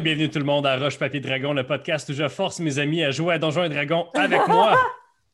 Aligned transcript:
et 0.00 0.02
bienvenue 0.02 0.30
tout 0.30 0.38
le 0.38 0.46
monde 0.46 0.66
à 0.66 0.78
Roche 0.78 0.98
Papier 0.98 1.20
Dragon, 1.20 1.52
le 1.52 1.66
podcast 1.66 2.08
où 2.08 2.14
je 2.14 2.26
force 2.26 2.58
mes 2.60 2.78
amis 2.78 3.04
à 3.04 3.10
jouer 3.10 3.34
à 3.34 3.38
Donjons 3.38 3.64
et 3.64 3.68
Dragons 3.68 4.06
avec 4.14 4.48
moi. 4.48 4.80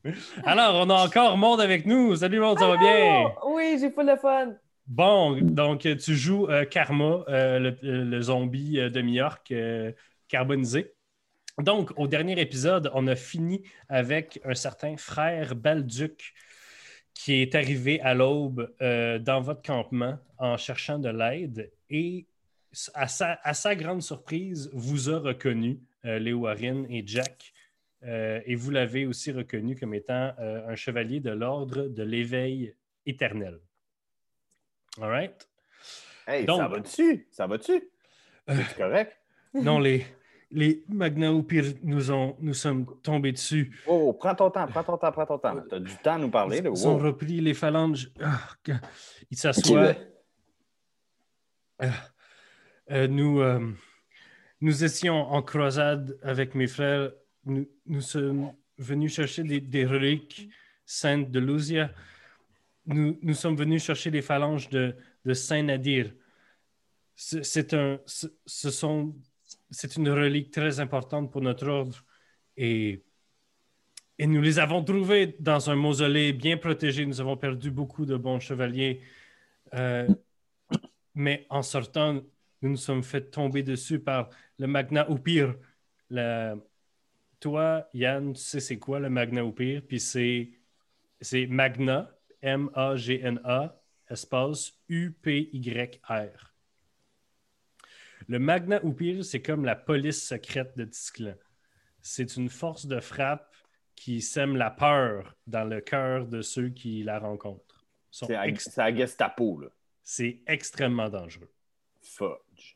Alors, 0.43 0.85
on 0.85 0.89
a 0.89 1.05
encore 1.05 1.37
Monde 1.37 1.61
avec 1.61 1.85
nous. 1.85 2.17
Salut 2.17 2.41
Monde, 2.41 2.59
ça 2.59 2.67
va 2.67 2.75
bien? 2.75 3.31
Oui, 3.47 3.77
j'ai 3.79 3.89
pas 3.89 4.03
le 4.03 4.17
fun. 4.17 4.55
Bon, 4.85 5.39
donc 5.41 5.87
tu 5.99 6.15
joues 6.15 6.47
euh, 6.49 6.65
Karma, 6.65 7.23
euh, 7.29 7.59
le, 7.59 7.77
le 7.81 8.21
zombie 8.21 8.77
euh, 8.77 8.89
de 8.89 9.01
New 9.01 9.13
York 9.13 9.51
euh, 9.51 9.93
carbonisé. 10.27 10.91
Donc, 11.59 11.91
au 11.95 12.07
dernier 12.07 12.37
épisode, 12.41 12.91
on 12.93 13.07
a 13.07 13.15
fini 13.15 13.63
avec 13.87 14.41
un 14.43 14.53
certain 14.53 14.97
frère 14.97 15.55
Balduc 15.55 16.33
qui 17.13 17.41
est 17.41 17.55
arrivé 17.55 18.01
à 18.01 18.13
l'aube 18.13 18.69
euh, 18.81 19.17
dans 19.17 19.39
votre 19.39 19.61
campement 19.61 20.17
en 20.37 20.57
cherchant 20.57 20.99
de 20.99 21.09
l'aide 21.09 21.71
et 21.89 22.27
à 22.93 23.07
sa, 23.07 23.39
à 23.43 23.53
sa 23.53 23.75
grande 23.75 24.01
surprise, 24.01 24.69
vous 24.73 25.09
a 25.09 25.19
reconnu, 25.19 25.79
euh, 26.05 26.19
Léo 26.19 26.39
Warren 26.39 26.85
et 26.89 27.03
Jack, 27.05 27.53
euh, 28.03 28.39
et 28.45 28.55
vous 28.55 28.69
l'avez 28.71 29.05
aussi 29.05 29.31
reconnu 29.31 29.75
comme 29.75 29.93
étant 29.93 30.33
euh, 30.39 30.67
un 30.67 30.75
chevalier 30.75 31.19
de 31.19 31.31
l'ordre 31.31 31.87
de 31.87 32.03
l'éveil 32.03 32.75
éternel. 33.05 33.59
All 35.01 35.09
right? 35.09 35.47
Hey, 36.27 36.45
Donc- 36.45 36.59
ça 36.61 36.67
va 36.67 36.79
dessus? 36.79 37.27
Ça 37.31 37.47
va 37.47 37.57
dessus? 37.57 37.89
C'est 38.47 38.75
correct? 38.77 39.17
Non, 39.53 39.79
les, 39.79 40.05
les 40.51 40.83
Magna 40.89 41.33
ou 41.33 41.41
pire 41.41 41.73
nous, 41.81 42.11
ont, 42.11 42.35
nous 42.39 42.53
sommes 42.53 42.85
tombés 43.01 43.31
dessus. 43.31 43.75
Oh, 43.87 44.13
prends 44.13 44.35
ton 44.35 44.51
temps, 44.51 44.67
prends 44.67 44.83
ton 44.83 44.97
temps, 44.97 45.11
prends 45.11 45.25
ton 45.25 45.39
temps. 45.39 45.55
T'as 45.67 45.79
du 45.79 45.95
temps 45.97 46.15
à 46.15 46.17
nous 46.19 46.29
parler, 46.29 46.61
là. 46.61 46.69
Ils 46.71 46.87
ont 46.87 46.97
repris 46.97 47.39
les 47.39 47.53
phalanges. 47.55 48.11
Ah, 48.21 48.39
ils 49.31 49.37
s'assoient. 49.37 49.95
ben, 51.79 51.91
Euh, 52.91 53.07
nous, 53.07 53.41
euh, 53.41 53.73
nous 54.61 54.83
étions 54.83 55.15
en 55.15 55.41
croisade 55.41 56.17
avec 56.21 56.55
mes 56.55 56.67
frères. 56.67 57.11
Nous, 57.45 58.01
sommes 58.01 58.53
venus 58.77 59.15
chercher 59.15 59.43
des, 59.43 59.85
reliques 59.85 60.49
saintes 60.85 61.31
de 61.31 61.39
Luzia. 61.39 61.91
Nous, 62.85 63.17
nous 63.21 63.33
sommes 63.33 63.55
venus 63.55 63.83
chercher 63.83 64.11
les 64.11 64.21
phalanges 64.21 64.69
de, 64.69 64.95
de 65.25 65.33
Saint-Nadir. 65.33 66.13
C'est 67.15 67.43
c'est 67.43 67.73
un, 67.73 67.99
ce 68.05 68.69
sont, 68.69 69.15
c'est 69.71 69.95
une 69.95 70.09
relique 70.09 70.51
très 70.51 70.79
importante 70.79 71.31
pour 71.31 71.41
notre 71.41 71.67
ordre 71.67 72.03
et, 72.57 73.03
et 74.19 74.27
nous 74.27 74.41
les 74.41 74.59
avons 74.59 74.83
trouvées 74.83 75.35
dans 75.39 75.69
un 75.69 75.75
mausolée 75.75 76.33
bien 76.33 76.57
protégé. 76.57 77.05
Nous 77.05 77.21
avons 77.21 77.37
perdu 77.37 77.71
beaucoup 77.71 78.05
de 78.05 78.17
bons 78.17 78.39
chevaliers. 78.39 79.01
Euh, 79.73 80.07
mais 81.13 81.45
en 81.49 81.61
sortant, 81.61 82.21
nous 82.61 82.69
nous 82.71 82.77
sommes 82.77 83.03
fait 83.03 83.29
tomber 83.31 83.63
dessus 83.63 83.99
par 83.99 84.29
le 84.59 84.67
Magna 84.67 85.09
ou 85.09 85.17
pire. 85.17 85.55
La- 86.09 86.55
Toi, 87.39 87.87
Yann, 87.93 88.33
tu 88.33 88.41
sais 88.41 88.59
c'est 88.59 88.79
quoi 88.79 88.99
le 88.99 89.09
Magna 89.09 89.43
ou 89.45 89.51
pire? 89.51 89.81
Puis 89.87 89.99
c'est 89.99 90.51
c'est 91.21 91.47
Magna, 91.47 92.11
M-A-G-N-A, 92.41 93.81
espace 94.09 94.73
U-P-Y-R. 94.89 96.53
Le 98.27 98.39
Magna 98.39 98.83
ou 98.83 98.93
pire, 98.93 99.23
c'est 99.23 99.41
comme 99.41 99.65
la 99.65 99.75
police 99.75 100.27
secrète 100.27 100.77
de 100.77 100.85
Tisclan. 100.85 101.35
C'est 102.01 102.35
une 102.37 102.49
force 102.49 102.85
de 102.85 102.99
frappe 102.99 103.53
qui 103.95 104.21
sème 104.21 104.55
la 104.55 104.69
peur 104.69 105.35
dans 105.47 105.63
le 105.63 105.81
cœur 105.81 106.27
de 106.27 106.41
ceux 106.41 106.69
qui 106.69 107.03
la 107.03 107.19
rencontrent. 107.19 107.85
C'est 108.11 108.35
à, 108.35 108.47
ex- 108.47 108.69
c'est 108.71 108.81
à 108.81 108.93
Gestapo, 108.95 109.59
là. 109.59 109.69
C'est 110.03 110.41
extrêmement 110.47 111.09
dangereux. 111.09 111.51
Fudge. 112.07 112.75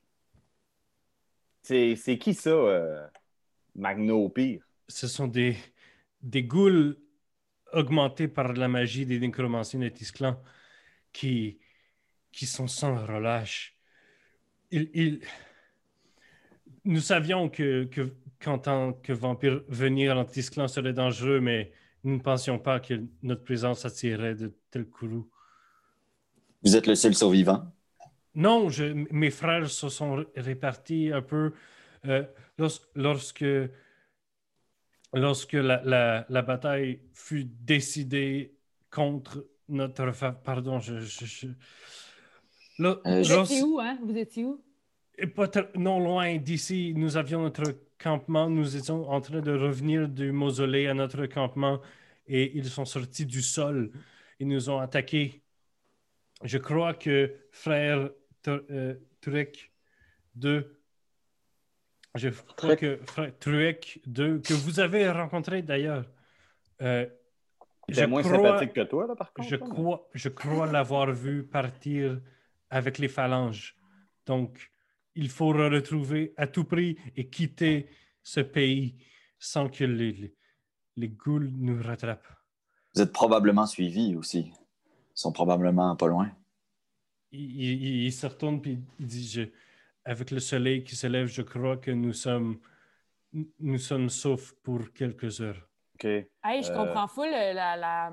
C'est 1.63 1.95
c'est 1.95 2.17
qui 2.17 2.33
ça, 2.33 2.49
euh, 2.49 3.07
Magno 3.75 4.25
au 4.25 4.29
pire? 4.29 4.63
ce 4.87 5.07
sont 5.07 5.27
des, 5.27 5.55
des 6.21 6.43
ghouls 6.43 6.97
augmentés 7.71 8.27
par 8.27 8.51
la 8.53 8.67
magie 8.67 9.05
des 9.05 9.19
nécromanciens 9.19 9.79
de 9.79 9.87
Tisclan 9.87 10.41
qui, 11.13 11.59
qui 12.33 12.45
sont 12.45 12.67
sans 12.67 13.05
relâche. 13.05 13.77
Ils- 14.71 14.91
ils- 14.93 15.21
Nous 16.83 16.99
savions 16.99 17.47
que, 17.49 17.85
que, 17.85 18.13
qu'en 18.39 18.57
tant 18.59 18.91
que 18.93 19.13
vampire, 19.13 19.63
venir 19.69 20.17
en 20.17 20.25
Tisclan 20.25 20.67
serait 20.67 20.93
dangereux, 20.93 21.39
mais 21.39 21.71
nous 22.03 22.15
ne 22.15 22.21
pensions 22.21 22.59
pas 22.59 22.79
que 22.81 23.01
notre 23.21 23.43
présence 23.43 23.85
attirerait 23.85 24.35
de 24.35 24.53
tels 24.71 24.87
courroux. 24.89 25.29
vous 26.63 26.75
êtes 26.75 26.87
le 26.87 26.95
seul 26.95 27.15
survivant. 27.15 27.71
Non, 28.35 28.69
je- 28.69 29.05
mes 29.11 29.29
frères 29.31 29.69
se 29.69 29.89
sont 29.89 30.25
répartis 30.35 31.11
un 31.11 31.21
peu 31.21 31.53
euh, 32.05 32.23
lors- 32.57 32.87
lorsque, 32.95 33.45
lorsque 35.13 35.53
la, 35.53 35.81
la- 35.83 36.25
la 36.29 36.41
bataille 36.41 37.01
fut 37.13 37.45
décidée 37.45 38.55
contre 38.89 39.45
notre... 39.67 40.11
Pardon, 40.43 40.79
je... 40.79 40.99
je- 40.99 41.25
je- 41.25 41.47
Lo- 42.79 42.99
Euh, 43.05 43.21
Vous 43.21 43.33
étiez 43.33 43.63
où, 43.63 43.79
hein? 43.79 43.99
Vous 44.03 44.17
étiez 44.17 44.45
où? 44.45 44.63
pas 45.35 45.47
non 45.75 45.99
loin 45.99 46.37
d'ici, 46.37 46.93
nous 46.95 47.15
avions 47.17 47.41
notre 47.43 47.75
campement. 47.99 48.49
Nous 48.49 48.75
étions 48.75 49.07
en 49.09 49.21
train 49.21 49.41
de 49.41 49.51
revenir 49.51 50.09
du 50.09 50.31
mausolée 50.31 50.87
à 50.87 50.93
notre 50.95 51.25
campement 51.27 51.79
et 52.25 52.57
ils 52.57 52.65
sont 52.69 52.85
sortis 52.85 53.25
du 53.25 53.41
sol 53.41 53.91
et 54.39 54.45
nous 54.45 54.69
ont 54.69 54.79
attaqués. 54.79 55.43
Je 56.43 56.57
crois 56.57 56.95
que 56.95 57.35
frère 57.51 58.09
Tr- 58.43 58.63
euh, 58.71 58.95
Truec 59.21 59.71
2, 60.35 60.79
je 62.15 62.29
crois 62.29 62.75
que 62.75 62.97
frère 63.05 63.37
Truec 63.39 64.01
2, 64.05 64.39
que 64.39 64.53
vous 64.53 64.79
avez 64.79 65.09
rencontré 65.09 65.61
d'ailleurs, 65.61 66.05
euh, 66.81 67.05
C'est 67.91 68.07
moins 68.07 68.21
crois- 68.23 68.35
sympathique 68.37 68.73
que 68.73 68.81
toi, 68.81 69.07
là, 69.07 69.15
par 69.15 69.33
contre. 69.33 69.47
je 69.47 69.55
crois, 69.57 70.09
je 70.13 70.29
crois 70.29 70.71
l'avoir 70.71 71.11
vu 71.11 71.43
partir 71.43 72.19
avec 72.69 72.97
les 72.97 73.07
phalanges. 73.07 73.75
Donc, 74.25 74.71
il 75.15 75.29
faut 75.29 75.51
le 75.53 75.67
retrouver 75.67 76.33
à 76.37 76.47
tout 76.47 76.63
prix 76.63 76.97
et 77.15 77.29
quitter 77.29 77.89
ce 78.23 78.39
pays 78.39 78.95
sans 79.39 79.67
que 79.69 79.83
les, 79.83 80.11
les, 80.13 80.35
les 80.95 81.09
ghouls 81.09 81.49
nous 81.57 81.81
rattrapent. 81.81 82.27
Vous 82.95 83.01
êtes 83.01 83.11
probablement 83.11 83.65
suivis 83.65 84.15
aussi. 84.15 84.51
Ils 84.53 85.19
sont 85.19 85.31
probablement 85.33 85.95
pas 85.95 86.07
loin. 86.07 86.31
Il, 87.31 87.39
il- 87.61 88.05
il 88.05 88.11
se 88.11 88.27
retourne 88.27 88.61
et 88.65 88.77
il 88.99 89.05
dit 89.07 89.27
je- 89.27 89.49
Avec 90.03 90.31
le 90.31 90.39
soleil 90.39 90.83
qui 90.83 90.95
se 90.95 91.05
lève, 91.05 91.27
je 91.27 91.43
crois 91.43 91.77
que 91.77 91.91
nous 91.91 92.11
sommes, 92.13 92.57
nous 93.59 93.77
sommes 93.77 94.09
saufs 94.09 94.53
pour 94.63 94.91
quelques 94.93 95.39
heures. 95.41 95.67
OK. 95.95 96.05
Hey, 96.05 96.63
je 96.63 96.71
Euh, 96.71 96.75
comprends 96.75 97.07
full 97.07 97.27
euh, 97.27 97.53
la- 97.53 97.77
la- 97.77 98.11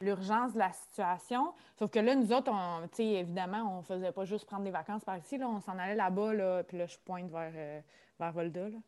l'urgence 0.00 0.52
de 0.54 0.58
la 0.58 0.72
situation. 0.72 1.52
Sauf 1.78 1.90
que 1.92 2.00
là, 2.00 2.16
nous 2.16 2.32
autres, 2.32 2.50
on, 2.52 2.88
évidemment, 2.98 3.78
on 3.78 3.82
faisait 3.82 4.10
pas 4.10 4.24
juste 4.24 4.46
prendre 4.46 4.64
des 4.64 4.72
vacances 4.72 5.04
par 5.04 5.16
ici. 5.16 5.38
Là, 5.38 5.48
on 5.48 5.60
s'en 5.60 5.78
allait 5.78 5.94
là-bas, 5.94 6.34
là, 6.34 6.64
puis 6.64 6.76
là, 6.76 6.86
je 6.86 6.96
pointe 7.04 7.30
vers, 7.30 7.52
euh, 7.54 7.80
vers 8.18 8.32
Volda. 8.32 8.68
Là. 8.68 8.78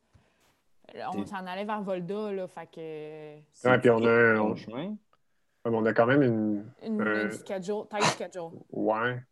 Là, 0.95 1.11
on 1.15 1.25
s'en 1.25 1.47
allait 1.47 1.65
vers 1.65 1.83
Volda, 1.83 2.33
là, 2.33 2.49
fait 2.49 2.67
que... 2.67 3.41
C'est 3.53 3.71
Ouais, 3.71 3.79
puis 3.79 3.91
on 3.91 4.05
a 4.05 4.57
chemin. 4.57 4.89
Ouais, 5.65 5.71
mais 5.71 5.77
on 5.77 5.87
a 5.87 5.93
quand 5.93 6.07
même 6.07 6.23
une. 6.23 6.65
Une, 6.83 7.01
Euh, 7.01 7.25
une 7.27 7.31
schedule, 7.31 7.85
tight 7.89 8.03
schedule. 8.05 8.51
Ouais. 8.73 9.23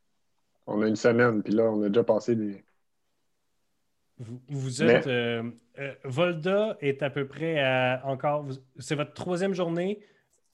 On 0.70 0.82
a 0.82 0.86
une 0.86 0.96
semaine, 0.96 1.42
puis 1.42 1.54
là, 1.54 1.64
on 1.64 1.82
a 1.82 1.88
déjà 1.88 2.04
passé 2.04 2.36
des. 2.36 2.62
Vous, 4.18 4.38
vous 4.48 4.82
êtes. 4.82 5.06
euh, 5.06 5.50
euh, 5.78 5.94
Volda 6.04 6.76
est 6.80 7.02
à 7.02 7.08
peu 7.08 7.26
près 7.26 7.60
à 7.60 8.02
encore. 8.04 8.46
C'est 8.78 8.94
votre 8.94 9.14
troisième 9.14 9.54
journée. 9.54 10.00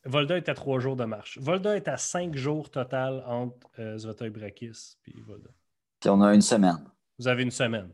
Volda 0.04 0.36
est 0.36 0.48
à 0.48 0.54
trois 0.54 0.78
jours 0.78 0.94
de 0.94 1.04
marche. 1.04 1.38
Volda 1.38 1.76
est 1.76 1.88
à 1.88 1.96
cinq 1.96 2.36
jours 2.36 2.70
total 2.70 3.24
entre 3.26 3.56
euh, 3.80 3.98
Zvatoy 3.98 4.30
Brakis 4.30 4.98
et 5.08 5.20
Volda. 5.26 5.50
Puis 5.98 6.10
on 6.10 6.20
a 6.20 6.32
une 6.32 6.42
semaine. 6.42 6.78
Vous 7.18 7.26
avez 7.26 7.42
une 7.42 7.50
semaine. 7.50 7.88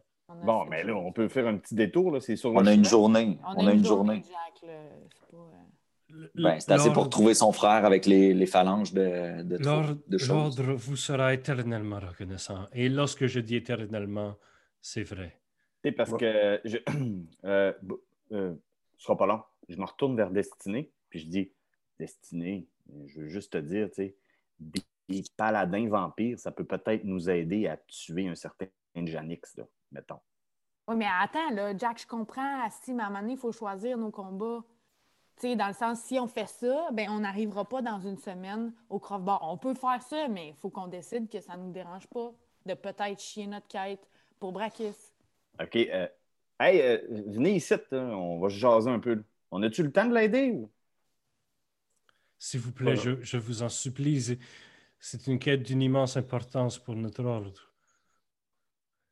Bon, 0.45 0.67
mais 0.67 0.85
là, 0.85 0.95
on 0.95 1.13
peut 1.13 1.29
faire 1.29 1.47
un 1.47 1.57
petit 1.57 1.75
détour, 1.75 2.13
là. 2.13 2.21
C'est 2.21 2.37
sur 2.37 2.53
On 2.53 2.67
a 2.67 2.75
une 2.75 2.85
journée. 2.85 3.39
On 3.57 3.67
a, 3.67 3.73
une 3.73 3.85
journée, 3.85 4.23
Jack, 4.27 4.69
là. 4.69 5.39
C'est 6.35 6.43
Ben, 6.43 6.61
c'est 6.61 6.73
assez 6.73 6.93
pour 6.93 7.09
trouver 7.09 7.35
son 7.35 7.53
frère 7.53 7.85
avec 7.85 8.07
les, 8.07 8.35
les 8.35 8.47
phalanges 8.47 8.93
de, 8.93 9.43
de, 9.43 10.19
choses. 10.19 10.29
l'ordre 10.29 10.73
vous 10.75 10.97
sera 10.97 11.35
éternellement 11.35 12.01
reconnaissant. 12.01 12.67
Et 12.73 12.89
lorsque 12.89 13.27
je 13.27 13.41
dis 13.41 13.57
éternellement, 13.57 14.37
c'est 14.81 15.05
vrai. 15.05 15.41
Sais, 15.85 15.93
parce 15.93 16.15
que 16.17 16.61
je 16.65 16.79
euh, 17.45 17.73
euh, 18.33 18.55
ce 18.97 19.05
sera 19.05 19.17
pas 19.17 19.27
long. 19.27 19.43
Je 19.69 19.77
me 19.77 19.85
retourne 19.85 20.17
vers 20.17 20.31
Destinée, 20.31 20.93
puis 21.09 21.21
je 21.21 21.27
dis 21.27 21.53
Destinée, 21.99 22.67
je 23.07 23.21
veux 23.21 23.29
juste 23.29 23.53
te 23.53 23.59
dire, 23.59 23.89
tu 23.89 23.95
sais, 23.95 24.17
des, 24.59 24.83
paladins 25.37 25.89
vampires, 25.89 26.39
ça 26.39 26.53
peut 26.53 26.65
peut-être 26.65 27.03
nous 27.03 27.29
aider 27.29 27.67
à 27.67 27.77
tuer 27.77 28.29
un 28.29 28.37
certain 28.37 28.67
Janix, 28.95 29.57
là, 29.57 29.65
mettons. 29.91 30.21
Oui, 30.87 30.97
mais 30.97 31.07
attends, 31.21 31.51
là, 31.51 31.77
Jack, 31.77 32.01
je 32.01 32.07
comprends. 32.07 32.69
Si, 32.71 32.93
mais 32.93 33.03
à 33.03 33.07
un 33.07 33.09
moment 33.09 33.21
donné, 33.21 33.33
il 33.33 33.39
faut 33.39 33.53
choisir 33.53 33.99
nos 33.99 34.11
combats. 34.11 34.63
Tu 35.41 35.49
sais, 35.49 35.57
dans 35.57 35.69
le 35.69 35.73
sens, 35.75 36.01
si 36.03 36.19
on 36.19 36.27
fait 36.27 36.47
ça, 36.47 36.91
ben, 36.93 37.09
on 37.09 37.21
n'arrivera 37.21 37.67
pas 37.67 37.81
dans 37.81 37.99
une 37.99 38.19
semaine 38.19 38.75
au 38.91 38.99
crossbar. 38.99 39.41
On 39.43 39.57
peut 39.57 39.75
faire 39.75 40.03
ça, 40.03 40.29
mais 40.29 40.49
il 40.49 40.55
faut 40.55 40.69
qu'on 40.69 40.87
décide 40.87 41.31
que 41.31 41.41
ça 41.41 41.57
ne 41.57 41.63
nous 41.63 41.73
dérange 41.73 42.07
pas 42.09 42.31
de 42.67 42.75
peut-être 42.75 43.19
chier 43.19 43.47
notre 43.47 43.67
quête 43.67 44.07
pour 44.39 44.53
Brakis. 44.53 44.93
OK. 45.59 45.77
euh, 45.77 46.07
Hey, 46.59 46.83
euh, 46.83 46.99
venez 47.29 47.55
ici, 47.57 47.73
là, 47.91 47.99
on 48.19 48.39
va 48.39 48.51
se 48.51 48.57
jaser 48.57 48.91
un 48.91 48.99
peu. 48.99 49.25
On 49.51 49.63
a-tu 49.63 49.83
le 49.83 49.91
temps 49.91 50.05
de 50.05 50.15
l'aider? 50.15 50.51
ou- 50.51 50.71
S'il 52.39 52.61
vous 52.61 52.73
plaît, 52.73 52.95
Voilà. 52.97 53.01
je, 53.21 53.23
je 53.23 53.37
vous 53.39 53.63
en 53.63 53.71
supplie. 53.71 54.21
c'est- 54.99 55.27
une 55.27 55.39
quête 55.39 55.63
d'une 55.63 55.81
immense 55.81 56.19
importance 56.19 56.79
pour 56.79 56.95
notre 56.97 57.25
ordre. 57.25 57.73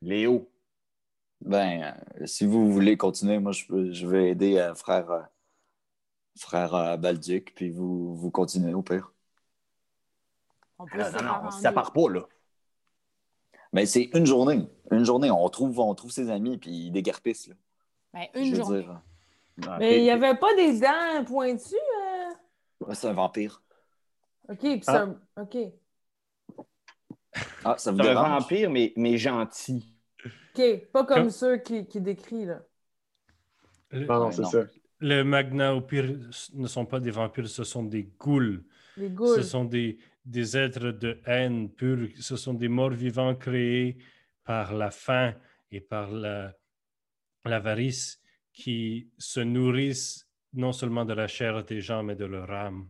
Léo. 0.02 0.50
Ben, 1.40 1.94
euh, 2.20 2.26
si 2.26 2.44
vous 2.44 2.70
voulez 2.70 2.98
continuer, 2.98 3.38
moi, 3.38 3.52
je, 3.52 3.64
peux- 3.64 3.92
je 3.92 4.06
vais 4.06 4.28
aider 4.30 4.58
euh, 4.58 4.74
frère, 4.74 5.10
euh, 5.10 5.22
frère 6.40 6.74
euh, 6.74 6.96
Balduc, 6.96 7.52
puis 7.54 7.70
vous, 7.70 8.14
vous 8.14 8.30
continuez 8.30 8.74
au 8.74 8.82
pire. 8.82 9.12
On 10.78 10.86
peut 10.86 10.98
Non, 10.98 11.22
non, 11.22 11.44
deux. 11.50 11.56
sépare 11.60 11.92
pas, 11.92 12.08
là. 12.10 12.22
Mais 13.72 13.84
c'est 13.86 14.04
une 14.14 14.24
journée. 14.26 14.68
Une 14.90 15.04
journée, 15.04 15.30
on 15.30 15.48
trouve, 15.48 15.78
on 15.80 15.94
trouve 15.94 16.10
ses 16.10 16.30
amis, 16.30 16.56
puis 16.58 16.70
ils 16.70 16.90
déguerpissent. 16.90 17.48
Là. 17.48 17.54
Ben, 18.14 18.26
une 18.34 18.54
journée. 18.54 18.82
dire, 18.82 19.00
Ah, 19.66 19.76
Mais 19.78 19.98
il 19.98 20.02
n'y 20.04 20.10
avait 20.10 20.36
pas 20.36 20.54
des 20.54 20.80
dents 20.80 21.24
pointues? 21.26 21.74
euh? 21.74 22.86
ouais, 22.86 22.94
c'est 22.94 23.08
un 23.08 23.12
vampire. 23.12 23.62
OK, 24.48 24.58
puis 24.60 24.82
ça... 24.84 25.06
OK. 25.38 25.56
Ah, 27.64 27.74
ça 27.76 27.92
vous 27.92 27.98
C'est 28.02 28.08
un 28.08 28.14
vampire, 28.14 28.70
mais, 28.70 28.92
mais 28.96 29.18
gentil. 29.18 29.94
OK, 30.24 30.86
pas 30.92 31.04
comme 31.04 31.16
Comme- 31.18 31.30
ceux 31.30 31.58
qui, 31.58 31.86
qui 31.86 32.00
décrit, 32.00 32.44
là. 32.46 32.60
Le, 33.90 34.06
Ouais, 34.06 34.32
c'est 34.32 34.44
ça. 34.44 34.64
Le 35.00 35.22
Magna 35.22 35.74
au 35.74 35.80
pire 35.80 36.16
ne 36.54 36.66
sont 36.66 36.86
pas 36.86 37.00
des 37.00 37.10
vampires, 37.10 37.48
ce 37.48 37.64
sont 37.64 37.84
des 37.84 38.04
ghouls. 38.18 38.64
Les 38.96 39.08
Ce 39.08 39.12
goules. 39.12 39.44
sont 39.44 39.64
des, 39.64 39.98
des 40.24 40.56
êtres 40.56 40.90
de 40.90 41.20
haine 41.26 41.70
pure. 41.70 42.08
Ce 42.18 42.36
sont 42.36 42.54
des 42.54 42.68
morts 42.68 42.90
vivants 42.90 43.34
créés 43.34 43.98
par 44.44 44.74
la 44.74 44.90
faim 44.90 45.34
et 45.70 45.80
par 45.80 46.10
la- 46.10 46.52
l'avarice 47.44 48.20
qui 48.52 49.08
se 49.18 49.40
nourrissent 49.40 50.26
non 50.52 50.72
seulement 50.72 51.04
de 51.04 51.12
la 51.14 51.28
chair 51.28 51.62
des 51.64 51.80
gens, 51.80 52.02
mais 52.02 52.16
de 52.16 52.24
leur 52.24 52.50
âme. 52.50 52.88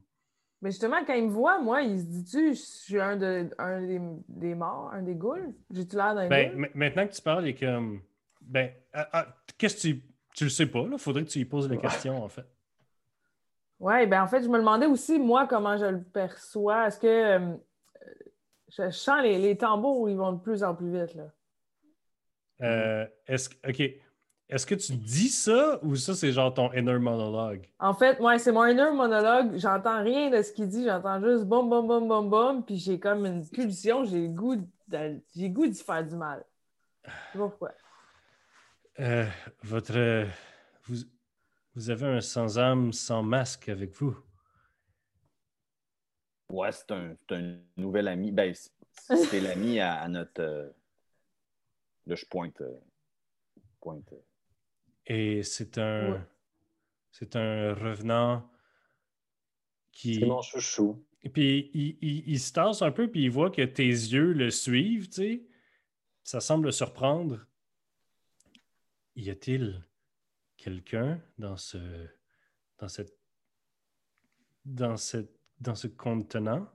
Mais 0.63 0.71
justement, 0.71 1.05
quand 1.07 1.15
il 1.15 1.27
me 1.27 1.31
voit, 1.31 1.61
moi, 1.61 1.83
il 1.83 1.99
se 2.01 2.05
dit-tu, 2.05 2.49
je 2.55 2.61
suis 2.61 2.99
un, 3.01 3.17
de, 3.17 3.49
un 3.59 3.81
des, 3.87 4.01
des 4.29 4.55
morts, 4.55 4.91
un 4.93 5.03
des 5.03 5.15
goules? 5.15 5.55
J'ai-tu 5.71 5.95
l'air 5.97 6.15
d'un 6.15 6.29
Ben, 6.29 6.67
maintenant 6.75 7.07
que 7.07 7.13
tu 7.13 7.23
parles, 7.23 7.45
il 7.47 7.51
est 7.51 7.55
comme. 7.55 8.01
Ben, 8.41 8.73
ah, 8.93 9.09
ah, 9.13 9.37
qu'est-ce 9.57 9.77
que 9.77 9.81
tu. 9.95 10.03
Tu 10.39 10.45
le 10.45 10.51
sais 10.51 10.67
pas, 10.67 10.87
là. 10.87 10.97
Faudrait 10.99 11.25
que 11.25 11.29
tu 11.31 11.41
y 11.41 11.45
poses 11.45 11.69
la 11.69 11.77
question, 11.77 12.23
en 12.23 12.29
fait. 12.29 12.47
Oui, 13.81 14.07
ben 14.07 14.23
en 14.23 14.29
fait, 14.29 14.41
je 14.41 14.49
me 14.49 14.59
demandais 14.59 14.87
aussi, 14.87 15.19
moi, 15.19 15.49
comment 15.49 15.77
je 15.77 15.87
le 15.87 16.01
perçois. 16.01 16.87
Est-ce 16.87 17.01
que 17.01 17.07
euh, 17.09 17.57
je 18.69 18.89
sens 18.91 19.21
les, 19.21 19.37
les 19.41 19.57
tambours, 19.57 20.09
ils 20.09 20.17
vont 20.17 20.31
de 20.35 20.39
plus 20.41 20.63
en 20.63 20.77
plus 20.77 20.93
vite, 20.93 21.17
là. 21.17 21.25
Euh, 22.63 23.07
est-ce, 23.27 23.49
que- 23.49 23.69
OK. 23.69 23.81
Est-ce 24.49 24.65
que 24.65 24.77
tu 24.77 24.93
dis 24.95 25.29
ça 25.29 25.81
ou 25.83 25.97
ça, 25.97 26.15
c'est 26.15 26.31
genre 26.31 26.55
ton 26.55 26.73
inner 26.73 27.01
monologue? 27.01 27.69
En 27.81 27.93
fait, 27.95 28.21
moi, 28.21 28.39
c'est 28.39 28.53
mon 28.53 28.65
inner 28.65 28.93
monologue. 28.93 29.57
J'entends 29.57 30.05
rien 30.05 30.31
de 30.31 30.41
ce 30.41 30.53
qu'il 30.53 30.69
dit. 30.69 30.85
J'entends 30.85 31.21
juste 31.21 31.45
boum, 31.47 31.69
boum, 31.69 31.85
boum, 31.89 32.07
boum, 32.07 32.31
boum. 32.31 32.65
Puis 32.65 32.77
j'ai 32.77 33.01
comme 33.01 33.27
une 33.27 33.45
pulsion. 33.45 34.05
J'ai 34.05 34.21
le 34.23 34.29
goût 34.29 34.55
de- 34.55 35.21
j'ai 35.35 35.49
le 35.49 35.53
goût 35.53 35.67
d'y 35.67 35.83
faire 35.83 36.05
du 36.07 36.15
mal. 36.15 36.45
Je 37.05 37.11
sais 37.33 37.39
pas 37.39 37.49
pourquoi. 37.49 37.73
Euh, 39.01 39.27
votre. 39.63 40.27
vous, 40.85 40.97
vous 41.75 41.91
avez 41.91 42.07
un 42.07 42.21
sans-âme, 42.21 42.93
sans 42.93 43.23
masque 43.23 43.69
avec 43.69 43.95
vous. 43.95 44.17
Ouais, 46.51 46.73
c'est 46.73 46.91
un, 46.91 47.15
nouvel 47.77 48.09
ami. 48.09 48.33
Ben, 48.33 48.53
c'est- 48.55 49.41
l'ami 49.41 49.79
à, 49.81 50.01
à 50.01 50.09
notre. 50.09 50.41
euh, 50.43 50.69
Là, 52.07 52.15
je 52.17 52.25
pointe. 52.25 52.61
euh, 52.63 52.81
pointe. 53.81 54.11
euh, 54.13 54.21
Et 55.07 55.43
c'est 55.43 55.79
un. 55.79 56.13
Ouais. 56.13 56.21
C'est 57.11 57.37
un 57.37 57.75
revenant 57.75 58.51
qui. 59.93 60.15
C'est 60.21 60.27
mon 60.27 60.43
chouchou. 60.43 61.05
Et 61.23 61.29
puis 61.29 61.71
il, 61.75 61.99
il- 62.01 62.29
il 62.31 62.41
se 62.41 62.53
tasse 62.53 62.81
un 62.83 62.91
peu, 62.93 63.11
puis 63.11 63.25
il 63.25 63.31
voit 63.31 63.51
que 63.51 63.63
tes 63.63 63.87
yeux 63.89 64.33
le 64.33 64.51
suivent, 64.51 65.09
tu 65.09 65.15
sais. 65.15 65.43
Ça 66.25 66.41
semble 66.41 66.67
le 66.67 66.73
surprendre. 66.73 67.45
Y 69.19 69.31
a-t-il 69.31 69.85
quelqu'un 70.57 71.21
dans 71.39 71.57
ce. 71.57 71.79
dans 72.79 72.89
cette. 72.89 73.13
dans 74.65 74.97
cette. 74.97 75.33
dans 75.61 75.75
ce 75.75 75.89
contenant? 75.89 76.69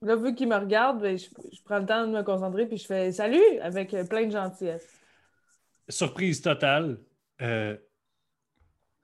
Là, 0.00 0.16
vu 0.16 0.34
qu'il 0.34 0.48
me 0.48 0.56
regarde, 0.56 1.02
ben, 1.02 1.18
je, 1.18 1.26
je 1.26 1.62
prends 1.62 1.78
le 1.78 1.84
temps 1.84 2.06
de 2.06 2.12
me 2.12 2.22
concentrer. 2.22 2.66
Puis 2.66 2.78
je 2.78 2.86
fais 2.86 3.12
salut 3.12 3.58
avec 3.60 3.90
plein 4.08 4.26
de 4.26 4.30
gentillesse. 4.30 4.88
Surprise 5.90 6.40
totale. 6.40 6.98
euh, 7.42 7.76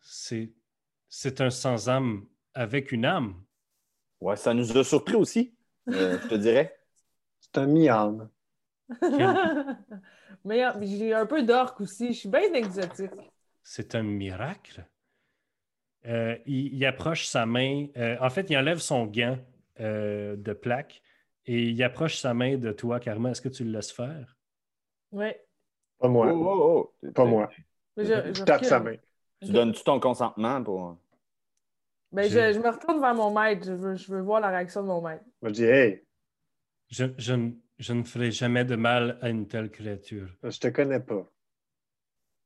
c'est. 0.00 0.52
C'est 1.08 1.40
un 1.42 1.50
sans-âme 1.50 2.26
avec 2.54 2.92
une 2.92 3.04
âme. 3.04 3.44
Ouais, 4.20 4.36
ça 4.36 4.54
nous 4.54 4.76
a 4.76 4.84
surpris 4.84 5.14
aussi, 5.14 5.54
euh, 5.88 6.18
je 6.22 6.28
te 6.28 6.34
dirais. 6.34 6.78
C'est 7.40 7.58
un 7.58 7.66
mi-âme. 7.66 8.28
mais 10.44 10.64
euh, 10.64 10.72
j'ai 10.82 11.12
un 11.14 11.26
peu 11.26 11.42
d'orque 11.42 11.80
aussi. 11.80 12.08
Je 12.12 12.18
suis 12.20 12.28
bien 12.28 12.52
exotique. 12.52 13.10
C'est 13.62 13.94
un 13.94 14.02
miracle. 14.02 14.86
Euh, 16.06 16.36
il, 16.46 16.74
il 16.74 16.84
approche 16.86 17.26
sa 17.26 17.46
main. 17.46 17.86
euh, 17.96 18.16
en 18.20 18.30
fait, 18.30 18.48
il 18.50 18.56
enlève 18.56 18.78
son 18.78 19.06
gant 19.06 19.38
euh, 19.80 20.36
de 20.36 20.52
plaque 20.52 21.02
et 21.46 21.64
il 21.70 21.82
approche 21.82 22.16
sa 22.18 22.32
main 22.32 22.56
de 22.56 22.72
toi, 22.72 23.00
Karma. 23.00 23.30
Est-ce 23.30 23.40
que 23.40 23.48
tu 23.48 23.64
le 23.64 23.72
laisses 23.72 23.92
faire? 23.92 24.36
Ouais. 25.10 25.44
Pas 25.98 26.08
moi. 26.08 26.30
Oh, 26.32 26.44
oh, 26.46 26.92
oh. 27.02 27.08
Pas 27.12 27.24
moi. 27.24 27.50
Mais 27.96 28.04
je, 28.04 28.12
Je 28.28 28.34
je 28.34 28.44
tape 28.44 28.56
recule. 28.56 28.68
sa 28.68 28.80
main. 28.80 28.96
Tu 29.40 29.52
donnes-tu 29.52 29.82
ton 29.82 29.98
consentement 30.00 30.62
pour. 30.62 30.96
Ben, 32.12 32.30
Je- 32.30 32.52
je, 32.52 32.52
je 32.54 32.58
me 32.60 32.68
retourne 32.70 33.00
vers 33.00 33.14
mon 33.14 33.32
maître. 33.32 33.66
Je 33.66 33.72
veux, 33.72 33.94
je 33.96 34.12
veux 34.12 34.20
voir 34.20 34.40
la 34.40 34.48
réaction 34.48 34.82
de 34.82 34.86
mon 34.86 35.00
maître. 35.00 35.24
Je 35.42 35.50
dis, 35.50 35.64
hey, 35.64 36.04
Je, 36.88 37.06
je 37.18 37.32
ne- 37.34 37.52
je 37.78 37.92
ne 37.92 38.02
ferai 38.04 38.30
jamais 38.30 38.64
de 38.64 38.76
mal 38.76 39.18
à 39.20 39.28
une 39.28 39.46
telle 39.46 39.70
créature. 39.70 40.28
je 40.42 40.58
te 40.58 40.68
connais 40.68 41.00
pas. 41.00 41.26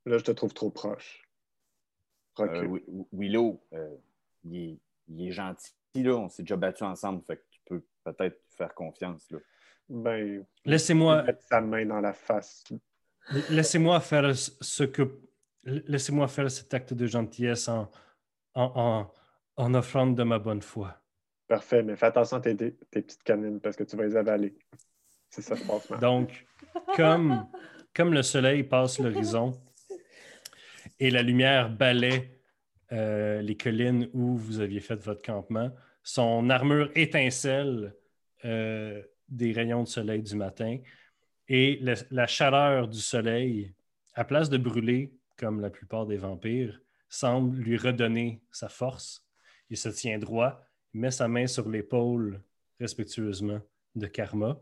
Là, 0.07 0.19
je 0.19 0.25
te 0.25 0.31
trouve 0.33 0.55
trop 0.55 0.71
proche. 0.71 1.23
Euh, 2.39 2.79
Willow, 3.13 3.63
euh, 3.75 3.97
il, 4.45 4.57
est, 4.57 4.79
il 5.09 5.29
est 5.29 5.33
gentil, 5.33 5.73
là. 5.95 6.17
On 6.17 6.29
s'est 6.29 6.43
déjà 6.43 6.57
battu 6.57 6.85
ensemble, 6.85 7.23
fait 7.27 7.37
que 7.37 7.45
tu 7.51 7.61
peux 7.67 7.83
peut-être 8.05 8.41
faire 8.57 8.75
confiance, 8.75 9.31
là. 9.31 9.39
Ben, 9.89 10.47
Laissez-moi 10.65 11.25
mettre 11.25 11.43
sa 11.43 11.61
main 11.61 11.85
dans 11.85 12.01
la 12.01 12.13
face. 12.13 12.65
laissez-moi 13.51 14.01
faire 14.01 14.35
ce 14.37 14.85
que. 14.85 15.21
Laissez-moi 15.65 16.27
faire 16.29 16.51
cet 16.51 16.73
acte 16.73 16.95
de 16.95 17.07
gentillesse 17.07 17.69
en, 17.69 17.91
en, 18.55 18.73
en, 18.77 19.13
en 19.57 19.75
offrande 19.75 20.17
de 20.17 20.23
ma 20.23 20.39
bonne 20.39 20.63
foi. 20.63 20.97
Parfait, 21.49 21.83
mais 21.83 21.97
fais 21.97 22.07
attention 22.07 22.37
à 22.39 22.41
tes, 22.41 22.57
tes 22.57 22.71
petites 23.03 23.23
canines 23.25 23.61
parce 23.61 23.77
que 23.77 23.83
tu 23.85 23.97
vas 23.97 24.05
les 24.05 24.17
avaler. 24.17 24.57
Donc, 26.01 26.47
comme, 26.97 27.47
comme 27.95 28.13
le 28.13 28.23
soleil 28.23 28.65
passe 28.65 28.99
l'horizon 28.99 29.53
et 30.99 31.11
la 31.11 31.23
lumière 31.23 31.71
balaie 31.71 32.41
euh, 32.93 33.41
les 33.41 33.57
collines 33.57 34.09
où 34.13 34.37
vous 34.37 34.61
aviez 34.61 34.81
fait 34.81 34.97
votre 34.97 35.23
campement, 35.23 35.71
son 36.03 36.51
armure 36.51 36.91
étincelle 36.95 37.95
euh, 38.45 39.03
des 39.29 39.53
rayons 39.53 39.85
de 39.85 39.89
soleil 39.89 40.23
du 40.23 40.35
matin 40.35 40.79
et 41.49 41.81
la 42.11 42.27
chaleur 42.27 42.89
du 42.89 43.01
soleil, 43.01 43.75
à 44.15 44.25
place 44.25 44.51
de 44.51 44.59
brûler 44.59 45.13
comme 45.37 45.61
la 45.61 45.71
plupart 45.71 46.07
des 46.07 46.19
vampires, 46.19 46.81
semble 47.09 47.57
lui 47.57 47.77
redonner 47.77 48.43
sa 48.53 48.69
force. 48.69 49.27
Il 49.71 49.77
se 49.77 49.89
tient 49.89 50.19
droit, 50.19 50.61
met 50.93 51.11
sa 51.11 51.29
main 51.29 51.47
sur 51.47 51.69
l'épaule 51.69 52.41
respectueusement 52.79 53.61
de 53.95 54.07
Karma. 54.07 54.61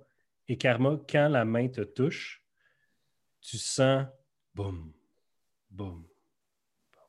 Et 0.49 0.57
Karma, 0.57 0.99
quand 1.09 1.29
la 1.29 1.45
main 1.45 1.69
te 1.69 1.83
touche, 1.83 2.43
tu 3.41 3.59
sens 3.59 4.07
boum, 4.55 4.93
boum, 5.71 6.07
boum. 6.93 7.01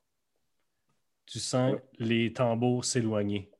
Tu 1.25 1.39
sens 1.39 1.73
Ouais. 1.73 1.83
les 1.99 2.33
tambours 2.33 2.85
s'éloigner. 2.85 3.51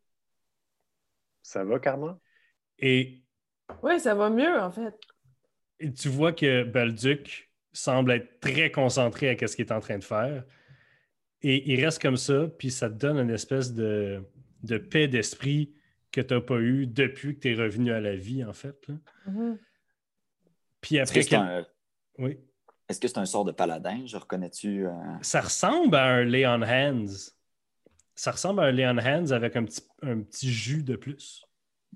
Ça 1.42 1.64
va, 1.64 1.80
Karma? 1.80 2.20
Et, 2.80 3.24
Oui, 3.84 4.00
ça 4.00 4.16
va 4.16 4.30
mieux, 4.30 4.60
en 4.60 4.72
fait. 4.72 4.96
et 5.80 5.94
tu 5.94 6.10
vois 6.10 6.34
que 6.34 6.64
Balduc 6.64 7.52
semble 7.72 8.12
être 8.12 8.40
très 8.40 8.72
concentré 8.72 9.30
à 9.30 9.48
ce 9.48 9.56
qu'il 9.56 9.66
est 9.66 9.72
en 9.72 9.80
train 9.80 9.98
de 9.98 10.04
faire. 10.04 10.44
Et 11.42 11.72
il 11.72 11.84
reste 11.84 12.02
comme 12.02 12.18
ça, 12.18 12.48
puis 12.58 12.70
ça 12.70 12.90
te 12.90 12.96
donne 12.96 13.18
une 13.18 13.30
espèce 13.30 13.74
de, 13.74 14.22
de 14.64 14.78
paix 14.78 15.08
d'esprit 15.08 15.74
que 16.12 16.20
tu 16.22 16.34
n'as 16.34 16.42
pas 16.42 16.60
eu 16.60 16.86
depuis 16.88 17.36
que 17.36 17.42
tu 17.42 17.52
es 17.52 17.56
revenu 17.56 17.92
à 17.92 18.02
la 18.02 18.16
vie, 18.16 18.44
en 18.44 18.52
fait. 18.54 18.88
là. 18.88 18.96
Mhm. 19.26 19.60
Puis 20.82 20.96
Est-ce 20.98 21.12
après, 21.12 21.20
que 21.20 21.24
c'est 21.24 21.30
quel- 21.30 21.40
un, 21.40 21.66
oui. 22.20 22.40
est-ce 22.88 23.00
que 23.00 23.08
c'est 23.08 23.18
un 23.18 23.26
sort 23.26 23.46
de 23.46 23.52
paladin? 23.52 24.06
Je 24.06 24.18
reconnais-tu. 24.18 24.86
euh, 24.88 24.92
ça 25.22 25.42
ressemble 25.42 25.96
à 25.96 26.06
un 26.06 26.24
lay 26.24 26.46
on 26.48 26.62
hands. 26.62 27.32
Ça 28.16 28.32
ressemble 28.32 28.62
à 28.62 28.64
un 28.64 28.72
lay 28.72 28.86
on 28.88 28.98
hands 28.98 29.32
avec 29.32 29.56
un 29.56 29.64
petit, 29.66 29.82
un 30.02 30.20
petit 30.22 30.52
jus 30.52 30.84
de 30.84 30.96
plus. 30.96 31.46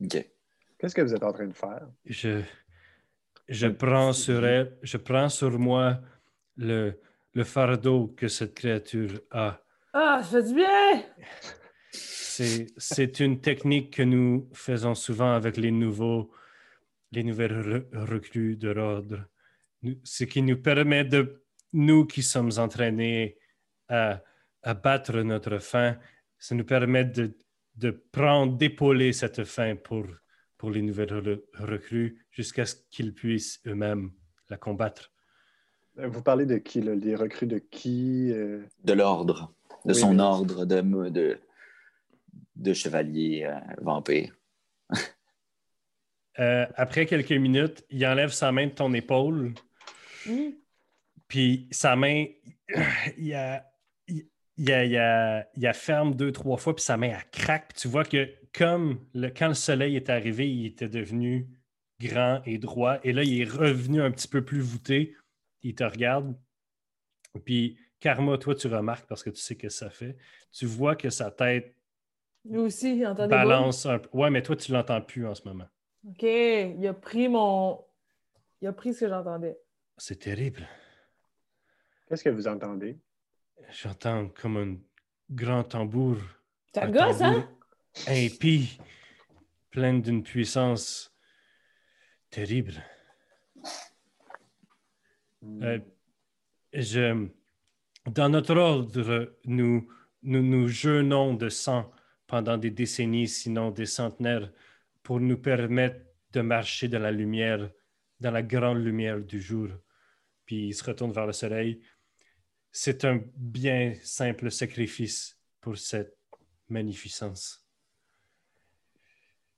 OK. 0.02 0.25
Qu'est-ce 0.80 0.96
que 0.96 1.02
vous 1.02 1.13
êtes 1.13 1.24
en 1.24 1.32
train 1.34 1.48
de 1.48 1.54
faire? 1.54 1.88
Je, 2.06 2.42
je, 3.48 3.68
prends 3.68 4.12
sur 4.13 4.46
elle, 4.46 4.78
je 4.82 4.98
prends 4.98 5.30
sur 5.30 5.58
moi 5.60 6.00
le, 6.58 7.00
le 7.34 7.44
fardeau 7.44 8.08
que 8.18 8.28
cette 8.28 8.54
créature 8.54 9.22
a. 9.32 9.62
Ah, 9.94 10.22
ça 10.24 10.42
fait 10.42 10.48
du 10.50 10.56
bien! 10.56 11.04
C'est, 11.92 12.66
c'est 12.78 13.20
une 13.20 13.40
technique 13.42 13.94
que 13.94 14.02
nous 14.04 14.50
faisons 14.54 14.96
souvent 14.96 15.34
avec 15.34 15.56
les 15.56 15.70
nouveaux, 15.72 16.32
les 17.13 17.24
nouvelles 17.24 17.53
re- 17.62 18.05
recrues 18.12 18.55
de 18.58 18.70
l'ordre. 18.70 19.25
Ce 20.03 20.24
qui 20.24 20.41
nous 20.41 20.58
permet 20.62 21.03
de, 21.05 21.43
nous 21.74 22.05
qui 22.05 22.24
sommes 22.24 22.51
entraînés 22.58 23.38
à, 23.89 24.22
à 24.63 24.74
battre 24.74 25.22
notre 25.22 25.60
faim, 25.60 25.98
ça 26.39 26.55
nous 26.55 26.65
permet 26.65 27.05
de, 27.05 27.38
de 27.75 27.91
prendre, 28.12 28.58
d'épauler 28.58 29.13
cette 29.13 29.43
faim 29.43 29.75
pour, 29.75 30.05
pour 30.58 30.72
les 30.72 30.82
nouvelles 30.82 31.10
re- 31.13 31.41
recrues 31.60 32.25
jusqu'à 32.32 32.65
ce 32.65 32.75
qu'ils 32.89 33.13
puissent 33.13 33.62
eux-mêmes 33.67 34.12
la 34.50 34.58
combattre. 34.58 35.12
Euh, 36.00 36.08
Vous 36.08 36.24
parlez 36.24 36.46
de 36.46 36.58
qui, 36.58 36.82
là? 36.82 36.96
Les 36.96 37.15
recrues 37.15 37.48
de 37.48 37.60
qui? 37.60 38.32
euh? 38.32 38.63
De 38.84 38.93
l'ordre, 38.93 39.53
de 39.86 39.93
Oui, 39.93 39.96
son 40.00 40.13
mais- 40.15 40.22
ordre 40.24 40.65
de, 40.65 40.82
de, 41.10 41.38
de 42.55 42.74
chevalier 42.74 43.43
euh, 43.46 43.60
vampire. 43.82 44.34
Euh, 46.40 46.66
après 46.75 47.06
quelques 47.06 47.32
minutes, 47.32 47.86
il 47.90 48.06
enlève 48.06 48.32
sa 48.32 48.52
main 48.52 48.68
de 48.68 48.72
ton 48.72 48.94
épaule. 48.94 49.54
Hmm. 50.25 50.52
Puis 51.28 51.68
sa 51.72 51.96
main, 51.96 52.25
il 53.18 53.34
a, 53.34 53.66
il, 54.08 54.28
il 54.58 54.72
a, 54.72 54.86
il 54.86 54.98
a- 54.98 55.48
il 55.56 55.68
a 55.68 55.74
ferme 55.74 56.16
deux, 56.16 56.32
trois 56.32 56.58
fois, 56.58 56.75
puis 56.75 56.84
sa 56.84 56.98
main, 56.98 57.10
elle 57.10 57.30
craque. 57.32 57.70
Puis 57.70 57.82
tu 57.82 57.88
vois 57.88 58.04
que 58.06 58.30
comme 58.54 59.00
le, 59.13 59.30
quand 59.30 59.48
le 59.48 59.54
soleil 59.54 59.96
est 59.96 60.10
arrivé, 60.10 60.50
il 60.52 60.66
était 60.68 60.90
devenu 60.90 61.48
grand 62.00 62.42
et 62.46 62.58
droit. 62.58 63.00
Et 63.04 63.13
là, 63.13 63.24
il 63.24 63.42
est 63.42 63.50
revenu 63.50 64.02
un 64.02 64.12
petit 64.12 64.28
peu 64.28 64.44
plus 64.44 64.60
voûté. 64.60 65.16
Il 65.62 65.75
te 65.75 65.84
regarde. 65.84 66.36
Puis 67.46 67.78
Karma, 68.00 68.38
toi, 68.38 68.54
tu 68.54 68.68
remarques 68.68 69.08
parce 69.08 69.24
que 69.24 69.30
tu 69.30 69.40
sais 69.42 69.56
que 69.56 69.70
ça 69.70 69.90
fait. 69.90 70.18
Tu 70.52 70.66
vois 70.66 70.96
que 70.96 71.10
sa 71.10 71.32
tête 71.32 71.75
aussi, 72.54 73.02
balance 73.30 73.86
un 73.86 74.00
peu. 74.00 74.10
Ouais, 74.13 74.30
mais 74.30 74.42
toi, 74.42 74.56
tu 74.56 74.72
l'entends 74.72 75.02
plus 75.02 75.25
en 75.25 75.34
ce 75.34 75.48
moment. 75.48 75.68
OK, 76.07 76.24
il 76.24 76.88
a 76.88 76.93
pris 76.93 77.27
mon... 77.27 77.83
Il 78.62 78.67
a 78.67 78.74
pris 78.74 78.93
ce 78.93 79.01
que 79.01 79.10
j'entendais. 79.10 79.57
C'est 79.98 80.19
terrible. 80.19 80.67
Qu'est-ce 82.07 82.24
que 82.24 82.29
vous 82.29 82.48
entendez? 82.48 83.00
J'entends 83.72 84.29
comme 84.29 84.57
un 84.57 84.77
grand 85.29 85.63
tambour. 85.63 86.17
Ça 86.74 86.83
Un 86.83 86.91
gosse, 86.91 87.22
hein? 87.22 87.50
Impie, 88.07 88.79
plein 89.69 89.93
d'une 90.00 90.24
puissance 90.24 91.13
terrible. 92.29 92.83
Euh, 95.62 95.79
je, 96.74 97.27
dans 98.05 98.29
notre 98.29 98.55
ordre, 98.55 99.36
nous, 99.45 99.88
nous 100.24 100.41
nous 100.41 100.67
jeûnons 100.67 101.33
de 101.36 101.50
sang 101.50 101.91
pendant 102.27 102.57
des 102.57 102.72
décennies, 102.72 103.27
sinon 103.27 103.72
des 103.72 103.86
centenaires, 103.86 104.51
pour 105.03 105.19
nous 105.19 105.38
permettre 105.38 106.00
de 106.31 106.41
marcher 106.41 106.88
dans 106.88 107.00
la 107.01 107.12
lumière, 107.12 107.69
dans 108.19 108.31
la 108.31 108.41
grande 108.41 108.83
lumière 108.83 109.19
du 109.19 109.39
jour. 109.41 109.69
Puis 110.45 110.67
il 110.69 110.74
se 110.74 110.83
retourne 110.83 111.12
vers 111.12 111.27
le 111.27 111.33
soleil. 111.33 111.81
C'est 112.72 113.05
un 113.05 113.22
bien 113.36 113.93
simple 114.01 114.50
sacrifice 114.50 115.38
pour 115.62 115.77
cette 115.77 116.17
magnificence. 116.69 117.67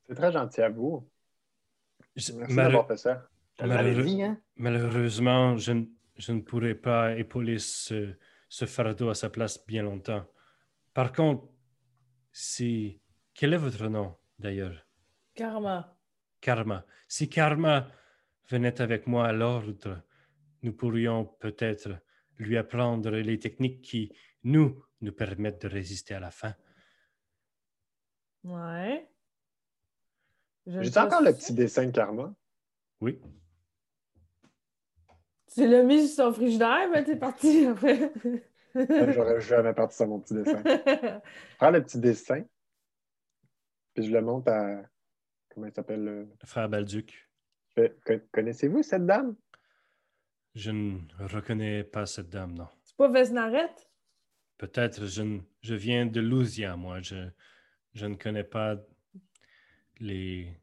C'est 0.08 0.16
très 0.16 0.32
gentil 0.32 0.62
à 0.62 0.70
vous. 0.70 1.10
Merci 2.16 2.34
d'avoir 2.56 2.88
fait 2.88 2.98
ça. 2.98 3.30
Malheureux- 3.62 4.22
hein? 4.22 4.42
Malheureusement, 4.58 5.58
je, 5.58 5.72
ne- 5.72 5.86
je 6.18 6.32
ne 6.34 6.42
pourrai 6.42 6.76
pas 6.76 7.16
épauler 7.18 7.58
ce, 7.60 8.14
ce 8.50 8.66
fardeau 8.66 9.10
à 9.10 9.16
sa 9.16 9.30
place 9.30 9.66
bien 9.66 9.84
longtemps. 9.84 10.26
Par 10.94 11.14
contre, 11.14 11.48
si... 12.32 13.00
Quel 13.34 13.54
est 13.54 13.58
votre 13.58 13.88
nom, 13.88 14.16
d'ailleurs? 14.40 14.86
Karma. 15.36 15.98
Karma. 16.42 16.86
Si 17.08 17.30
Karma 17.30 17.92
venait 18.50 18.82
avec 18.82 19.06
moi 19.06 19.28
à 19.28 19.34
l'ordre, 19.34 20.02
nous 20.64 20.74
pourrions 20.74 21.26
peut-être 21.26 21.90
lui 22.38 22.58
apprendre 22.58 23.12
les 23.12 23.40
techniques 23.40 23.82
qui, 23.82 24.12
nous, 24.44 24.84
nous 25.02 25.12
permettent 25.12 25.64
de 25.64 25.68
résister 25.68 26.14
à 26.14 26.20
la 26.20 26.32
faim. 26.32 26.54
Ouais. 28.44 29.10
J'ai 30.66 30.98
encore 30.98 31.22
le 31.22 31.34
petit 31.34 31.54
dessin 31.54 31.88
de 31.88 31.92
Karma. 31.92 32.34
Oui. 33.02 33.22
Tu 35.54 35.68
l'as 35.68 35.84
mis 35.84 36.08
sur 36.08 36.26
son 36.26 36.34
frigidaire, 36.34 36.90
mais 36.92 37.04
t'es 37.04 37.16
parti 37.16 37.66
après. 37.68 38.12
J'aurais 38.76 39.42
jamais 39.42 39.74
parti 39.74 39.96
sur 39.96 40.08
mon 40.08 40.20
petit 40.20 40.34
dessin. 40.34 40.62
Je 40.66 41.20
prends 41.58 41.70
le 41.72 41.84
petit 41.84 42.00
dessin, 42.00 42.44
puis 43.94 44.06
je 44.06 44.12
le 44.12 44.22
montre 44.22 44.52
à. 44.52 44.82
Comment 45.56 45.68
il 45.68 45.74
s'appelle? 45.74 46.04
le- 46.04 46.28
Frère 46.44 46.68
Balduc, 46.70 47.30
Connaissez-vous 48.34 48.84
cette 48.84 49.06
dame? 49.06 49.36
je 50.54 50.72
ne 50.72 51.00
reconnais 51.20 51.84
pas 51.86 52.06
cette 52.06 52.30
dame, 52.30 52.54
non. 52.54 52.68
C'est 52.84 52.96
pas 52.98 53.08
Vesnaret? 53.10 53.70
Peut-être, 54.58 55.06
je, 55.06 55.22
ne- 55.22 55.40
je 55.62 55.76
viens 55.76 56.06
de 56.06 56.20
Lousia, 56.22 56.76
moi. 56.78 57.02
Je, 57.02 57.28
je 57.94 58.06
ne 58.06 58.16
connais 58.16 58.44
pas 58.46 58.78
les, 60.00 60.58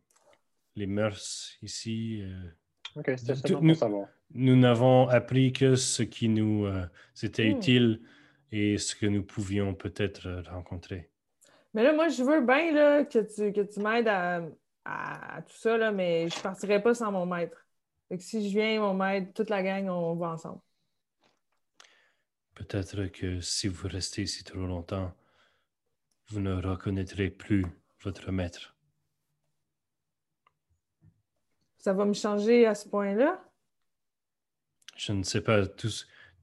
les 0.76 0.86
mœurs 0.86 1.52
ici. 1.62 2.20
euh. 2.22 2.50
Ok, 2.96 3.12
c'était 3.16 3.34
Tout- 3.34 3.40
seulement 3.48 3.60
nous- 3.62 3.68
pour 3.72 3.76
savoir. 3.80 4.08
Nous 4.34 4.56
n'avons 4.56 5.08
appris 5.08 5.52
que 5.52 5.74
ce 5.74 6.02
qui 6.02 6.28
nous 6.30 6.64
euh, 6.66 6.86
était 7.22 7.48
Hmm. 7.50 7.56
utile 7.56 8.02
et 8.50 8.76
ce 8.78 8.94
que 8.94 9.04
nous 9.06 9.22
pouvions 9.24 9.74
peut-être 9.74 10.26
euh, 10.26 10.42
rencontrer. 10.48 11.10
Mais 11.74 11.82
là, 11.82 11.92
moi, 11.94 12.08
je 12.08 12.22
veux 12.22 12.40
bien 12.44 12.72
là, 12.72 13.04
que 13.04 13.18
tu, 13.20 13.52
que 13.52 13.60
tu 13.62 13.80
m'aides 13.80 14.08
à, 14.08 14.42
à- 14.84 15.36
à 15.36 15.42
tout 15.42 15.56
ça, 15.56 15.76
là, 15.76 15.92
mais 15.92 16.28
je 16.28 16.40
partirai 16.40 16.82
pas 16.82 16.94
sans 16.94 17.12
mon 17.12 17.26
maître. 17.26 17.56
Fait 18.08 18.18
que 18.18 18.24
si 18.24 18.48
je 18.48 18.58
viens, 18.58 18.80
mon 18.80 18.94
maître, 18.94 19.32
toute 19.34 19.50
la 19.50 19.62
gang, 19.62 19.88
on 19.88 20.14
va 20.16 20.30
ensemble. 20.30 20.60
Peut-être 22.54 23.06
que 23.06 23.40
si 23.40 23.68
vous 23.68 23.88
restez 23.88 24.22
ici 24.22 24.44
trop 24.44 24.66
longtemps, 24.66 25.14
vous 26.28 26.40
ne 26.40 26.54
reconnaîtrez 26.54 27.30
plus 27.30 27.66
votre 28.02 28.30
maître. 28.30 28.76
Ça 31.78 31.92
va 31.92 32.04
me 32.04 32.14
changer 32.14 32.66
à 32.66 32.74
ce 32.74 32.88
point-là? 32.88 33.42
Je 34.96 35.12
ne 35.12 35.22
sais 35.22 35.40
pas, 35.40 35.66
tout, 35.66 35.90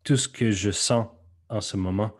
tout 0.03 0.17
ce 0.17 0.27
que 0.27 0.51
je 0.51 0.72
sens 0.72 1.08
en 1.50 1.62
ce 1.62 1.77
moment, 1.77 2.15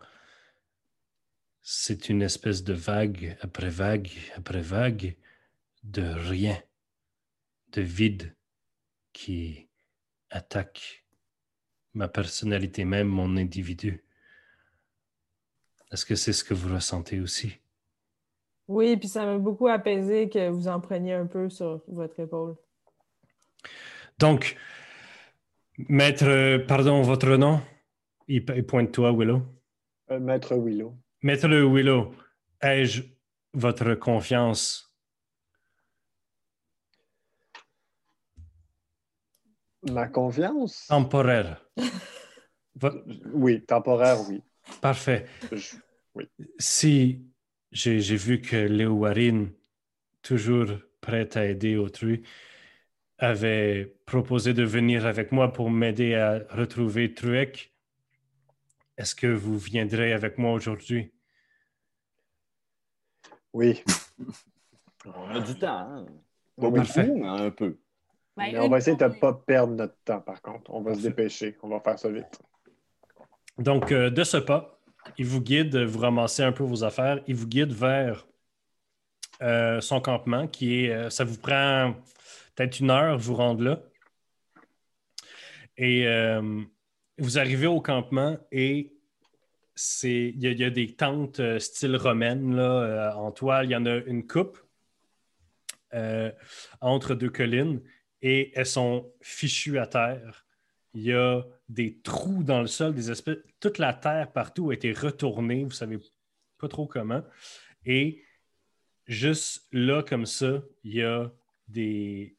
c'est 1.62 2.08
une 2.08 2.22
espèce 2.22 2.64
de 2.64 2.72
vague 2.72 3.36
après 3.42 3.68
vague 3.68 4.10
après 4.36 4.62
vague 4.62 5.16
de 5.82 6.02
rien, 6.02 6.60
de 7.68 7.82
vide 7.82 8.36
qui 9.12 9.68
attaque 10.30 11.04
ma 11.94 12.08
personnalité 12.08 12.84
même, 12.84 13.08
mon 13.08 13.36
individu. 13.36 14.04
Est-ce 15.90 16.04
que 16.04 16.14
c'est 16.14 16.32
ce 16.32 16.44
que 16.44 16.54
vous 16.54 16.72
ressentez 16.72 17.20
aussi? 17.20 17.56
Oui, 18.68 18.96
puis 18.96 19.08
ça 19.08 19.26
m'a 19.26 19.38
beaucoup 19.38 19.66
apaisé 19.66 20.28
que 20.28 20.48
vous 20.48 20.68
en 20.68 20.80
preniez 20.80 21.14
un 21.14 21.26
peu 21.26 21.50
sur 21.50 21.82
votre 21.88 22.20
épaule. 22.20 22.56
Donc, 24.18 24.56
maître, 25.88 26.26
euh, 26.26 26.58
pardon, 26.64 27.02
votre 27.02 27.36
nom? 27.36 27.60
Il, 28.28 28.44
il 28.54 28.64
pointe 28.64 28.92
toi, 28.92 29.12
Willow. 29.12 29.42
Euh, 30.12 30.20
Maître 30.20 30.54
Willow. 30.54 30.96
Maître 31.22 31.48
Willow, 31.48 32.14
ai-je 32.62 33.02
votre 33.52 33.94
confiance? 33.94 34.89
Ma 39.82 40.08
confiance? 40.08 40.86
Temporaire. 40.88 41.64
Oui, 43.32 43.64
temporaire, 43.64 44.20
oui. 44.28 44.42
Parfait. 44.80 45.26
Je- 45.52 45.76
Si 46.58 47.22
j'ai 47.72 48.16
vu 48.16 48.40
que 48.40 48.56
Léo 48.56 48.92
Warren, 48.94 49.52
toujours 50.22 50.66
prêt 51.00 51.36
à 51.36 51.46
aider 51.46 51.76
autrui, 51.76 52.22
avait 53.18 53.94
proposé 54.06 54.54
de 54.54 54.64
venir 54.64 55.06
avec 55.06 55.30
moi 55.32 55.52
pour 55.52 55.70
m'aider 55.70 56.14
à 56.14 56.40
retrouver 56.50 57.14
Truec, 57.14 57.74
est-ce 58.96 59.14
que 59.14 59.26
vous 59.26 59.58
viendrez 59.58 60.12
avec 60.12 60.36
moi 60.38 60.52
aujourd'hui? 60.52 61.12
Oui. 63.52 63.82
On 65.06 65.30
a 65.30 65.40
du 65.40 65.54
temps, 65.58 65.78
hein? 65.78 66.06
Pas 66.56 66.70
beaucoup, 66.70 67.16
mais 67.16 67.26
un 67.26 67.50
peu. 67.50 67.78
Ben, 68.40 68.58
on 68.60 68.68
va 68.68 68.78
essayer 68.78 68.96
de 68.96 69.04
ne 69.04 69.10
pas 69.10 69.34
perdre 69.34 69.74
notre 69.74 69.96
temps, 70.04 70.20
par 70.20 70.40
contre. 70.40 70.72
On 70.72 70.80
va 70.80 70.94
se 70.94 71.02
dépêcher. 71.02 71.56
On 71.62 71.68
va 71.68 71.80
faire 71.80 71.98
ça 71.98 72.08
vite. 72.08 72.40
Donc, 73.58 73.92
euh, 73.92 74.08
de 74.08 74.24
ce 74.24 74.38
pas, 74.38 74.80
il 75.18 75.26
vous 75.26 75.42
guide, 75.42 75.76
vous 75.76 75.98
ramassez 75.98 76.42
un 76.42 76.52
peu 76.52 76.64
vos 76.64 76.82
affaires, 76.84 77.20
il 77.26 77.34
vous 77.34 77.46
guide 77.46 77.72
vers 77.72 78.26
euh, 79.42 79.80
son 79.80 80.00
campement 80.00 80.46
qui 80.46 80.84
est, 80.84 80.90
euh, 80.90 81.10
ça 81.10 81.24
vous 81.24 81.38
prend 81.38 81.94
peut-être 82.54 82.80
une 82.80 82.90
heure 82.90 83.18
vous 83.18 83.34
rendre 83.34 83.62
là. 83.62 83.82
Et 85.76 86.06
euh, 86.06 86.62
vous 87.18 87.38
arrivez 87.38 87.66
au 87.66 87.80
campement 87.80 88.38
et 88.52 88.92
c'est 89.74 90.34
il 90.36 90.44
y, 90.44 90.54
y 90.54 90.64
a 90.64 90.70
des 90.70 90.94
tentes 90.94 91.40
euh, 91.40 91.58
style 91.58 91.96
romaine 91.96 92.54
là, 92.54 92.62
euh, 92.62 93.12
en 93.14 93.32
toile. 93.32 93.66
Il 93.66 93.72
y 93.72 93.76
en 93.76 93.86
a 93.86 93.96
une 93.96 94.26
coupe 94.26 94.58
euh, 95.94 96.30
entre 96.80 97.14
deux 97.14 97.30
collines 97.30 97.80
et 98.22 98.52
elles 98.54 98.66
sont 98.66 99.12
fichues 99.20 99.78
à 99.78 99.86
terre. 99.86 100.46
Il 100.94 101.02
y 101.02 101.12
a 101.12 101.42
des 101.68 102.00
trous 102.00 102.42
dans 102.42 102.60
le 102.60 102.66
sol, 102.66 102.94
des 102.94 103.10
espèces. 103.10 103.38
Toute 103.60 103.78
la 103.78 103.92
terre 103.94 104.32
partout 104.32 104.70
a 104.70 104.74
été 104.74 104.92
retournée, 104.92 105.64
vous 105.64 105.70
savez 105.70 105.98
pas 106.58 106.68
trop 106.68 106.86
comment. 106.86 107.22
Et 107.86 108.22
juste 109.06 109.66
là, 109.72 110.02
comme 110.02 110.26
ça, 110.26 110.62
il 110.84 110.94
y 110.94 111.02
a 111.02 111.30
des, 111.68 112.36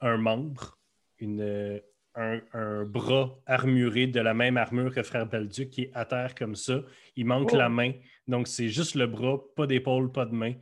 un 0.00 0.16
membre, 0.16 0.78
une, 1.18 1.80
un, 2.14 2.40
un 2.52 2.84
bras 2.84 3.36
armuré 3.46 4.06
de 4.06 4.20
la 4.20 4.34
même 4.34 4.56
armure 4.56 4.94
que 4.94 5.02
Frère 5.02 5.26
Balduc 5.26 5.70
qui 5.70 5.82
est 5.82 5.90
à 5.94 6.04
terre 6.04 6.34
comme 6.34 6.54
ça. 6.54 6.80
Il 7.16 7.26
manque 7.26 7.50
Oh. 7.52 7.56
la 7.56 7.68
main. 7.68 7.92
Donc, 8.28 8.46
c'est 8.48 8.68
juste 8.68 8.94
le 8.94 9.06
bras, 9.06 9.38
pas 9.56 9.66
d'épaule, 9.66 10.10
pas 10.12 10.24
de 10.26 10.32
main, 10.34 10.54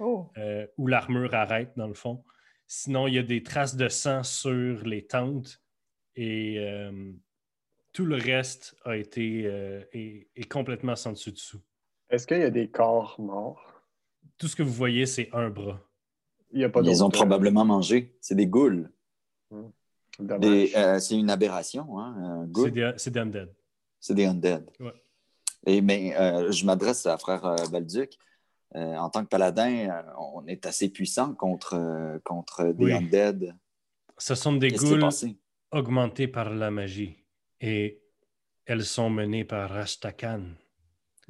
Oh. 0.00 0.30
euh, 0.36 0.66
où 0.76 0.86
l'armure 0.88 1.32
arrête, 1.34 1.72
dans 1.76 1.86
le 1.88 1.94
fond. 1.94 2.22
Sinon, 2.66 3.06
il 3.06 3.14
y 3.14 3.18
a 3.18 3.22
des 3.22 3.42
traces 3.42 3.76
de 3.76 3.88
sang 3.88 4.22
sur 4.22 4.82
les 4.84 5.06
tentes 5.06 5.60
et 6.14 6.58
euh, 6.58 7.12
tout 7.92 8.04
le 8.04 8.16
reste 8.16 8.76
a 8.84 8.96
été 8.96 9.42
euh, 9.46 9.84
est, 9.92 10.28
est 10.34 10.48
complètement 10.50 10.96
sans 10.96 11.12
dessus 11.12 11.32
dessous. 11.32 11.60
Est-ce 12.10 12.26
qu'il 12.26 12.38
y 12.38 12.42
a 12.42 12.50
des 12.50 12.68
corps 12.68 13.20
morts? 13.20 13.82
Tout 14.38 14.48
ce 14.48 14.56
que 14.56 14.62
vous 14.62 14.72
voyez, 14.72 15.06
c'est 15.06 15.28
un 15.32 15.50
bras. 15.50 15.80
Il 16.52 16.58
n'y 16.58 16.64
a 16.64 16.68
pas 16.68 16.80
Ils 16.82 17.02
ont 17.02 17.08
euh, 17.08 17.10
probablement 17.10 17.64
mangé. 17.64 18.16
C'est 18.20 18.34
des 18.34 18.46
ghouls. 18.46 18.88
euh, 20.76 20.98
c'est 20.98 21.18
une 21.18 21.30
aberration, 21.30 21.98
hein? 21.98 22.46
un 22.46 22.50
C'est 22.98 23.10
des, 23.10 23.20
undead. 23.20 23.54
C'est 24.00 24.14
des 24.14 24.24
undead. 24.24 24.70
Ouais. 24.80 24.92
Et, 25.66 25.80
mais 25.80 26.16
euh, 26.16 26.52
je 26.52 26.64
m'adresse 26.64 27.04
à 27.06 27.18
frère 27.18 27.44
euh, 27.44 27.56
Balduc. 27.70 28.16
Euh, 28.74 28.96
en 28.96 29.08
tant 29.10 29.22
que 29.24 29.28
paladin, 29.28 29.88
euh, 29.88 30.02
on 30.18 30.46
est 30.46 30.66
assez 30.66 30.88
puissant 30.88 31.34
contre, 31.34 31.74
euh, 31.74 32.18
contre 32.24 32.64
des 32.72 32.84
Oui. 32.84 32.92
undead. 32.92 33.54
Ce 34.18 34.34
sont 34.34 34.54
des 34.54 34.72
ghouls 34.72 35.00
augmentés 35.70 36.26
par 36.26 36.50
la 36.50 36.70
magie 36.70 37.24
et 37.60 38.02
elles 38.64 38.84
sont 38.84 39.08
menées 39.10 39.44
par 39.44 39.70
Rashtakan. 39.70 40.42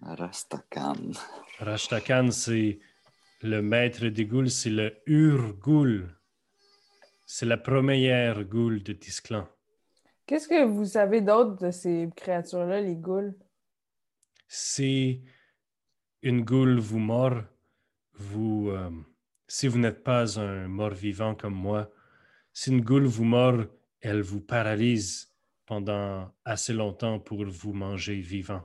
Rastakan. 0.03 1.13
Rashtakan, 1.59 2.31
c'est 2.31 2.79
le 3.43 3.61
maître 3.61 4.07
des 4.07 4.27
ghouls, 4.27 4.51
c'est 4.51 4.71
le 4.71 4.95
Ur-Ghoul. 5.07 6.09
C'est 7.25 7.47
la 7.47 7.57
première 7.57 8.45
ghoul 8.45 8.83
de 8.83 8.93
Tisclan. 8.93 9.49
Qu'est-ce 10.27 10.49
que 10.49 10.65
vous 10.65 10.85
savez 10.85 11.21
d'autre 11.21 11.57
de 11.57 11.71
ces 11.71 12.09
créatures-là, 12.15 12.81
les 12.81 12.95
ghouls? 12.97 13.35
Si 14.49 15.23
une 16.27 16.43
ghoul 16.43 16.81
vous 16.81 16.99
mord, 16.99 17.45
vous, 18.15 18.71
euh, 18.71 18.91
si 19.47 19.69
vous 19.69 19.79
n'êtes 19.79 20.03
pas 20.03 20.41
un 20.41 20.67
mort-vivant 20.67 21.37
comme 21.37 21.55
moi, 21.55 21.89
si 22.53 22.71
une 22.71 22.81
ghoul 22.81 23.05
vous 23.05 23.25
mord, 23.25 23.65
elle 24.01 24.23
vous 24.23 24.41
paralyse 24.41 25.33
pendant 25.67 26.35
assez 26.45 26.73
longtemps 26.73 27.21
pour 27.21 27.45
vous 27.45 27.73
manger 27.73 28.17
vivant. 28.17 28.63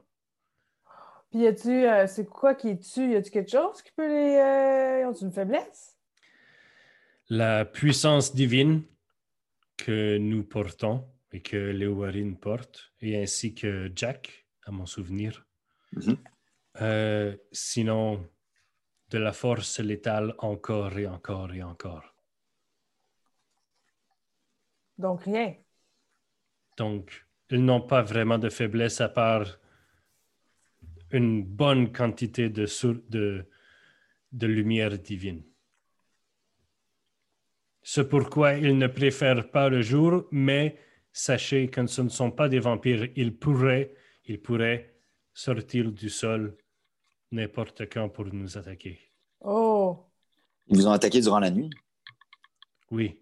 Puis 1.29 1.41
y 1.41 1.47
a-tu, 1.47 1.69
euh, 1.69 2.07
c'est 2.07 2.27
quoi 2.27 2.55
qui 2.55 2.69
est 2.69 2.81
tue? 2.81 3.11
Y 3.11 3.15
a-tu 3.15 3.29
quelque 3.29 3.51
chose 3.51 3.81
qui 3.83 3.91
peut 3.91 4.07
les. 4.07 4.35
Euh, 4.37 5.09
ont 5.09 5.13
une 5.13 5.31
faiblesse? 5.31 5.97
La 7.29 7.63
puissance 7.63 8.33
divine 8.33 8.81
que 9.77 10.17
nous 10.17 10.43
portons 10.43 11.05
et 11.31 11.41
que 11.41 11.57
Léowarine 11.57 12.37
porte, 12.37 12.91
et 13.01 13.21
ainsi 13.21 13.53
que 13.53 13.89
Jack, 13.95 14.47
à 14.65 14.71
mon 14.71 14.85
souvenir. 14.85 15.45
Mhm. 15.93 16.17
Euh, 16.81 17.37
sinon, 17.51 18.27
de 19.11 19.17
la 19.19 19.33
force 19.33 19.79
létale 19.79 20.33
encore 20.39 20.97
et 20.97 21.05
encore 21.05 21.53
et 21.53 21.61
encore. 21.61 22.15
Donc 24.97 25.23
rien. 25.23 25.55
Donc, 26.77 27.25
ils 27.51 27.63
n'ont 27.63 27.81
pas 27.81 28.01
vraiment 28.01 28.39
de 28.39 28.49
faiblesse 28.49 28.99
à 29.01 29.09
part 29.09 29.59
une 31.11 31.43
bonne 31.43 31.91
quantité 31.91 32.49
de, 32.49 32.65
de 34.31 34.47
lumière 34.47 34.97
divine. 34.97 35.43
C'est 37.83 38.07
pourquoi 38.07 38.53
ils 38.53 38.77
ne 38.77 38.87
préfèrent 38.87 39.51
pas 39.51 39.69
le 39.69 39.81
jour, 39.81 40.27
mais 40.31 40.77
sachez 41.11 41.67
que 41.67 41.85
ce 41.85 42.01
ne 42.01 42.09
sont 42.09 42.31
pas 42.31 42.47
des 42.47 42.59
vampires. 42.59 43.09
Ils 43.15 43.37
pourraient, 43.37 43.93
ils 44.25 44.41
pourraient 44.41 44.95
sortir 45.33 45.91
du 45.91 46.09
sol 46.09 46.57
n'importe 47.31 47.89
quand 47.91 48.09
pour 48.09 48.25
nous 48.25 48.57
attaquer. 48.57 48.99
Oh! 49.41 49.97
Ils 50.67 50.77
vous 50.77 50.87
ont 50.87 50.91
attaqué 50.91 51.21
durant 51.21 51.39
la 51.39 51.49
nuit? 51.51 51.69
Oui. 52.91 53.19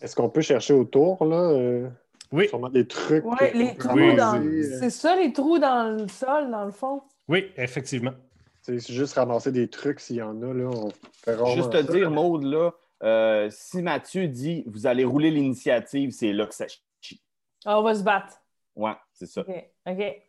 Est-ce 0.00 0.14
qu'on 0.14 0.28
peut 0.28 0.42
chercher 0.42 0.74
autour, 0.74 1.24
là? 1.24 1.36
euh, 1.50 1.88
Oui, 2.32 2.48
des 2.72 2.86
trucs. 2.86 3.24
Ouais, 3.24 3.52
les 3.54 3.74
trous 3.76 3.94
Oui. 3.96 4.16
dans. 4.16 4.40
euh, 4.44 4.78
C'est 4.80 4.90
ça, 4.90 5.16
les 5.16 5.32
trous 5.32 5.58
dans 5.58 5.96
le 5.96 6.08
sol, 6.08 6.50
dans 6.50 6.64
le 6.64 6.72
fond? 6.72 7.02
oui, 7.28 7.50
effectivement. 7.56 8.12
C'est 8.60 8.78
juste 8.80 9.14
ramasser 9.14 9.52
des 9.52 9.68
trucs 9.68 10.00
s'il 10.00 10.16
y 10.16 10.22
en 10.22 10.40
a, 10.42 10.52
là. 10.54 10.64
On 10.68 10.88
fait 11.22 11.34
rarement 11.34 11.54
Juste 11.54 11.70
te 11.70 11.76
ça. 11.76 11.82
dire, 11.92 12.10
Maude, 12.10 12.44
là, 12.44 12.72
euh, 13.02 13.48
si 13.50 13.82
Mathieu 13.82 14.26
dit 14.26 14.64
vous 14.66 14.86
allez 14.86 15.04
rouler 15.04 15.30
l'initiative, 15.30 16.10
c'est 16.12 16.32
là 16.32 16.46
que 16.46 16.54
ça 16.54 16.64
chie. 17.00 17.22
Ah, 17.66 17.78
on 17.78 17.82
va 17.82 17.94
se 17.94 18.02
battre. 18.02 18.38
Ouais, 18.74 18.94
c'est 19.12 19.26
ça. 19.26 19.42
OK. 19.42 19.70
OK. 19.86 20.22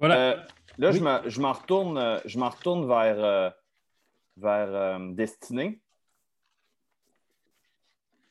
Voilà. 0.00 0.18
Euh, 0.32 0.36
là, 0.78 0.90
Oui. 0.90 0.96
je 0.98 1.02
me- 1.02 1.28
je 1.30 1.40
m'en 1.40 1.52
retourne, 1.52 1.98
euh, 1.98 2.18
je 2.24 2.38
m'en 2.38 2.48
retourne 2.48 2.86
vers, 2.88 3.22
euh, 3.22 3.50
vers 4.38 4.68
euh, 4.74 5.12
Destinée. 5.12 5.80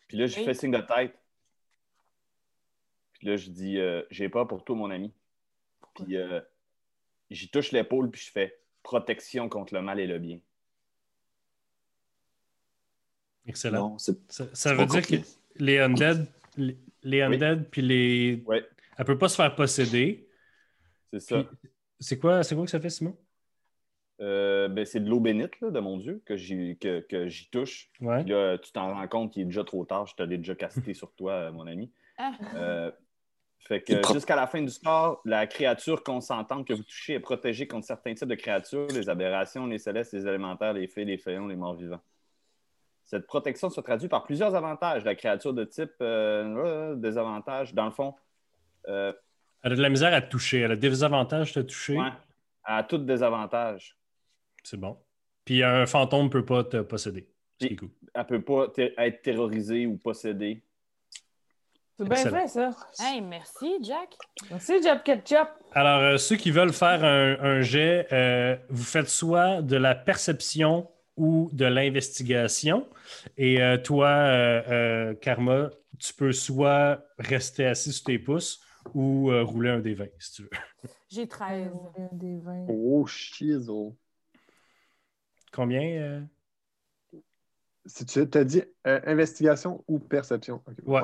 Puis 0.07 0.17
là, 0.17 0.25
je 0.27 0.37
Oui. 0.39 0.45
fais 0.45 0.53
signe 0.55 0.71
de 0.71 0.81
tête. 0.81 1.15
Puis 3.13 3.27
là, 3.27 3.37
je 3.37 3.49
dis 3.49 3.77
euh, 3.77 4.01
J'ai 4.09 4.27
peur 4.29 4.47
pour 4.47 4.63
toi, 4.65 4.75
mon 4.75 4.89
ami. 4.89 5.13
Puis 5.95 6.17
euh, 6.17 6.41
j'y 7.29 7.49
touche 7.49 7.71
l'épaule, 7.71 8.09
puis 8.09 8.21
je 8.21 8.31
fais 8.31 8.59
protection 8.81 9.47
contre 9.49 9.73
le 9.73 9.81
mal 9.81 9.99
et 9.99 10.07
le 10.07 10.17
bien. 10.19 10.39
Excellent. 13.45 13.91
Non, 13.91 13.97
Ça, 13.97 14.73
veut 14.73 14.85
pas 14.87 15.01
dire 15.01 15.07
que 15.07 15.25
les 15.55 15.79
undead, 15.79 16.27
les, 16.57 16.77
les 17.03 17.21
undead 17.21 17.69
puis 17.69 17.81
les. 17.81 18.43
Ouais, 18.45 18.67
Elle 18.97 19.05
peut 19.05 19.17
pas 19.17 19.29
se 19.29 19.35
faire 19.35 19.53
posséder. 19.55 20.28
C'est 21.11 21.19
ça. 21.19 21.43
C'est 21.99 22.17
quoi, 22.17 22.43
c'est 22.43 22.55
quoi 22.55 22.65
que 22.65 22.71
ça 22.71 22.79
fait, 22.79 22.89
Simon? 22.89 23.17
Euh, 24.21 24.67
ben, 24.67 24.85
c'est 24.85 24.99
de 24.99 25.09
l'eau 25.09 25.19
bénite 25.19 25.59
là, 25.61 25.71
de 25.71 25.79
mon 25.79 25.97
Dieu 25.97 26.21
que 26.25 26.35
j'y 26.35 26.77
que, 26.77 26.99
que 26.99 27.27
j'y 27.27 27.49
touche. 27.49 27.89
Ouais. 28.01 28.23
Puis 28.23 28.31
là, 28.31 28.57
tu 28.57 28.71
t'en 28.71 28.93
rends 28.93 29.07
compte 29.07 29.31
qu'il 29.33 29.43
est 29.43 29.45
déjà 29.45 29.63
trop 29.63 29.85
tard. 29.85 30.07
Je 30.07 30.15
t'avais 30.15 30.37
déjà 30.37 30.55
casté 30.55 30.93
sur 30.93 31.13
toi, 31.13 31.33
euh, 31.33 31.51
mon 31.51 31.67
ami. 31.67 31.91
Ah. 32.17 32.33
Euh, 32.55 32.91
fait 33.59 33.81
que 33.81 33.93
jusqu'à 34.13 34.35
la 34.35 34.47
fin 34.47 34.61
du 34.61 34.69
score, 34.69 35.21
la 35.25 35.45
créature 35.45 36.03
consentante 36.03 36.65
que 36.67 36.73
vous 36.73 36.83
touchez 36.83 37.13
est 37.13 37.19
protégée 37.19 37.67
contre 37.67 37.85
certains 37.85 38.13
types 38.13 38.27
de 38.27 38.35
créatures, 38.35 38.87
les 38.87 39.09
aberrations, 39.09 39.65
les 39.65 39.77
célestes, 39.77 40.13
les 40.13 40.25
élémentaires, 40.25 40.73
les 40.73 40.87
fées, 40.87 41.05
les 41.05 41.17
féons, 41.17 41.47
les 41.47 41.55
morts 41.55 41.75
vivants. 41.75 42.01
Cette 43.03 43.25
protection 43.25 43.69
se 43.69 43.81
traduit 43.81 44.07
par 44.07 44.23
plusieurs 44.23 44.53
avantages. 44.55 45.03
La 45.03 45.15
créature 45.15 45.53
de 45.53 45.63
type 45.63 45.91
euh, 46.01 46.55
euh, 46.57 46.95
des 46.95 47.17
avantages, 47.17 47.73
dans 47.73 47.85
le 47.85 47.91
fond, 47.91 48.15
euh, 48.87 49.11
Elle 49.63 49.73
a 49.73 49.75
de 49.75 49.81
la 49.81 49.89
misère 49.89 50.13
à 50.13 50.21
te 50.21 50.29
toucher. 50.29 50.59
Elle 50.61 50.71
a 50.71 50.75
des 50.75 51.03
avantages 51.03 51.53
de 51.53 51.61
te 51.61 51.67
toucher. 51.67 51.97
ouais, 51.97 52.09
à 52.63 52.83
toutes 52.83 53.05
des 53.05 53.23
avantages. 53.23 53.95
C'est 54.63 54.77
bon. 54.79 54.97
Puis 55.45 55.63
un 55.63 55.85
fantôme 55.85 56.25
ne 56.25 56.29
peut 56.29 56.45
pas 56.45 56.63
te 56.63 56.77
posséder. 56.81 57.27
Cool. 57.59 57.89
Elle 58.13 58.25
peut 58.25 58.41
pas 58.41 58.67
être 58.97 59.21
terrorisée 59.21 59.85
ou 59.85 59.97
possédée. 59.97 60.61
C'est 61.97 62.05
bien 62.05 62.15
Excellent. 62.15 62.41
fait, 62.41 62.47
ça. 62.47 62.71
Hey, 62.99 63.19
merci, 63.21 63.73
Jack. 63.81 64.15
Merci, 64.49 64.81
Jab 64.81 65.03
Ketchup. 65.03 65.49
Alors, 65.73 65.99
euh, 66.01 66.17
ceux 66.17 66.37
qui 66.37 66.49
veulent 66.51 66.71
faire 66.71 67.03
un, 67.03 67.37
un 67.41 67.61
jet, 67.61 68.07
euh, 68.13 68.55
vous 68.69 68.83
faites 68.83 69.09
soit 69.09 69.61
de 69.61 69.75
la 69.75 69.95
perception 69.95 70.89
ou 71.17 71.49
de 71.51 71.65
l'investigation. 71.65 72.87
Et 73.37 73.61
euh, 73.61 73.77
toi, 73.77 74.07
euh, 74.07 74.61
euh, 74.69 75.13
Karma, 75.15 75.69
tu 75.99 76.13
peux 76.13 76.31
soit 76.31 77.03
rester 77.17 77.65
assis 77.65 77.91
sur 77.91 78.05
tes 78.05 78.19
pouces 78.19 78.61
ou 78.93 79.31
euh, 79.31 79.43
rouler 79.43 79.69
un 79.69 79.79
des 79.79 79.93
20, 79.93 80.05
si 80.19 80.31
tu 80.33 80.41
veux. 80.43 80.49
J'ai 81.09 81.27
13. 81.27 81.71
Des 82.13 82.39
vins. 82.39 82.65
Oh, 82.69 83.05
shizzle. 83.05 83.93
Combien? 85.51 85.81
euh? 85.81 86.21
Si 87.85 88.05
tu 88.05 88.19
as 88.19 88.43
dit 88.43 88.61
euh, 88.85 88.99
investigation 89.05 89.83
ou 89.87 89.99
perception. 89.99 90.61
Ok, 90.67 90.75
Ouais. 90.85 91.01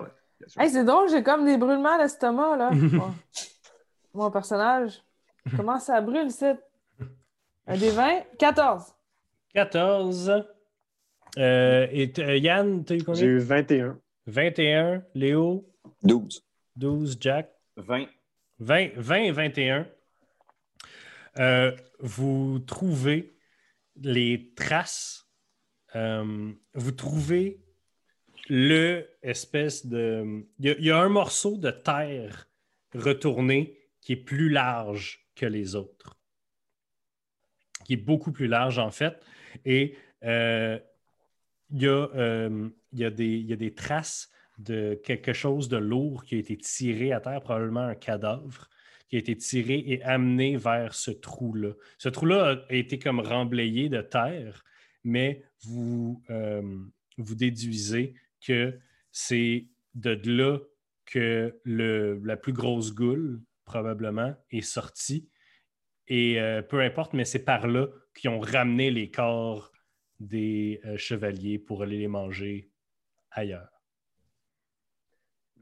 Hey, 0.57 0.69
c'est 0.69 0.83
drôle, 0.83 1.09
j'ai 1.09 1.23
comme 1.23 1.45
des 1.45 1.57
brûlements 1.57 1.93
à 1.95 1.97
l'estomac, 1.97 2.57
là. 2.57 2.69
Mon- 2.91 3.15
Mon 4.13 4.29
personnage. 4.31 5.01
Comment 5.55 5.79
ça 5.79 6.01
brûle, 6.01 6.29
c'est? 6.29 6.57
Un 7.67 7.77
des 7.77 7.89
20? 7.89 8.21
14. 8.38 8.93
14. 9.53 10.43
Euh, 11.38 11.88
et 11.91 12.13
euh, 12.19 12.38
Yann, 12.38 12.83
t'as 12.85 12.95
eu 12.95 12.99
J'ai 12.99 13.03
combien? 13.05 13.23
eu 13.25 13.39
21. 13.39 13.99
21. 14.27 15.03
Léo, 15.15 15.65
12. 16.03 16.45
12. 16.75 17.17
Jack, 17.19 17.51
20. 17.77 18.07
20, 18.59 18.89
20 18.95 19.15
et 19.15 19.31
21. 19.31 19.88
Euh, 21.38 21.75
vous 21.99 22.59
trouvez 22.59 23.38
les 23.97 24.53
traces. 24.55 25.29
euh, 25.95 26.51
vous 26.73 26.91
trouvez 26.91 27.61
le 28.49 29.09
espèce 29.21 29.85
de. 29.85 30.45
Il 30.59 30.75
y, 30.79 30.91
a- 30.91 30.99
un 30.99 31.09
morceau 31.09 31.57
de 31.57 31.71
terre 31.71 32.47
retourné 32.93 33.77
qui 34.01 34.13
est 34.13 34.17
plus 34.17 34.49
large 34.49 35.27
que 35.35 35.45
les 35.45 35.75
autres. 35.75 36.17
Qui 37.85 37.93
est 37.93 37.97
beaucoup 37.97 38.31
plus 38.31 38.47
large, 38.47 38.79
en 38.79 38.91
fait. 38.91 39.21
Et 39.65 39.97
euh, 40.23 40.79
y 41.71 41.85
y 41.85 41.85
il 42.93 43.45
y 43.49 43.53
a 43.53 43.55
des 43.57 43.73
traces 43.73 44.31
de 44.57 44.99
quelque 45.03 45.33
chose 45.33 45.69
de 45.69 45.77
lourd 45.77 46.23
qui 46.23 46.35
a 46.35 46.37
été 46.39 46.57
tiré 46.57 47.11
à 47.11 47.19
terre, 47.19 47.41
probablement 47.41 47.81
un 47.81 47.95
cadavre, 47.95 48.69
qui 49.07 49.17
a 49.17 49.19
été 49.19 49.35
tiré 49.35 49.83
et 49.85 50.03
amené 50.03 50.57
vers 50.57 50.93
ce 50.95 51.11
trou-là. 51.11 51.73
Ce 51.97 52.09
trou-là 52.09 52.65
a 52.69 52.73
été 52.73 52.97
comme 52.97 53.19
remblayé 53.19 53.89
de 53.89 54.01
terre, 54.01 54.63
mais 55.03 55.43
vous, 55.63 56.23
euh, 56.29 56.61
déduisez 57.17 58.15
que 58.45 58.79
c'est 59.11 59.67
de 59.93 60.19
là 60.25 60.59
que 61.05 61.59
la 61.65 62.37
plus 62.37 62.53
grosse 62.53 62.93
goule, 62.93 63.41
probablement, 63.63 64.35
est 64.51 64.61
sortie. 64.61 65.29
Et 66.07 66.39
euh, 66.39 66.61
peu 66.61 66.81
importe, 66.81 67.13
mais 67.13 67.25
c'est 67.25 67.45
par 67.45 67.67
là 67.67 67.87
qu'ils 68.15 68.29
ont 68.29 68.39
ramené 68.39 68.91
les 68.91 69.09
corps 69.11 69.71
des 70.19 70.81
euh, 70.85 70.97
chevaliers 70.97 71.59
pour 71.59 71.83
aller 71.83 71.97
les 71.97 72.07
manger 72.07 72.69
ailleurs. 73.31 73.74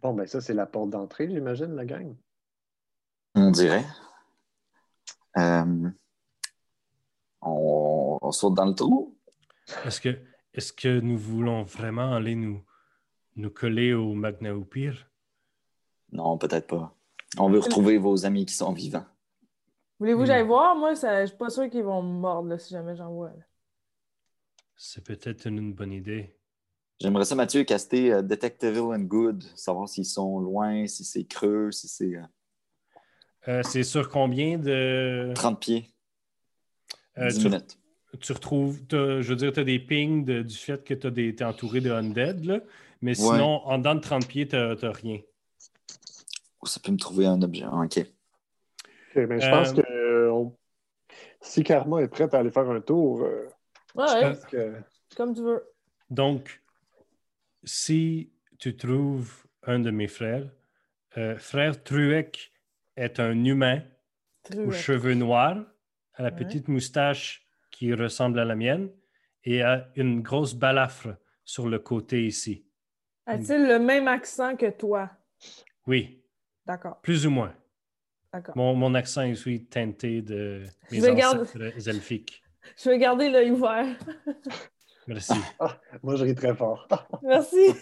Bon, 0.04 0.14
ben 0.14 0.28
ça, 0.28 0.42
c'est 0.42 0.54
la 0.54 0.66
porte 0.66 0.90
d'entrée, 0.90 1.30
j'imagine, 1.30 1.74
la 1.76 1.86
gang. 1.86 2.14
On 3.36 3.52
dirait. 3.52 3.86
Euh, 5.38 5.90
on, 7.42 8.20
on 8.22 8.32
saute 8.34 8.54
dans 8.54 8.66
le 8.66 8.76
trou. 8.76 9.18
Est-ce 9.86 10.02
que, 10.02 10.10
est 10.54 10.76
que 10.76 11.00
nous 11.00 11.18
voulons 11.18 11.64
vraiment 11.64 12.14
aller 12.14 12.36
nous, 12.36 12.62
nous 13.38 13.50
coller 13.50 13.94
au 13.94 14.14
Magnaupir? 14.14 15.10
Non, 16.12 16.38
peut-être 16.38 16.68
pas. 16.68 16.94
On 17.40 17.50
veut 17.50 17.60
retrouver 17.60 17.98
vos 17.98 18.26
amis 18.26 18.46
qui 18.46 18.54
sont 18.54 18.74
vivants. 18.74 19.06
Voulez-vous 20.00 20.20
que 20.20 20.24
Hmm. 20.26 20.28
j'aille 20.28 20.46
voir? 20.46 20.76
Moi, 20.76 20.96
ça- 20.96 21.22
je 21.22 21.30
suis 21.30 21.38
pas 21.38 21.50
sûr 21.50 21.70
qu'ils 21.70 21.84
vont 21.86 22.04
me 22.04 22.20
mordre 22.20 22.50
là, 22.50 22.60
si 22.60 22.72
jamais 22.74 22.96
j'en 22.96 23.12
vois. 23.12 23.32
C'est 24.76 25.04
peut-être 25.04 25.48
une 25.48 25.74
bonne 25.74 25.94
idée. 25.94 26.38
J'aimerais 27.04 27.26
ça, 27.26 27.36
Mathieu, 27.36 27.66
caster 27.66 28.14
euh, 28.14 28.22
and 28.22 29.00
Good, 29.00 29.44
savoir 29.58 29.90
s'ils 29.90 30.06
sont 30.06 30.40
loin, 30.40 30.88
si 30.88 31.04
c'est 31.04 31.26
creux, 31.26 31.70
si 31.70 31.90
c'est 31.90 32.16
euh, 32.16 32.22
Euh, 33.50 33.62
c'est 33.62 33.84
sur 33.84 34.08
combien 34.08 34.58
de. 34.58 35.34
30 35.36 35.60
pieds, 35.60 35.94
Euh, 37.18 37.28
10 37.28 37.40
tu, 37.40 37.46
minutes. 37.50 37.78
tu 38.22 38.32
retrouves, 38.32 38.80
je 38.90 39.22
veux 39.22 39.36
dire, 39.36 39.52
tu 39.52 39.60
as 39.60 39.66
des 39.66 39.80
pings 39.80 40.24
de- 40.24 40.44
du 40.44 40.56
fait 40.56 40.82
que 40.82 40.94
tu 40.94 41.30
es 41.30 41.44
entouré 41.44 41.82
de 41.82 41.92
undead, 41.92 42.46
là, 42.46 42.62
mais 43.02 43.16
sinon, 43.16 43.62
en 43.66 43.80
dedans 43.80 43.96
de 43.96 44.00
30 44.00 44.26
pieds, 44.26 44.48
tu 44.48 44.56
n'as 44.56 44.92
rien. 44.94 45.20
Ou 46.62 46.68
ça 46.68 46.80
peut 46.82 46.94
me 46.94 46.98
trouver 46.98 47.26
un 47.26 47.42
objet. 47.42 47.66
Ah, 47.70 47.82
OK. 47.84 47.98
Ok, 48.00 49.28
ben, 49.28 49.42
je 49.42 49.46
Euh, 49.46 49.50
pense 49.52 49.74
que 49.74 49.82
euh, 49.82 50.32
on- 50.32 50.56
si 51.42 51.66
Karma 51.66 52.02
est 52.02 52.08
prête 52.08 52.34
à 52.34 52.40
aller 52.40 52.50
faire 52.50 52.70
un 52.70 52.80
tour, 52.80 53.24
euh, 53.24 53.50
Ouais, 53.94 54.08
je 54.08 54.14
ouais, 54.14 54.22
pense 54.22 54.46
que 54.46 54.74
comme 55.18 55.36
tu 55.36 55.42
veux. 55.42 55.70
Donc, 56.10 56.63
si 57.64 58.32
tu 58.60 58.76
trouves 58.76 59.46
un 59.64 59.80
de 59.80 59.92
mes 59.92 60.08
frères, 60.08 60.50
euh, 61.18 61.38
frère 61.38 61.84
Truec 61.84 62.52
est 62.96 63.20
un 63.20 63.44
humain 63.46 63.84
aux 64.56 64.72
cheveux 64.72 65.14
noirs, 65.14 65.66
à 66.16 66.24
la 66.24 66.30
Ouais. 66.30 66.36
petite 66.36 66.68
moustache 66.68 67.46
qui 67.72 67.94
ressemble 67.94 68.40
à 68.40 68.46
la 68.46 68.56
mienne 68.56 68.92
et 69.44 69.62
a 69.62 69.90
une 69.96 70.22
grosse 70.22 70.54
balafre 70.54 71.16
sur 71.46 71.68
le 71.68 71.80
côté 71.80 72.26
ici. 72.26 72.66
A-t-il 73.26 73.68
le 73.68 73.80
même 73.80 74.08
accent 74.08 74.56
que 74.56 74.70
toi? 74.70 75.10
Oui, 75.88 76.24
D'accord, 76.66 77.02
plus 77.02 77.26
ou 77.26 77.30
moins. 77.32 77.54
d'accord. 78.32 78.56
Mon, 78.58 78.76
mon 78.76 78.94
accent 78.96 79.24
est 79.24 79.32
aussi 79.32 79.66
teinté 79.66 80.22
de 80.22 80.64
mes 80.92 81.00
Je 81.02 81.10
ancêtres 81.10 81.90
elfiques. 81.90 82.44
Je 82.78 82.90
vais 82.90 82.98
garder 82.98 83.30
l'œil 83.30 83.52
ouvert. 83.52 83.86
Merci. 85.08 85.34
moi, 86.04 86.16
je 86.16 86.24
ris 86.24 86.36
très 86.36 86.56
fort. 86.56 86.88
Merci. 87.24 87.74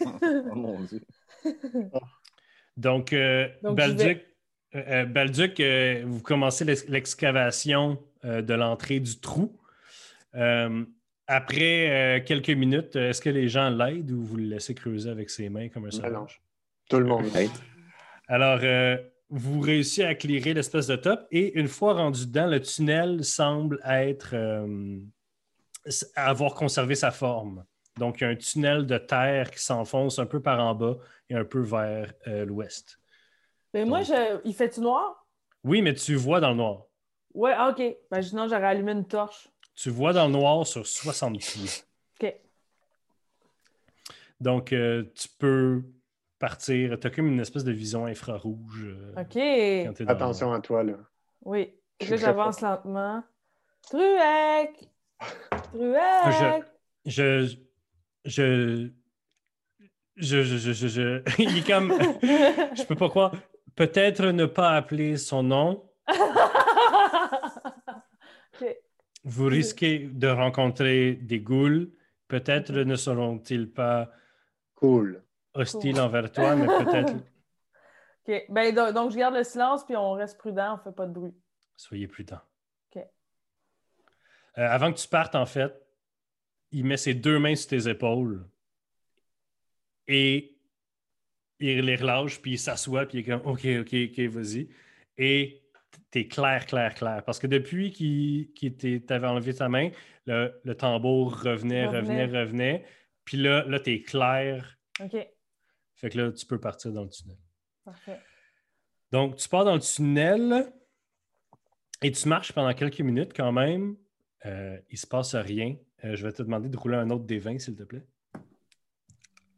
Oh 0.51 0.55
mon 0.55 0.79
Dieu. 0.81 1.01
Donc, 2.77 3.13
euh, 3.13 3.47
Donc, 3.63 3.77
Balduc, 3.77 4.25
euh, 4.75 4.83
euh, 4.87 5.05
Balduc, 5.05 5.59
euh, 5.59 6.03
vous 6.05 6.21
commencez 6.21 6.65
l'ex- 6.65 6.87
l'excavation 6.87 8.01
euh, 8.25 8.41
de 8.41 8.53
l'entrée 8.53 8.99
du 8.99 9.19
trou. 9.19 9.57
Euh, 10.35 10.85
après 11.27 11.89
euh, 12.19 12.23
quelques 12.25 12.49
minutes, 12.49 12.95
est-ce 12.95 13.21
que 13.21 13.29
les 13.29 13.47
gens 13.49 13.69
l'aident 13.69 14.11
ou 14.11 14.23
vous 14.23 14.37
le 14.37 14.45
laissez 14.45 14.73
creuser 14.73 15.09
avec 15.09 15.29
ses 15.29 15.49
mains 15.49 15.69
comme 15.69 15.85
un 15.85 15.91
sauvage? 15.91 16.41
Tout 16.89 16.99
le 16.99 17.05
monde. 17.05 17.25
Hey. 17.35 17.49
Alors, 18.27 18.59
euh, 18.63 18.97
vous 19.29 19.59
réussissez 19.61 20.03
à 20.03 20.15
clairer 20.15 20.53
l'espèce 20.53 20.87
de 20.87 20.95
top 20.95 21.25
et 21.31 21.57
une 21.59 21.67
fois 21.67 21.93
rendu 21.93 22.25
dedans, 22.25 22.47
le 22.47 22.61
tunnel 22.61 23.23
semble 23.23 23.79
être 23.85 24.31
euh, 24.33 24.97
avoir 26.15 26.53
conservé 26.53 26.95
sa 26.95 27.11
forme. 27.11 27.65
Donc, 27.97 28.21
il 28.21 28.23
y 28.23 28.27
a 28.27 28.29
un 28.29 28.35
tunnel 28.35 28.85
de 28.85 28.97
terre 28.97 29.51
qui 29.51 29.59
s'enfonce 29.59 30.19
un 30.19 30.25
peu 30.25 30.41
par 30.41 30.59
en 30.59 30.75
bas 30.75 30.97
et 31.29 31.35
un 31.35 31.43
peu 31.43 31.59
vers 31.59 32.13
euh, 32.27 32.45
l'ouest. 32.45 32.99
Mais 33.73 33.85
moi, 33.85 34.01
je... 34.01 34.39
il 34.45 34.53
fait-tu 34.53 34.81
noir? 34.81 35.25
Oui, 35.63 35.81
mais 35.81 35.93
tu 35.93 36.15
vois 36.15 36.39
dans 36.39 36.49
le 36.49 36.55
noir. 36.55 36.85
Ouais, 37.33 37.53
ah, 37.55 37.69
OK. 37.69 37.81
Ben, 38.09 38.21
sinon, 38.21 38.47
j'aurais 38.47 38.67
allumé 38.67 38.91
une 38.93 39.07
torche. 39.07 39.49
Tu 39.75 39.89
vois 39.89 40.13
dans 40.13 40.25
le 40.25 40.33
noir 40.33 40.65
sur 40.67 40.85
60 40.85 41.39
pieds. 41.39 41.69
OK. 42.21 42.35
Donc, 44.39 44.73
euh, 44.73 45.03
tu 45.15 45.27
peux 45.39 45.83
partir. 46.39 46.99
Tu 46.99 47.07
as 47.07 47.09
comme 47.09 47.27
une 47.27 47.39
espèce 47.39 47.63
de 47.63 47.71
vision 47.71 48.05
infrarouge. 48.05 48.83
euh, 48.83 49.21
OK. 49.21 50.07
Attention 50.07 50.51
à 50.53 50.59
toi, 50.59 50.83
là. 50.83 50.97
Oui. 51.43 51.73
J'avance 51.99 52.61
lentement. 52.61 53.23
Truec! 53.83 54.89
Je. 55.73 56.61
Je. 57.05 57.55
Je. 58.25 58.89
Je. 60.15 60.43
Je. 60.43 60.57
je, 60.73 60.87
je- 60.87 61.21
Il 61.41 61.57
est 61.57 61.67
comme. 61.67 61.91
Je 62.75 62.83
peux 62.85 62.95
pas 62.95 63.09
croire. 63.09 63.33
Peut-être 63.75 64.25
ne 64.27 64.45
pas 64.45 64.71
appeler 64.75 65.17
son 65.17 65.43
nom. 65.43 65.89
Vous 69.23 69.45
risquez 69.45 69.99
de 70.11 70.27
rencontrer 70.27 71.13
des 71.13 71.39
ghouls. 71.39 71.91
Peut-être 72.27 72.71
ne 72.73 72.95
seront-ils 72.95 73.71
pas 73.71 74.09
Cool. 74.75 75.23
hostiles 75.53 75.99
envers 76.01 76.31
toi, 76.31 76.55
mais 76.55 76.65
peut-être. 76.65 77.13
OK. 78.27 78.45
Ben, 78.49 78.73
do- 78.73 78.91
donc, 78.91 79.11
je 79.11 79.17
garde 79.17 79.35
le 79.35 79.43
silence, 79.43 79.85
puis 79.85 79.95
on 79.95 80.13
reste 80.13 80.37
prudent, 80.39 80.75
on 80.75 80.83
fait 80.83 80.95
pas 80.95 81.05
de 81.05 81.11
bruit. 81.13 81.33
Soyez 81.75 82.07
prudents. 82.07 82.41
Euh, 84.57 84.67
avant 84.67 84.91
que 84.91 84.99
tu 84.99 85.07
partes, 85.07 85.35
en 85.35 85.45
fait, 85.45 85.73
il 86.71 86.85
met 86.85 86.97
ses 86.97 87.13
deux 87.13 87.39
mains 87.39 87.55
sur 87.55 87.69
tes 87.69 87.87
épaules 87.89 88.45
et 90.07 90.57
il 91.59 91.79
les 91.81 91.95
relâche, 91.95 92.41
puis 92.41 92.51
il 92.53 92.59
s'assoit, 92.59 93.05
puis 93.05 93.19
il 93.19 93.21
est 93.21 93.23
comme 93.31 93.41
OK, 93.45 93.65
OK, 93.81 93.93
OK, 93.93 94.19
vas-y. 94.31 94.69
Et 95.17 95.63
t'es 96.09 96.27
clair, 96.27 96.65
clair, 96.65 96.93
clair. 96.95 97.23
Parce 97.23 97.39
que 97.39 97.47
depuis 97.47 97.91
qu'il 97.91 98.51
t'ait- 98.77 99.01
t'avait 99.01 99.27
enlevé 99.27 99.53
ta 99.53 99.69
main, 99.69 99.89
le, 100.25 100.59
le 100.63 100.75
tambour 100.75 101.41
revenait, 101.41 101.85
revenait, 101.85 102.23
Revenait. 102.25 102.41
revenait. 102.41 102.85
Puis 103.25 103.37
là, 103.37 103.63
là 103.65 103.79
t'es 103.79 104.01
clair. 104.01 104.77
OK. 104.99 105.15
Fait 105.95 106.09
que 106.09 106.17
là, 106.17 106.31
tu 106.31 106.45
peux 106.45 106.59
partir 106.59 106.91
dans 106.91 107.03
le 107.03 107.09
tunnel. 107.09 107.37
Parfait. 107.85 108.19
Donc, 109.11 109.35
tu 109.35 109.47
pars 109.47 109.65
dans 109.65 109.75
le 109.75 109.81
tunnel 109.81 110.71
et 112.01 112.11
tu 112.11 112.27
marches 112.27 112.53
pendant 112.53 112.73
quelques 112.73 113.01
minutes 113.01 113.33
quand 113.35 113.51
même. 113.51 113.95
Euh, 114.45 114.77
il 114.89 114.93
ne 114.93 114.97
se 114.97 115.07
passe 115.07 115.35
rien. 115.35 115.75
Euh, 116.03 116.15
je 116.15 116.25
vais 116.25 116.33
te 116.33 116.41
demander 116.41 116.69
de 116.69 116.77
rouler 116.77 116.97
un 116.97 117.09
autre 117.09 117.25
des 117.25 117.39
20, 117.39 117.59
s'il 117.59 117.75
te 117.75 117.83
plaît. 117.83 118.05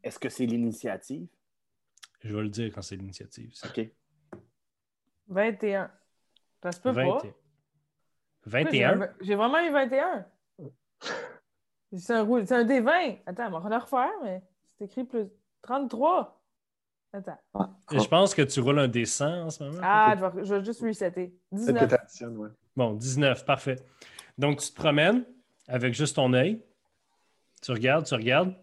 Est-ce 0.04 0.20
que 0.20 0.28
c'est 0.30 0.46
l'initiative? 0.46 1.28
Je 2.22 2.36
vais 2.36 2.42
le 2.44 2.50
dire 2.50 2.72
quand 2.74 2.82
c'est 2.82 2.96
l'initiative. 2.98 3.54
ça. 3.54 3.68
OK. 3.70 3.90
21. 5.28 5.90
Ça 6.62 6.72
se 6.72 6.80
peut 6.82 6.92
20 6.92 7.04
pas. 7.20 7.28
et- 7.28 7.34
Pourquoi 8.42 8.60
j'ai 8.60 8.64
21. 8.64 9.02
un- 9.02 9.10
J'ai 9.22 9.36
vraiment 9.36 9.60
eu 9.60 9.72
21. 9.72 10.26
C'est 11.96 12.14
un, 12.14 12.24
roule- 12.24 12.46
c'est 12.48 12.56
un 12.56 12.66
D20. 12.66 13.20
Attends, 13.26 13.54
on 13.54 13.60
va 13.60 13.70
le 13.70 13.82
refaire, 13.82 14.10
mais 14.24 14.42
c'est 14.78 14.86
écrit 14.86 15.04
plus 15.04 15.28
33. 15.62 16.42
Attends. 17.14 17.38
Ah, 17.54 17.70
Et 17.92 18.00
Je 18.00 18.08
pense 18.08 18.34
que 18.34 18.42
tu 18.42 18.60
roules 18.60 18.80
un 18.80 18.88
des 18.88 19.06
100 19.06 19.44
en 19.46 19.50
ce 19.52 19.64
moment. 19.64 19.80
Ah, 19.84 20.16
je 20.18 20.26
vais, 20.26 20.46
je 20.46 20.56
vais 20.56 20.66
juste 20.66 20.82
resetter. 20.82 21.28
Peut-être 21.52 21.66
que 21.66 21.72
19. 21.72 21.90
t'additionnes, 21.90 22.38
ouais. 22.38 22.50
Bon, 22.76 22.94
19, 22.94 23.46
parfait. 23.46 23.76
Donc, 24.38 24.60
tu 24.60 24.70
te 24.70 24.76
promènes 24.76 25.26
avec 25.68 25.94
juste 25.94 26.16
ton 26.16 26.34
œil. 26.34 26.62
Tu 27.62 27.72
regardes, 27.72 28.06
tu 28.06 28.14
regardes. 28.16 28.54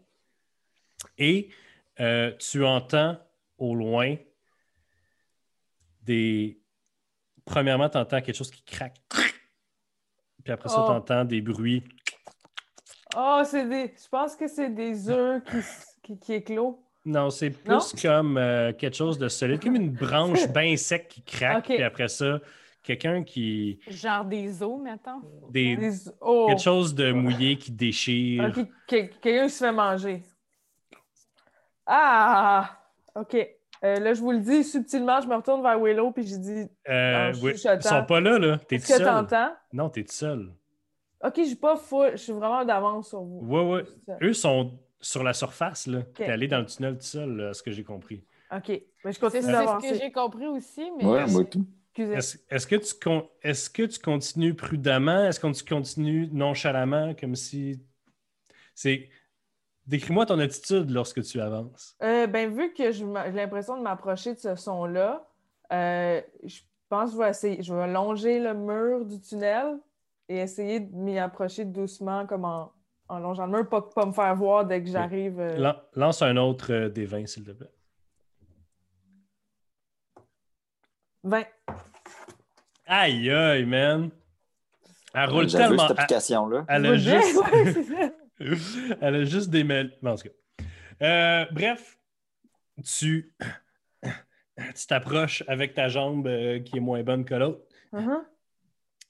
Et 1.19 1.49
euh, 2.01 2.33
tu 2.39 2.65
entends 2.65 3.19
au 3.59 3.75
loin 3.75 4.17
des, 6.03 6.59
premièrement, 7.45 7.89
tu 7.89 7.99
entends 7.99 8.21
quelque 8.21 8.37
chose 8.37 8.51
qui 8.51 8.63
craque. 8.63 9.01
Puis 10.45 10.53
après 10.53 10.69
ça, 10.69 10.83
Oh. 10.83 10.87
tu 10.87 10.93
entends 10.93 11.25
des 11.25 11.41
bruits. 11.41 11.85
Oh, 13.17 13.43
c'est 13.45 13.69
des. 13.69 13.95
Je 14.03 14.09
pense 14.09 14.37
que 14.37 14.47
c'est 14.49 14.71
des 14.71 15.09
œufs 15.11 15.43
qui, 15.45 15.59
qui, 16.03 16.19
qui 16.19 16.33
éclosent. 16.35 16.77
Non, 17.05 17.31
c'est 17.31 17.51
plus 17.51 17.69
Non? 17.71 17.81
comme 18.03 18.37
euh, 18.39 18.73
quelque 18.73 18.97
chose 18.97 19.19
de 19.19 19.29
solide, 19.29 19.63
comme 19.63 19.77
une 19.77 19.91
branche 19.91 20.47
bien 20.55 20.77
sec 20.77 21.09
qui 21.09 21.23
craque. 21.23 21.65
Puis 21.67 21.83
après 21.83 22.09
ça, 22.09 22.41
quelqu'un 22.83 23.23
qui. 23.23 23.81
Genre 23.89 24.25
des 24.25 24.63
os, 24.63 24.81
mettons. 24.81 25.21
Des, 25.51 25.77
Des- 25.77 26.11
Oh! 26.21 26.47
quelque 26.49 26.63
chose 26.63 26.95
de 26.95 27.13
mouillé 27.13 27.57
qui 27.57 27.73
déchire. 27.73 28.45
Ok, 28.49 28.65
que- 28.65 28.71
quelqu'un 28.87 29.45
qui 29.47 29.51
se 29.51 29.65
fait 29.65 29.73
manger. 29.73 30.23
Ah! 31.87 32.79
OK. 33.15 33.35
Euh, 33.83 33.97
là, 33.97 34.13
je 34.13 34.21
vous 34.21 34.33
le 34.33 34.41
dis 34.41 34.63
subtilement, 34.63 35.21
je 35.23 35.27
me 35.27 35.35
retourne 35.35 35.63
vers 35.63 35.79
Willow 35.83 36.11
puis 36.13 36.27
je 36.27 36.37
dis 36.37 36.67
Euh, 36.89 37.33
oui. 37.43 37.53
Ils 37.55 37.83
sont 37.83 38.05
pas 38.05 38.21
là, 38.21 38.39
là. 38.39 38.59
T'es 38.59 38.77
Est-ce 38.77 38.89
que 38.89 38.95
seul. 38.99 39.07
t'entends? 39.07 39.53
Non, 39.73 39.89
t'es 39.89 40.05
tout 40.05 40.13
seul. 40.13 40.53
OK, 41.25 41.35
je 41.39 41.43
suis 41.45 41.57
pas 41.57 41.77
full, 41.77 42.11
je 42.13 42.17
suis 42.17 42.33
vraiment 42.33 42.65
d'avance 42.65 43.09
sur 43.09 43.21
vous. 43.23 43.41
Ouais, 43.47 43.65
ouais. 43.75 43.85
Ça. 44.07 44.17
Eux 44.23 44.33
sont 44.35 44.79
sur 45.01 45.23
la 45.23 45.33
surface, 45.33 45.87
là. 45.87 46.03
T'es 46.15 46.27
allé 46.27 46.47
dans 46.47 46.59
le 46.59 46.67
tunnel 46.67 46.95
tout 46.97 47.05
seul, 47.05 47.37
là, 47.37 47.49
à 47.51 47.55
ce 47.55 47.63
que 47.63 47.71
j'ai 47.71 47.85
compris. 47.85 48.23
OK. 48.55 48.69
Mais 48.69 48.83
je 49.07 49.11
C'est 49.13 49.21
continue 49.21 49.43
c'est 49.43 49.49
ce 49.67 49.89
que 49.93 49.99
j'ai 49.99 50.13
compris 50.13 50.47
aussi, 50.47 50.91
mais. 50.99 51.05
Ouais, 51.07 51.27
moi 51.27 51.45
tout. 51.45 51.65
Excusez. 52.15 52.41
Est-ce 52.51 52.67
que, 52.67 52.77
tu 52.77 52.95
con- 53.03 53.29
est-ce 53.43 53.69
que 53.71 53.83
tu 53.85 53.99
continues 53.99 54.55
prudemment? 54.55 55.25
Est-ce 55.27 55.41
que 55.41 55.53
tu 55.53 55.65
continues 55.65 56.29
nonchalamment, 56.33 57.15
comme 57.15 57.35
si. 57.35 57.81
C'est. 58.75 59.09
Décris-moi 59.87 60.25
ton 60.27 60.39
attitude 60.39 60.91
lorsque 60.91 61.23
tu 61.23 61.41
avances. 61.41 61.97
Euh, 62.03 62.27
ben, 62.27 62.49
vu 62.55 62.73
que 62.75 62.93
j'ai 62.93 63.05
l'impression 63.05 63.77
de 63.77 63.83
m'approcher 63.83 64.35
de 64.35 64.39
ce 64.39 64.55
son-là, 64.55 65.27
euh, 65.73 66.21
je 66.45 66.61
pense 66.89 67.11
que 67.11 67.17
je 67.17 67.23
vais 67.23 67.31
essayer, 67.31 67.63
je 67.63 67.75
vais 67.75 67.89
longer 67.89 68.39
le 68.39 68.55
mur 68.55 69.05
du 69.05 69.21
tunnel 69.21 69.79
et 70.29 70.37
essayer 70.39 70.79
de 70.81 70.95
m'y 70.95 71.19
approcher 71.19 71.65
doucement, 71.65 72.25
comme 72.27 72.45
en, 72.45 72.73
en 73.09 73.19
longeant 73.19 73.47
le 73.47 73.53
mur, 73.53 73.69
pas, 73.69 73.83
pas 73.83 74.07
me 74.07 74.13
faire 74.13 74.35
voir 74.37 74.65
dès 74.65 74.81
que 74.81 74.89
j'arrive. 74.89 75.41
euh. 75.41 75.57
Lan- 75.57 75.81
Lance 75.95 76.23
un 76.23 76.37
autre 76.37 76.73
euh, 76.73 76.89
des 76.89 77.05
20, 77.07 77.27
s'il 77.27 77.43
te 77.45 77.51
plaît. 77.51 77.71
20. 81.25 81.45
Aïe, 82.93 83.31
aïe, 83.31 83.65
man! 83.67 84.11
Elle 85.15 85.31
roule 85.31 85.49
J'avais 85.49 85.65
tellement. 85.69 85.87
cette 85.89 85.97
Elle, 85.97 86.03
application-là. 86.03 86.65
elle 86.69 86.87
a 86.87 86.97
juste. 86.97 87.37
Ouais, 87.53 87.73
ça. 87.73 88.97
Elle 89.03 89.15
a 89.17 89.25
juste 89.25 89.51
des 89.51 89.65
mails. 89.65 89.93
Bon, 90.03 90.13
en 90.13 90.17
tout 90.17 90.29
cas. 90.29 90.65
Euh, 91.03 91.45
bref, 91.53 91.99
tu 92.85 93.35
tu 94.03 94.87
t'approches 94.89 95.45
avec 95.47 95.75
ta 95.75 95.89
jambe 95.89 96.27
euh, 96.27 96.59
qui 96.61 96.79
est 96.79 96.81
moins 96.81 97.03
bonne 97.03 97.25
que 97.25 97.35
l'autre. 97.35 97.61
Mhm. 97.93 98.25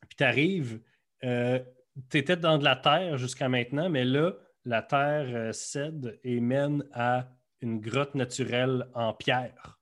Puis 0.08 0.16
tu 0.16 0.24
arrives. 0.24 0.80
tu 1.22 2.18
étais 2.18 2.36
dans 2.36 2.58
de 2.58 2.64
la 2.64 2.74
terre 2.76 3.16
jusqu'à 3.18 3.48
maintenant, 3.48 3.88
mais 3.88 4.04
là, 4.04 4.32
la 4.64 4.82
terre 4.82 5.26
euh, 5.28 5.52
cède 5.52 6.18
et 6.24 6.40
mène 6.40 6.84
à 6.92 7.28
une 7.60 7.80
grotte 7.80 8.14
naturelle 8.16 8.86
en 8.94 9.12
pierre. 9.12 9.78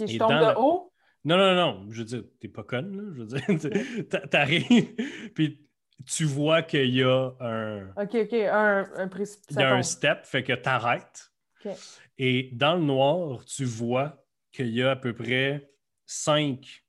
Ok, 0.00 0.06
je 0.08 0.14
Et 0.14 0.18
tombe 0.18 0.30
dans 0.30 0.38
de 0.40 0.44
la- 0.44 0.60
haut. 0.60 0.92
Non, 1.26 1.36
non, 1.36 1.54
non, 1.56 1.86
je 1.90 1.98
veux 1.98 2.04
dire, 2.04 2.22
t'es 2.40 2.48
pas 2.48 2.62
conne, 2.62 2.96
là. 2.96 3.02
Je 3.14 3.22
veux 3.22 3.26
dire, 3.58 4.08
t'a- 4.08 4.26
t'arrives, 4.26 4.94
puis 5.34 5.66
tu 6.06 6.24
vois 6.24 6.62
qu'il 6.62 6.94
y 6.94 7.02
a 7.02 7.32
un. 7.40 7.88
OK, 7.96 8.14
OK, 8.14 8.32
un, 8.32 8.88
un 8.96 9.08
précipice. 9.08 9.46
Il 9.50 9.60
y 9.60 9.62
a 9.62 9.74
un 9.74 9.82
step, 9.82 10.24
fait 10.24 10.42
que 10.44 10.52
tu 10.52 10.68
arrêtes. 10.68 11.32
OK. 11.64 11.72
Et 12.18 12.50
dans 12.52 12.76
le 12.76 12.82
noir, 12.82 13.44
tu 13.44 13.64
vois 13.64 14.24
qu'il 14.52 14.68
y 14.68 14.82
a 14.82 14.92
à 14.92 14.96
peu 14.96 15.12
près 15.14 15.68
cinq 16.06 16.84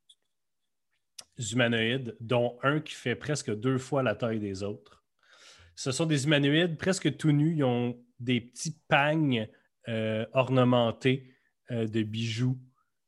humanoïdes, 1.52 2.16
dont 2.20 2.58
un 2.64 2.80
qui 2.80 2.94
fait 2.94 3.16
presque 3.16 3.54
deux 3.54 3.78
fois 3.78 4.04
la 4.04 4.16
taille 4.16 4.40
des 4.40 4.64
autres. 4.64 5.04
Ce 5.76 5.92
sont 5.92 6.06
des 6.06 6.26
humanoïdes 6.26 6.78
presque 6.78 7.18
tout 7.18 7.32
nus. 7.32 7.56
Ils 7.58 7.64
ont 7.64 8.00
des 8.20 8.42
petits 8.42 8.80
pagnes 8.88 9.48
euh, 9.88 10.26
ornementés 10.34 11.34
euh, 11.72 11.88
de 11.88 12.02
bijoux. 12.04 12.58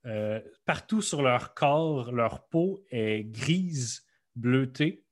Euh, 0.09 0.41
partout 0.65 1.01
sur 1.01 1.21
leur 1.21 1.53
corps, 1.53 2.11
leur 2.11 2.47
peau 2.47 2.83
est 2.89 3.23
grise, 3.23 4.07
bleutée. 4.35 5.05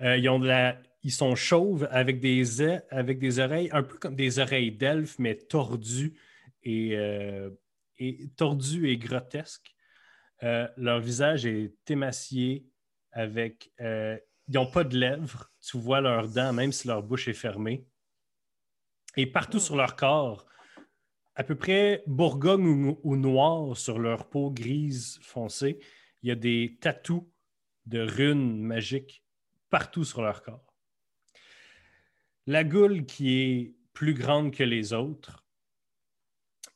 Euh, 0.00 0.16
ils, 0.16 0.28
ont 0.28 0.40
de 0.40 0.48
la- 0.48 0.76
ils 1.02 1.12
sont 1.12 1.36
chauves 1.36 1.86
avec 1.90 2.20
des, 2.20 2.42
avec 2.90 3.18
des 3.20 3.38
oreilles, 3.38 3.68
un 3.72 3.84
peu 3.84 3.96
comme 3.98 4.16
des 4.16 4.40
oreilles 4.40 4.72
d'elfe, 4.72 5.18
mais 5.18 5.36
tordues 5.36 6.18
et, 6.64 6.96
euh, 6.96 7.50
et, 7.98 8.28
tordues 8.36 8.88
et 8.90 8.98
grotesques. 8.98 9.74
Leur 10.40 11.00
visage 11.00 11.46
est 11.46 11.90
émacié 11.90 12.64
avec. 13.10 13.72
ils 13.80 14.20
n'ont 14.54 14.70
pas 14.70 14.84
de 14.84 14.96
lèvres. 14.96 15.50
Tu 15.60 15.78
vois 15.78 16.00
leurs 16.00 16.28
dents, 16.28 16.52
même 16.52 16.70
si 16.70 16.86
leur 16.86 17.02
bouche 17.02 17.26
est 17.26 17.32
fermée. 17.32 17.84
Et 19.16 19.26
partout 19.26 19.58
sur 19.58 19.74
leur 19.74 19.96
corps, 19.96 20.46
à 21.38 21.44
peu 21.44 21.54
près 21.54 22.02
bourgogne 22.08 22.96
ou, 23.04 23.16
noir 23.16 23.76
sur 23.76 24.00
leur 24.00 24.28
peau 24.28 24.50
grise 24.50 25.20
foncée, 25.22 25.78
il 26.22 26.28
y 26.28 26.32
a 26.32 26.34
des 26.34 26.76
tatous 26.80 27.22
de 27.86 28.00
runes 28.00 28.60
magiques 28.60 29.22
partout 29.70 30.04
sur 30.04 30.20
leur 30.20 30.42
corps. 30.42 30.74
La 32.48 32.64
goule, 32.64 33.06
qui 33.06 33.40
est 33.40 33.74
plus 33.92 34.14
grande 34.14 34.52
que 34.52 34.64
les 34.64 34.92
autres, 34.92 35.46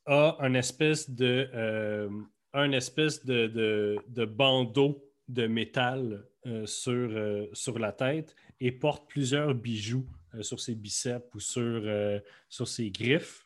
a 0.07 0.37
un 0.39 0.55
espèce 0.55 1.11
de, 1.11 1.51
euh, 1.55 2.09
un 2.53 2.69
de, 2.69 3.47
de- 3.49 3.99
de 4.07 4.25
bandeau 4.25 5.05
de 5.27 5.49
métal 5.49 6.25
euh, 6.47 6.67
sur, 6.67 6.93
euh, 6.93 7.47
sur 7.53 7.81
la 7.81 7.91
tête 7.91 8.37
et 8.61 8.71
porte 8.71 9.09
plusieurs 9.09 9.57
bijoux 9.57 10.07
sur 10.41 10.61
ses 10.61 10.77
biceps 10.77 11.35
ou 11.35 11.41
sur 11.41 12.69
ses 12.69 12.91
griffes. 12.91 13.42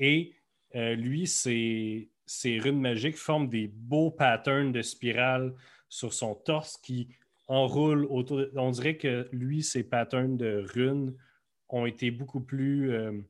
Et 0.00 0.34
euh, 0.74 0.94
lui, 0.96 1.26
ses, 1.28 2.10
ses 2.26 2.58
runes 2.58 2.80
magiques 2.80 3.16
forment 3.16 3.48
des 3.48 3.68
beaux 3.68 4.10
patterns 4.10 4.72
de 4.72 4.82
spirales 4.82 5.54
sur 5.88 6.12
son 6.12 6.34
torse 6.34 6.76
qui 6.78 7.08
enroulent 7.46 8.06
autour. 8.10 8.38
de- 8.38 8.52
On 8.56 8.70
dirait 8.70 8.96
que 8.96 9.28
lui, 9.30 9.62
ses 9.62 9.84
patterns 9.84 10.36
de 10.36 10.64
runes 10.74 11.14
ont 11.68 11.86
été 11.86 12.10
beaucoup 12.10 12.40
plus. 12.40 12.90
euh, 12.92 13.20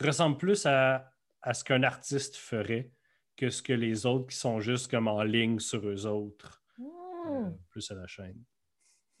ressemblent 0.00 0.38
plus 0.38 0.64
à, 0.66 1.10
à 1.42 1.54
ce 1.54 1.62
qu'un 1.64 1.82
artiste 1.82 2.36
ferait 2.36 2.90
que 3.36 3.50
ce 3.50 3.62
que 3.62 3.72
les 3.72 4.04
autres 4.06 4.26
qui 4.28 4.36
sont 4.36 4.60
juste 4.60 4.90
comme 4.90 5.08
en 5.08 5.22
ligne 5.22 5.58
sur 5.58 5.86
eux 5.86 6.06
autres, 6.06 6.62
Hmm. 6.78 7.46
euh, 7.46 7.50
plus 7.70 7.88
à 7.90 7.94
la 7.94 8.06
chaîne. 8.06 8.42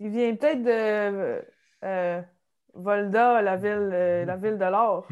Il 0.00 0.10
vient 0.10 0.34
peut-être 0.34 0.62
de 0.62 1.44
euh, 1.84 2.22
Volda, 2.74 3.40
la 3.42 3.56
ville, 3.56 3.90
euh, 3.92 4.24
la 4.24 4.36
ville 4.36 4.58
de 4.58 4.64
l'or. 4.64 5.06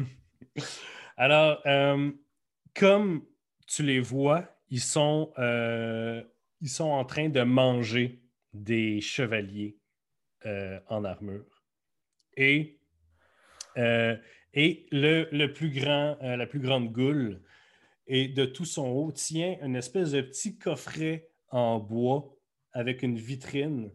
Alors, 1.21 1.61
euh, 1.67 2.11
comme 2.73 3.23
tu 3.67 3.83
les 3.83 3.99
vois, 3.99 4.57
ils 4.71 4.81
sont, 4.81 5.31
euh, 5.37 6.23
ils 6.61 6.69
sont 6.69 6.89
en 6.89 7.05
train 7.05 7.29
de 7.29 7.41
manger 7.43 8.23
des 8.53 9.01
chevaliers 9.01 9.77
euh, 10.47 10.79
en 10.87 11.03
armure. 11.03 11.63
Et, 12.37 12.79
la 14.91 15.47
plus 15.51 15.69
grande 15.69 16.91
goule, 16.91 17.43
et 18.07 18.27
de 18.27 18.45
tout 18.45 18.65
son 18.65 18.87
haut, 18.87 19.11
tient 19.11 19.59
une 19.61 19.75
espèce 19.75 20.13
de 20.13 20.21
petit 20.21 20.57
coffret 20.57 21.29
en 21.49 21.77
bois 21.77 22.35
avec 22.73 23.03
une 23.03 23.19
vitrine. 23.19 23.91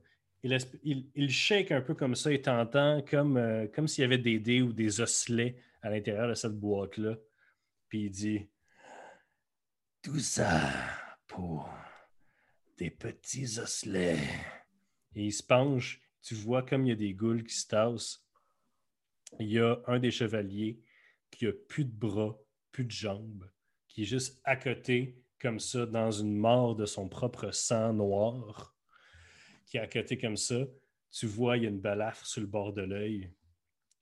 Il, 0.82 1.30
shake 1.30 1.72
un 1.72 1.80
peu 1.80 1.94
comme 1.94 2.14
ça 2.14 2.32
et 2.32 2.42
t'entends 2.42 3.02
comme, 3.02 3.36
euh, 3.36 3.66
comme 3.68 3.88
s'il 3.88 4.02
y 4.02 4.04
avait 4.04 4.18
des 4.18 4.38
dés 4.38 4.62
ou 4.62 4.72
des 4.72 5.00
osselets 5.00 5.56
à 5.82 5.90
l'intérieur 5.90 6.28
de 6.28 6.34
cette 6.34 6.58
boîte-là. 6.58 7.16
Puis 7.88 8.04
il 8.04 8.10
dit 8.10 8.48
Tout 10.02 10.18
ça 10.18 10.72
pour 11.26 11.68
des 12.76 12.90
petits 12.90 13.58
osselets. 13.58 14.18
Et 15.14 15.26
il 15.26 15.32
se 15.32 15.42
penche. 15.42 16.00
Tu 16.22 16.34
vois 16.34 16.62
comme 16.62 16.84
il 16.86 16.90
y 16.90 16.92
a 16.92 16.96
des 16.96 17.14
goules 17.14 17.44
qui 17.44 17.54
se 17.54 17.68
tassent. 17.68 18.26
Il 19.38 19.48
y 19.48 19.58
a 19.58 19.80
un 19.86 19.98
des 19.98 20.10
chevaliers 20.10 20.80
qui 21.30 21.46
a 21.46 21.52
plus 21.52 21.84
de 21.84 21.92
bras, 21.92 22.38
plus 22.72 22.84
de 22.84 22.90
jambes, 22.90 23.50
qui 23.88 24.02
est 24.02 24.06
juste 24.06 24.40
à 24.44 24.56
côté, 24.56 25.22
comme 25.40 25.60
ça, 25.60 25.86
dans 25.86 26.10
une 26.10 26.36
mort 26.36 26.76
de 26.76 26.86
son 26.86 27.08
propre 27.08 27.50
sang 27.50 27.92
noir, 27.92 28.75
qui 29.66 29.76
est 29.76 29.80
à 29.80 29.86
côté 29.86 30.16
comme 30.16 30.36
ça. 30.36 30.64
Tu 31.10 31.26
vois, 31.26 31.56
il 31.56 31.64
y 31.64 31.66
a 31.66 31.70
une 31.70 31.80
balafre 31.80 32.26
sur 32.26 32.40
le 32.40 32.46
bord 32.46 32.72
de 32.72 32.82
l'œil. 32.82 33.32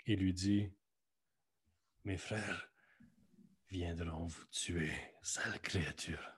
Et 0.06 0.16
lui 0.16 0.32
dit 0.32 0.70
Mes 2.04 2.18
frères 2.18 2.70
viendront 3.70 4.26
vous 4.26 4.44
tuer, 4.46 4.92
sale 5.22 5.58
créature. 5.60 6.30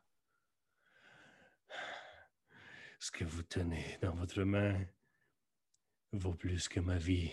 Ce 2.99 3.11
que 3.11 3.25
vous 3.25 3.43
tenez 3.43 3.99
dans 4.01 4.15
votre 4.15 4.43
main 4.43 4.85
vaut 6.13 6.35
plus 6.35 6.69
que 6.69 6.81
ma 6.81 6.97
vie 6.97 7.31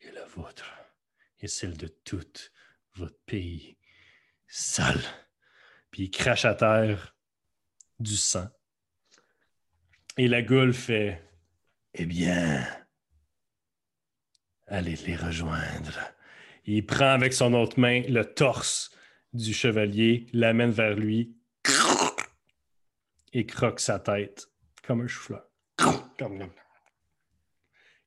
et 0.00 0.10
la 0.12 0.26
vôtre, 0.26 0.70
et 1.40 1.48
celle 1.48 1.76
de 1.76 1.88
tout 1.88 2.50
votre 2.94 3.18
pays 3.24 3.78
sale. 4.46 5.02
Puis 5.90 6.04
il 6.04 6.10
crache 6.10 6.44
à 6.44 6.54
terre 6.54 7.16
du 7.98 8.16
sang. 8.16 8.48
Et 10.16 10.28
la 10.28 10.42
goule 10.42 10.72
fait 10.72 11.22
Eh 11.94 12.06
bien, 12.06 12.66
allez 14.66 14.96
les 15.06 15.16
rejoindre. 15.16 15.98
Il 16.64 16.84
prend 16.86 17.10
avec 17.10 17.32
son 17.32 17.52
autre 17.54 17.78
main 17.78 18.02
le 18.08 18.24
torse 18.24 18.90
du 19.32 19.52
chevalier, 19.52 20.26
l'amène 20.32 20.70
vers 20.70 20.94
lui 20.94 21.36
et 23.32 23.44
croque 23.46 23.80
sa 23.80 23.98
tête 23.98 24.48
comme 24.82 25.02
un 25.02 25.06
chou-fleur. 25.06 25.44
Comme- 25.76 26.50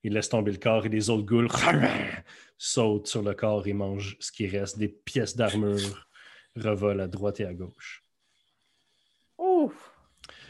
Il 0.03 0.13
laisse 0.13 0.29
tomber 0.29 0.51
le 0.51 0.57
corps 0.57 0.85
et 0.85 0.89
les 0.89 1.09
autres 1.11 1.25
goules 1.25 1.47
sautent 2.57 3.07
sur 3.07 3.21
le 3.21 3.33
corps 3.35 3.67
et 3.67 3.73
mangent 3.73 4.17
ce 4.19 4.31
qui 4.31 4.47
reste. 4.47 4.79
Des 4.79 4.87
pièces 4.89 5.35
d'armure 5.35 6.07
revolent 6.55 7.01
à 7.01 7.07
droite 7.07 7.39
et 7.41 7.45
à 7.45 7.53
gauche. 7.53 8.03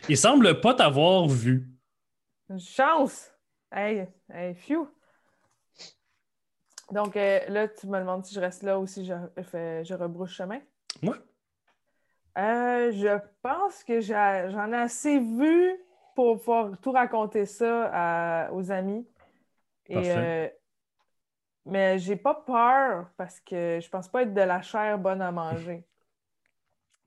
Il 0.09 0.17
semble 0.17 0.59
pas 0.59 0.73
t'avoir 0.73 1.27
vu. 1.27 1.69
Une 2.49 2.59
chance! 2.59 3.31
Hey, 3.71 4.07
hey, 4.33 4.55
phew! 4.55 4.87
Donc 6.91 7.15
euh, 7.15 7.39
là, 7.47 7.67
tu 7.67 7.85
me 7.85 7.99
demandes 7.99 8.25
si 8.25 8.33
je 8.33 8.39
reste 8.39 8.63
là 8.63 8.79
ou 8.79 8.87
si 8.87 9.05
je, 9.05 9.13
fais- 9.43 9.85
je 9.85 9.93
rebrouche 9.93 10.31
chemin? 10.35 10.59
Ouais. 11.03 11.15
Euh, 12.39 12.91
je 12.91 13.19
pense 13.43 13.83
que 13.83 14.01
j'en 14.01 14.71
ai 14.71 14.77
assez 14.77 15.19
vu 15.19 15.79
pour 16.15 16.39
pouvoir 16.39 16.71
tout 16.81 16.91
raconter 16.91 17.45
ça 17.45 17.89
à- 17.93 18.51
aux 18.51 18.71
amis. 18.71 19.07
Et, 19.87 20.11
euh, 20.11 20.47
mais 21.65 21.99
j'ai 21.99 22.15
pas 22.15 22.33
peur 22.33 23.11
parce 23.15 23.39
que 23.41 23.79
je 23.79 23.89
pense 23.89 24.07
pas 24.07 24.23
être 24.23 24.33
de 24.33 24.41
la 24.41 24.63
chair 24.63 24.97
bonne 24.97 25.21
à 25.21 25.31
manger. 25.31 25.85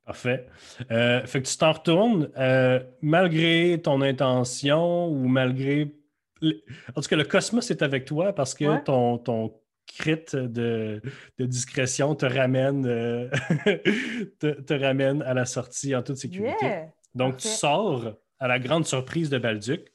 Parfait. 0.05 0.47
Euh, 0.91 1.25
fait 1.27 1.43
que 1.43 1.49
tu 1.49 1.57
t'en 1.57 1.73
retournes, 1.73 2.31
euh, 2.37 2.81
malgré 3.03 3.81
ton 3.83 4.01
intention 4.03 5.07
ou 5.09 5.29
malgré. 5.29 5.95
En 6.43 7.01
tout 7.01 7.09
cas, 7.09 7.17
le 7.17 7.25
cosmos 7.25 7.71
est 7.71 7.83
avec 7.83 8.05
toi 8.05 8.33
parce 8.33 8.53
que 8.55 8.65
Ouais. 8.65 8.83
ton, 8.83 9.19
ton 9.19 9.55
crit 9.87 10.25
de, 10.33 11.01
de 11.39 11.47
discrétion 11.47 12.15
te 12.17 12.27
ramène, 12.27 12.85
euh, 12.87 13.29
te, 14.41 14.61
te 14.61 14.75
ramène 14.75 15.23
à 15.23 15.35
la 15.35 15.45
sortie 15.45 15.95
en 15.95 16.03
toute 16.03 16.17
sécurité. 16.17 16.65
Yeah! 16.67 16.89
Donc, 17.15 17.37
tu 17.37 17.47
sors 17.49 18.17
à 18.41 18.49
la 18.49 18.59
grande 18.59 18.87
surprise 18.87 19.31
de 19.31 19.39
Balduc. 19.39 19.93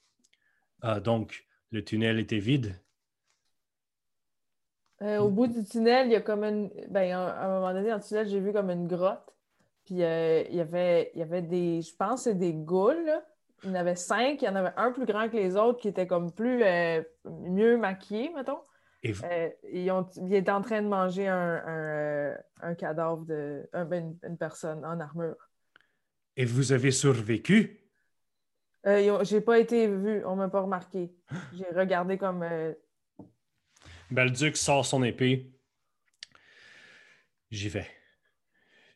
Ah, 0.81 0.99
donc, 1.01 1.45
le 1.71 1.83
tunnel 1.83 2.17
était 2.19 2.39
vide. 2.39 2.75
Au 5.01 5.29
bout 5.29 5.47
du 5.47 5.63
tunnel, 5.63 6.07
il 6.07 6.13
y 6.13 6.15
a 6.15 6.21
comme 6.21 6.43
une. 6.43 6.69
Ben, 6.89 7.11
à 7.11 7.27
à 7.29 7.45
un 7.45 7.59
moment 7.59 7.73
donné, 7.73 7.89
dans 7.89 7.97
le 7.97 8.01
tunnel, 8.01 8.27
j'ai 8.27 8.39
vu 8.39 8.51
comme 8.51 8.69
une 8.71 8.87
grotte. 8.87 9.35
Puis 9.87 10.03
euh, 10.03 10.43
il 10.49 10.55
y 10.55 10.59
avait, 10.61 11.11
il 11.15 11.19
y 11.19 11.23
avait 11.23 11.41
des. 11.41 11.81
Je 11.81 11.95
pense 11.95 12.25
que 12.25 12.31
c'est 12.31 12.35
des 12.37 12.53
goules. 12.53 13.05
là. 13.05 13.23
Il 13.63 13.69
y 13.69 13.71
en 13.71 13.75
avait 13.75 13.95
cinq. 13.95 14.41
Il 14.41 14.45
y 14.45 14.49
en 14.49 14.55
avait 14.55 14.73
un 14.75 14.91
plus 14.91 15.05
grand 15.05 15.29
que 15.29 15.37
les 15.37 15.55
autres 15.55 15.79
qui 15.79 15.87
était 15.87 16.05
comme 16.05 16.31
plus. 16.31 16.61
euh, 16.63 17.01
mieux 17.25 17.77
maquillé, 17.77 18.29
mettons. 18.35 18.59
Et 19.01 19.13
vous- 19.13 19.23
Euh, 19.25 19.49
ils, 19.71 19.89
ont, 19.91 20.05
ils 20.17 20.33
étaient 20.35 20.51
en 20.51 20.61
train 20.61 20.81
de 20.81 20.87
manger 20.89 21.27
un, 21.29 21.63
un, 21.65 22.37
un 22.61 22.75
cadavre 22.75 23.25
de. 23.25 23.67
un- 23.71 23.85
ben, 23.85 24.03
une, 24.23 24.29
une 24.31 24.37
personne 24.37 24.83
en 24.85 24.99
armure. 24.99 25.37
Et 26.35 26.43
vous 26.45 26.73
avez 26.73 26.91
survécu? 26.91 27.81
J'ai 28.85 29.41
pas 29.41 29.57
été 29.59 29.87
vu, 29.87 30.23
on 30.25 30.35
m'a 30.35 30.49
pas 30.49 30.61
remarqué. 30.61 31.11
J'ai 31.53 31.65
regardé 31.73 32.17
comme. 32.17 32.45
Balduc 34.11 34.55
sort 34.57 34.85
son 34.85 35.01
épée. 35.03 35.49
J'y 37.51 37.69
vais. 37.69 37.87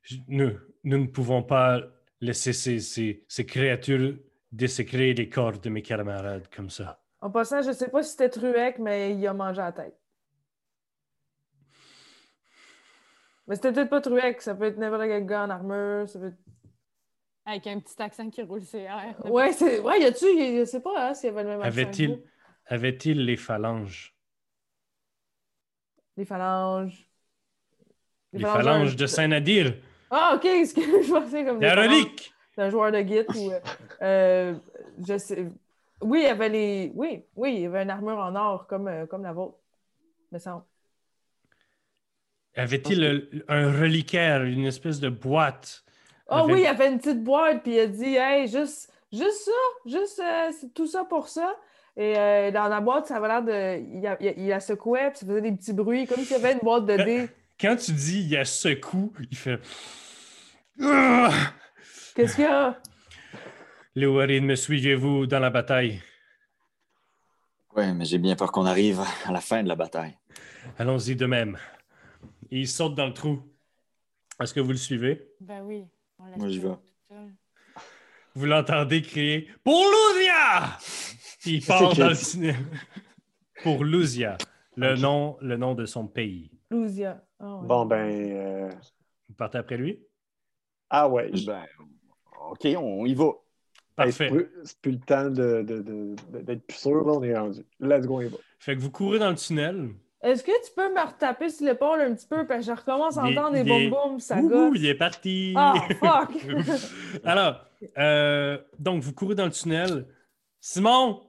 Je- 0.04 0.18
Nous, 0.28 0.52
nous 0.84 0.98
ne 0.98 1.08
pouvons 1.08 1.44
pas 1.44 1.82
laisser 2.20 2.54
ces, 2.54 2.80
ces- 2.80 3.26
ces 3.28 3.46
créatures 3.46 4.18
désécrer 4.52 5.14
les 5.14 5.30
corps 5.30 5.60
de 5.60 5.70
mes 5.70 5.82
camarades 5.82 6.48
comme 6.54 6.70
ça. 6.70 7.02
En 7.22 7.30
passant, 7.30 7.62
je 7.62 7.72
sais 7.72 7.90
pas 7.90 8.04
si 8.04 8.12
c'était 8.12 8.30
Truec, 8.30 8.80
mais 8.80 9.16
il 9.16 9.26
a 9.28 9.34
mangé 9.34 9.62
la 9.62 9.72
tête. 9.72 9.98
Mais 13.48 13.56
c'était 13.56 13.72
peut-être 13.74 13.90
pas 13.90 14.02
Truec, 14.02 14.42
ça 14.42 14.56
peut 14.56 14.66
être 14.66 14.78
n'importe 14.78 15.04
quel 15.04 15.26
gars 15.26 15.44
en 15.44 15.50
armure. 15.50 16.10
Ça 16.10 16.20
peut 16.20 16.28
être... 16.28 16.38
Avec 17.46 17.68
un 17.68 17.80
petit 17.80 18.02
accent 18.02 18.30
qui 18.30 18.42
roule 18.44 18.62
ses 18.62 18.80
airs. 18.80 19.16
Ouais, 19.26 19.52
c'est... 19.52 19.80
ouais, 19.80 20.02
y 20.02 20.06
a-tu, 20.06 20.26
je 20.26 20.66
sais 20.66 20.80
pas 20.82 21.10
hein, 21.10 21.14
s'il 21.14 21.28
y 21.28 21.32
avait 21.32 21.44
le 21.44 21.50
même 21.50 21.62
accent. 21.62 22.18
avait-il 22.66 23.26
les 23.26 23.38
phalanges? 23.38 24.16
Les 26.18 26.26
phalanges. 26.26 27.10
Les 28.34 28.44
phalanges 28.44 28.96
de 28.96 29.06
Saint-Nadir? 29.08 29.74
Ah, 30.12 30.34
ok, 30.36 30.44
ce 30.66 30.74
que 30.74 30.82
je 31.04 31.12
pensais 31.12 31.44
comme 31.46 31.60
des 31.60 31.66
La 31.68 31.76
relique! 31.76 32.34
d'un 32.58 32.70
joueur 32.70 32.92
de 32.92 33.00
git 33.00 33.26
ou. 33.36 33.52
euh, 33.52 33.60
euh, 34.02 34.54
je 35.08 35.18
sais. 35.18 35.48
Oui, 36.02 36.20
il 36.20 36.26
y 36.26 36.28
avait 36.28 36.50
les. 36.50 36.92
Oui, 36.96 37.24
oui, 37.36 37.54
il 37.56 37.62
y 37.62 37.66
avait 37.66 37.84
une 37.84 37.90
armure 37.90 38.18
en 38.20 38.36
or 38.36 38.68
comme, 38.68 38.88
euh, 38.88 39.06
comme 39.06 39.24
la 39.24 39.32
vôtre. 39.34 39.58
Me 40.32 40.38
semble. 40.40 40.64
Avait-il 42.56 43.44
un 43.48 43.72
reliquaire, 43.72 44.44
une 44.44 44.66
espèce 44.66 45.00
de 45.00 45.10
boîte? 45.10 45.84
Oh 46.30 46.34
Avec- 46.36 46.56
oui, 46.56 46.62
il 46.62 46.64
y 46.64 46.68
avait 46.68 46.90
une 46.92 46.98
petite 47.00 47.24
boîte, 47.24 47.64
puis 47.64 47.74
il 47.76 47.80
a 47.80 47.88
dit 47.88 48.16
Hey, 48.16 48.48
juste, 48.48 48.92
juste 49.12 49.46
ça, 49.46 49.52
juste 49.86 50.20
euh, 50.20 50.52
c'est 50.60 50.74
tout 50.74 50.88
ça 50.88 51.06
pour 51.06 51.28
ça. 51.30 51.56
Et 51.98 52.18
euh, 52.18 52.52
dans 52.52 52.68
la 52.68 52.80
boîte, 52.82 53.08
ça 53.08 53.18
avait 53.18 53.28
l'air 53.28 53.44
de. 53.44 53.98
Il 53.98 54.06
a, 54.08 54.18
il 54.20 54.28
a- 54.28 54.34
il 54.38 54.52
a 54.54 54.60
secoué, 54.60 55.00
puis 55.10 55.20
ça 55.20 55.26
faisait 55.26 55.42
des 55.42 55.52
petits 55.54 55.74
bruits, 55.74 56.06
comme 56.08 56.20
s'il 56.20 56.32
y 56.38 56.40
avait 56.40 56.54
une 56.54 56.60
boîte 56.60 56.86
de 56.86 56.98
dés. 56.98 57.30
Quand 57.62 57.76
tu 57.76 57.92
dis 57.92 58.22
il 58.22 58.30
y 58.30 58.38
a 58.38 58.44
secoue, 58.44 59.14
il 59.30 59.38
fait. 59.38 59.60
Qu'est-ce 62.16 62.36
qu'il 62.36 62.44
y 62.44 62.48
a? 62.48 62.82
Les 63.94 64.08
Warren, 64.08 64.44
me 64.46 64.56
suivez-vous 64.56 65.28
dans 65.28 65.40
la 65.40 65.52
bataille? 65.52 66.02
Oui, 67.76 67.94
mais 67.94 68.06
j'ai 68.06 68.18
bien 68.18 68.36
peur 68.36 68.52
qu'on 68.52 68.66
arrive 68.66 69.02
à 69.26 69.32
la 69.32 69.42
fin 69.42 69.62
de 69.62 69.68
la 69.68 69.76
bataille. 69.76 70.18
Allons-y 70.80 71.16
de 71.16 71.28
même. 71.28 71.58
Et 72.50 72.62
il 72.62 72.68
saute 72.68 72.96
dans 72.96 73.06
le 73.06 73.14
trou. 73.14 73.44
Est-ce 74.42 74.56
que 74.56 74.60
vous 74.60 74.72
le 74.72 74.78
suivez? 74.78 75.30
Ben 75.40 75.62
oui. 75.62 75.86
on 76.18 76.38
Moi, 76.40 76.50
j'y 76.50 76.60
vais. 76.60 76.70
Vous 78.34 78.46
l'entendez 78.48 79.04
crier 79.04 79.50
Pour! 79.64 79.86
Puis 81.42 81.58
il 81.58 81.66
part 81.66 81.96
dans 81.96 82.10
le 82.10 82.16
tunnel. 82.16 82.56
Pour 83.62 83.84
Luzia, 83.84 84.38
le, 84.76 84.96
nom, 84.96 85.38
le 85.42 85.58
nom 85.58 85.76
de 85.76 85.86
son 85.86 86.08
pays. 86.08 86.50
Lousia. 86.72 87.22
Ah. 87.40 87.60
Bon, 87.64 87.86
ben. 87.86 88.08
euh, 88.10 88.70
Vous 89.30 89.36
partez 89.36 89.58
après 89.60 89.78
lui? 89.78 90.00
Ah 90.90 91.08
ouais. 91.08 91.30
Ben, 91.46 91.64
OK, 92.50 92.66
on 92.78 93.06
y 93.06 93.14
va. 93.14 93.26
Hey, 93.98 94.12
c'est 94.12 94.28
Parfait. 94.28 94.30
plus- 94.30 94.50
c'est 94.64 94.80
plus 94.82 94.92
le 94.94 95.00
temps 95.00 95.26
de- 95.30 95.62
de- 95.62 95.82
de- 95.82 96.16
de- 96.32 96.40
d'être 96.42 96.66
plus 96.66 96.78
sûr, 96.78 97.06
là, 97.06 97.14
on 97.14 97.24
est 97.24 97.38
rendu. 97.38 97.62
Let's 97.80 98.06
go, 98.08 98.16
on 98.18 98.22
y 98.22 98.28
va. 98.28 98.38
Fait 98.60 98.76
que 98.76 98.82
vous 98.82 98.90
courez 98.90 99.20
dans 99.20 99.30
le 99.30 99.36
tunnel. 99.36 99.90
Est-ce 100.24 100.44
que 100.44 100.52
tu 100.66 100.72
peux 100.76 100.94
me 100.94 101.00
retaper 101.06 101.50
sur 101.50 101.66
l'épaule 101.66 102.00
un 102.02 102.14
petit 102.14 102.28
peu, 102.28 102.46
parce 102.48 102.66
que 102.66 102.72
je 102.74 102.80
recommence 102.80 103.18
à 103.18 103.24
entendre 103.24 103.52
des 103.54 103.64
boum 103.64 103.90
boum, 103.90 104.20
ça 104.20 104.40
gosse. 104.42 104.74
il 104.76 104.86
est 104.86 104.96
parti! 104.96 105.54
Ah, 105.58 105.74
fuck! 106.00 106.32
Alors, 107.24 107.66
euh, 107.98 108.58
donc 108.80 109.02
vous 109.02 109.14
courez 109.14 109.36
dans 109.36 109.46
le 109.46 109.52
tunnel. 109.52 110.06
Simon, 110.60 111.22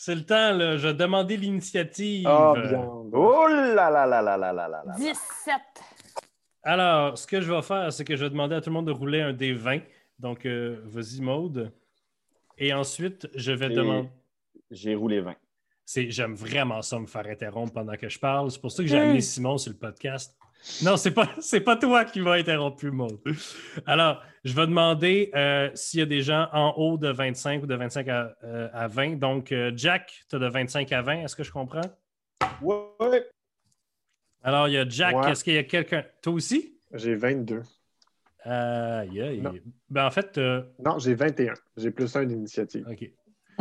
c'est 0.00 0.14
le 0.14 0.24
temps, 0.24 0.52
là. 0.52 0.76
Je 0.76 0.88
demandais 0.90 1.36
l'initiative. 1.36 2.24
Ah, 2.28 2.52
oh, 2.52 2.60
bien. 2.60 2.88
oh 3.12 3.46
là 3.48 3.90
là 3.90 4.06
là 4.06 4.22
là 4.22 4.36
là 4.36 4.52
là 4.52 4.68
là. 4.68 4.94
17. 4.96 5.18
Alors, 6.62 7.18
ce 7.18 7.26
que 7.26 7.40
je 7.40 7.52
vais 7.52 7.62
faire, 7.62 7.92
c'est 7.92 8.04
que 8.04 8.14
je 8.14 8.22
vais 8.22 8.30
demander 8.30 8.54
à 8.54 8.60
tout 8.60 8.70
le 8.70 8.74
monde 8.74 8.86
de 8.86 8.92
rouler 8.92 9.22
un 9.22 9.32
des 9.32 9.52
20. 9.52 9.80
Donc, 10.20 10.46
euh, 10.46 10.80
vas-y, 10.84 11.20
Maude. 11.20 11.72
Et 12.58 12.72
ensuite, 12.72 13.28
je 13.34 13.50
vais 13.50 13.70
demander. 13.70 14.08
J'ai 14.70 14.94
roulé 14.94 15.20
20. 15.20 15.34
J'aime 16.08 16.34
vraiment 16.34 16.80
ça 16.80 17.00
me 17.00 17.06
faire 17.06 17.26
interrompre 17.26 17.72
pendant 17.72 17.96
que 17.96 18.08
je 18.08 18.20
parle. 18.20 18.52
C'est 18.52 18.60
pour 18.60 18.70
ça 18.70 18.84
que 18.84 18.88
j'ai 18.88 18.98
amené 18.98 19.14
hum. 19.14 19.20
Simon 19.20 19.58
sur 19.58 19.72
le 19.72 19.78
podcast. 19.78 20.38
Non, 20.82 20.96
c'est 20.96 21.10
pas, 21.12 21.28
c'est 21.40 21.60
pas 21.60 21.76
toi 21.76 22.04
qui 22.04 22.20
vas 22.20 22.32
interrompre, 22.32 22.84
Maude. 22.86 23.18
Alors, 23.86 24.22
je 24.44 24.54
vais 24.54 24.66
demander 24.66 25.30
euh, 25.34 25.70
s'il 25.74 26.00
y 26.00 26.02
a 26.02 26.06
des 26.06 26.22
gens 26.22 26.48
en 26.52 26.74
haut 26.76 26.96
de 26.96 27.08
25 27.10 27.62
ou 27.62 27.66
de 27.66 27.74
25 27.74 28.08
à, 28.08 28.36
euh, 28.44 28.68
à 28.72 28.88
20. 28.88 29.18
Donc, 29.18 29.52
euh, 29.52 29.72
Jack, 29.74 30.24
tu 30.28 30.36
as 30.36 30.38
de 30.38 30.46
25 30.46 30.92
à 30.92 31.02
20. 31.02 31.24
Est-ce 31.24 31.36
que 31.36 31.42
je 31.42 31.52
comprends? 31.52 31.80
Ouais. 32.60 33.26
Alors, 34.42 34.68
il 34.68 34.74
y 34.74 34.78
a 34.78 34.88
Jack. 34.88 35.16
Ouais. 35.16 35.30
Est-ce 35.30 35.44
qu'il 35.44 35.54
y 35.54 35.58
a 35.58 35.64
quelqu'un? 35.64 36.04
Toi 36.22 36.32
aussi? 36.32 36.78
J'ai 36.92 37.14
22. 37.14 37.62
Aïe, 38.44 39.20
aïe. 39.20 39.40
Non. 39.40 39.54
Ben, 39.90 40.06
en 40.06 40.10
fait, 40.10 40.38
euh, 40.38 40.62
Non, 40.84 40.98
j'ai 40.98 41.14
21. 41.14 41.54
J'ai 41.76 41.90
plus 41.90 42.14
un 42.16 42.24
d'initiative. 42.24 42.86
OK. 42.88 43.10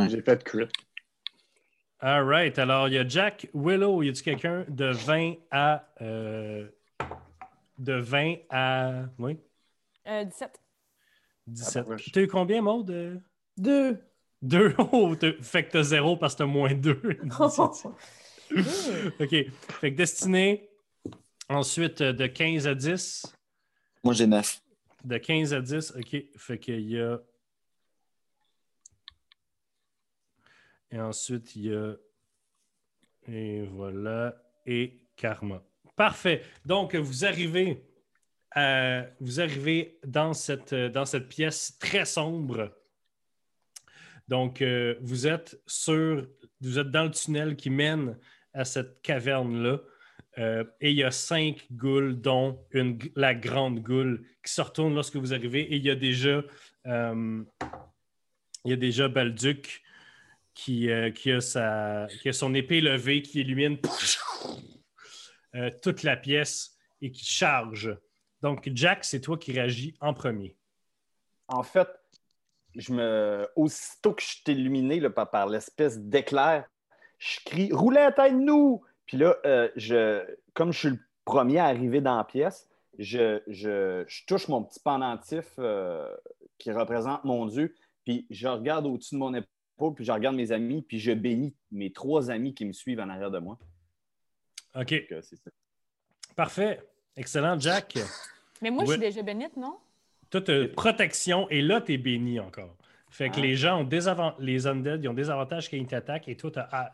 J'ai 0.09 0.21
fait 0.21 0.43
crit. 0.43 0.67
All 1.99 2.23
right. 2.23 2.59
Alors, 2.59 2.87
il 2.87 2.93
y 2.93 2.97
a 2.99 3.07
Jack 3.07 3.49
Willow. 3.55 4.03
Y 4.03 4.09
a-tu 4.09 4.23
quelqu'un 4.23 4.65
de 4.69 4.85
20 4.85 5.33
à. 5.49 5.89
De 7.79 7.93
20 7.93 8.35
à. 8.49 9.05
Oui, 9.19 9.37
Euh, 10.07 10.23
17. 10.23 10.59
17. 11.47 11.87
Ah. 11.89 11.95
T'as 12.13 12.21
eu 12.21 12.27
combien, 12.27 12.61
Maud? 12.61 12.89
Euh, 12.89 13.17
Deux. 13.57 13.99
Deux. 14.41 14.73
Oh, 14.91 15.13
fait 15.41 15.65
que 15.65 15.71
t'as 15.71 15.83
zéro 15.83 16.17
parce 16.17 16.33
que 16.33 16.39
t'as 16.39 16.45
moins 16.45 16.73
deux. 16.73 17.01
OK. 19.19 19.35
Fait 19.79 19.91
que 19.91 19.95
Destinée. 19.95 20.69
Ensuite, 21.49 22.01
de 22.03 22.27
15 22.27 22.67
à 22.67 22.75
10. 22.75 23.25
Moi, 24.03 24.13
j'ai 24.13 24.27
neuf. 24.27 24.61
De 25.05 25.17
15 25.17 25.53
à 25.53 25.61
10, 25.61 25.93
OK. 25.97 26.23
Fait 26.35 26.59
qu'il 26.59 26.81
y 26.89 26.99
a. 26.99 27.19
Et 30.91 30.99
ensuite, 30.99 31.55
il 31.55 31.65
y 31.67 31.73
a. 31.73 31.95
Et 33.27 33.65
voilà. 33.65 34.35
Et 34.65 35.07
Karma. 35.15 35.61
Parfait. 35.97 36.43
Donc, 36.63 36.95
vous 36.95 37.25
arrivez, 37.25 37.83
à- 38.51 39.07
vous 39.19 39.41
arrivez 39.41 39.97
dans, 40.05 40.33
cette, 40.33 40.73
dans 40.73 41.05
cette 41.05 41.27
pièce 41.27 41.75
très 41.79 42.05
sombre. 42.05 42.71
Donc, 44.27 44.61
euh, 44.61 44.95
vous 45.01 45.25
êtes 45.25 45.59
sur. 45.65 46.27
Vous 46.61 46.77
êtes 46.77 46.91
dans 46.91 47.05
le 47.05 47.11
tunnel 47.11 47.55
qui 47.55 47.71
mène 47.71 48.15
à 48.53 48.63
cette 48.63 49.01
caverne-là. 49.01 49.79
Euh, 50.37 50.63
et 50.81 50.91
il 50.91 50.97
y 50.97 51.03
a 51.03 51.09
cinq 51.09 51.65
goules, 51.71 52.21
dont 52.21 52.63
la 53.15 53.33
grande 53.33 53.79
goule 53.79 54.23
qui 54.45 54.53
se 54.53 54.61
retourne 54.61 54.93
lorsque 54.93 55.15
vous 55.15 55.33
arrivez. 55.33 55.61
Et 55.61 55.77
il 55.77 55.85
y 55.85 55.89
a 55.89 55.95
déjà, 55.95 56.43
euh, 56.85 57.43
il 58.65 58.69
y 58.69 58.73
a 58.73 58.77
déjà 58.77 59.07
Balduc 59.07 59.81
qui, 60.53 60.91
euh, 60.91 61.09
a 61.55 62.07
qui 62.07 62.29
a 62.29 62.33
son 62.33 62.53
épée 62.53 62.81
levée 62.81 63.23
qui 63.23 63.41
illumine 63.41 63.79
euh, 65.55 65.69
toute 65.81 66.03
la 66.03 66.17
pièce 66.17 66.75
et 67.01 67.11
qui 67.11 67.25
charge. 67.25 67.97
Donc, 68.41 68.69
Jack, 68.73 69.03
c'est 69.03 69.21
toi 69.21 69.37
qui 69.37 69.51
réagis 69.51 69.95
en 69.99 70.13
premier. 70.13 70.55
En 71.47 71.63
fait, 71.63 71.87
je 72.75 72.93
me... 72.93 73.47
aussitôt 73.55 74.13
que 74.13 74.21
je 74.21 74.27
suis 74.27 74.43
illuminé 74.47 74.99
là, 74.99 75.09
par, 75.09 75.47
l'espèce 75.47 75.97
d'éclair, 75.99 76.69
je 77.17 77.39
crie 77.45 77.71
Roulette, 77.71 78.19
aide-nous! 78.19 78.83
Puis 79.05 79.17
là, 79.17 79.35
euh, 79.45 79.69
je... 79.75 80.23
comme 80.53 80.71
je 80.71 80.79
suis 80.79 80.89
le 80.89 80.99
premier 81.25 81.59
à 81.59 81.65
arriver 81.65 82.01
dans 82.01 82.17
la 82.17 82.23
pièce, 82.23 82.69
je, 82.99 83.41
je- 83.47 84.03
je 84.07 84.25
touche 84.25 84.47
mon 84.47 84.63
petit 84.63 84.79
pendentif 84.79 85.45
euh, 85.59 86.07
qui 86.57 86.71
représente 86.71 87.23
mon 87.23 87.45
Dieu, 87.45 87.75
puis 88.03 88.25
je 88.29 88.47
regarde 88.47 88.85
au-dessus 88.85 89.15
de 89.15 89.19
mon 89.19 89.33
épaule, 89.33 89.93
puis 89.95 90.05
je 90.05 90.11
regarde 90.11 90.35
mes 90.35 90.51
amis, 90.51 90.81
puis 90.81 90.99
je 90.99 91.11
bénis 91.11 91.55
mes 91.71 91.91
trois 91.91 92.29
amis 92.31 92.53
qui 92.53 92.65
me 92.65 92.73
suivent 92.73 92.99
en 92.99 93.09
arrière 93.09 93.31
de 93.31 93.39
moi. 93.39 93.57
OK, 94.79 94.89
Donc, 94.93 95.11
euh, 95.11 95.21
ça. 95.21 95.35
parfait. 96.35 96.79
Excellent, 97.15 97.59
Jack. 97.59 97.97
Mais 98.61 98.69
moi, 98.71 98.85
je 98.85 98.91
suis 98.91 98.99
déjà 98.99 99.21
bénite, 99.23 99.57
non? 99.57 99.77
Toi, 100.29 100.41
tu 100.41 100.51
as 100.51 100.67
protection 100.67 101.49
et 101.49 101.61
là, 101.61 101.81
tu 101.81 101.93
es 101.93 101.97
béni 101.97 102.39
encore. 102.39 102.75
Fait 103.09 103.29
que 103.29 103.35
Ah. 103.37 103.41
les 103.41 103.55
gens 103.55 103.79
ont 103.81 103.83
des 103.83 104.07
avant- 104.07 104.35
les 104.37 104.67
undead, 104.67 105.03
ils 105.03 105.07
ont 105.07 105.13
des 105.13 105.29
avantages 105.29 105.69
quand 105.69 105.77
ils 105.77 105.87
t'attaquent 105.87 106.27
et 106.27 106.35
toi, 106.35 106.51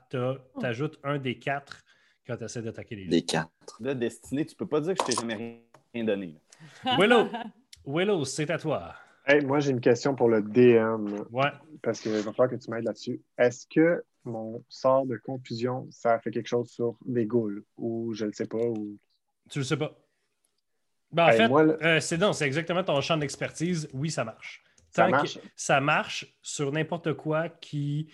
tu 0.10 0.18
ajoutes 0.66 1.00
un 1.04 1.18
des 1.18 1.40
quatre 1.40 1.84
quand 2.28 2.38
tu 2.38 2.44
essaies 2.44 2.62
d'attaquer 2.62 2.96
les 2.96 3.04
gens. 3.06 3.12
Les 3.12 3.22
quatre. 3.24 3.78
Là, 3.82 3.94
Destinée, 3.96 4.46
tu 4.46 4.56
peux 4.56 4.68
pas 4.68 4.80
dire 4.80 4.94
que 4.94 5.04
je 5.04 5.08
t'ai 5.16 5.20
jamais 5.20 5.62
rien 5.94 6.04
donné. 6.04 6.36
Willow, 7.00 7.28
Willow, 7.86 8.24
c'est 8.26 8.50
à 8.52 8.58
toi. 8.60 8.94
Hey, 9.26 9.44
moi, 9.44 9.60
j'ai 9.60 9.72
une 9.72 9.82
question 9.82 10.16
pour 10.16 10.30
le 10.30 10.42
DM, 10.42 11.26
Ouais. 11.32 11.52
parce 11.82 12.00
qu'il 12.00 12.12
va 12.12 12.22
falloir 12.32 12.50
que 12.50 12.56
tu 12.56 12.70
m'aides 12.70 12.84
là-dessus. 12.84 13.20
Est-ce 13.38 13.66
que 13.68 14.04
mon 14.26 14.64
sort 14.70 15.06
de 15.06 15.18
confusion, 15.18 15.88
ça 15.92 16.20
fait 16.20 16.32
quelque 16.32 16.48
chose 16.48 16.70
sur 16.70 16.96
des 17.06 17.26
ghouls 17.26 17.64
ou 17.78 18.14
je 18.14 18.26
ne 18.26 18.32
sais 18.32 18.48
pas? 18.48 18.58
Ou... 18.58 18.98
Tu 19.50 19.60
le 19.60 19.66
sais 19.66 19.78
pas. 19.78 19.98
Ben, 21.12 21.26
en 21.26 21.30
Hey, 21.30 21.38
fait, 21.38 21.52
euh, 21.86 22.00
c'est 22.00 22.18
non, 22.18 22.34
c'est 22.34 22.46
exactement 22.46 22.84
ton 22.84 23.00
champ 23.02 23.18
d'expertise. 23.18 23.88
Oui, 23.94 24.10
ça 24.10 24.24
marche. 24.24 24.64
Ça 24.90 25.04
Tant 25.04 25.08
que- 25.08 25.12
marche? 25.12 25.40
ça 25.56 25.82
marche 25.82 26.38
sur 26.42 26.72
n'importe 26.72 27.14
quoi 27.14 27.50
qui 27.50 28.12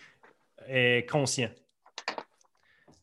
est 0.68 1.10
conscient. 1.10 1.50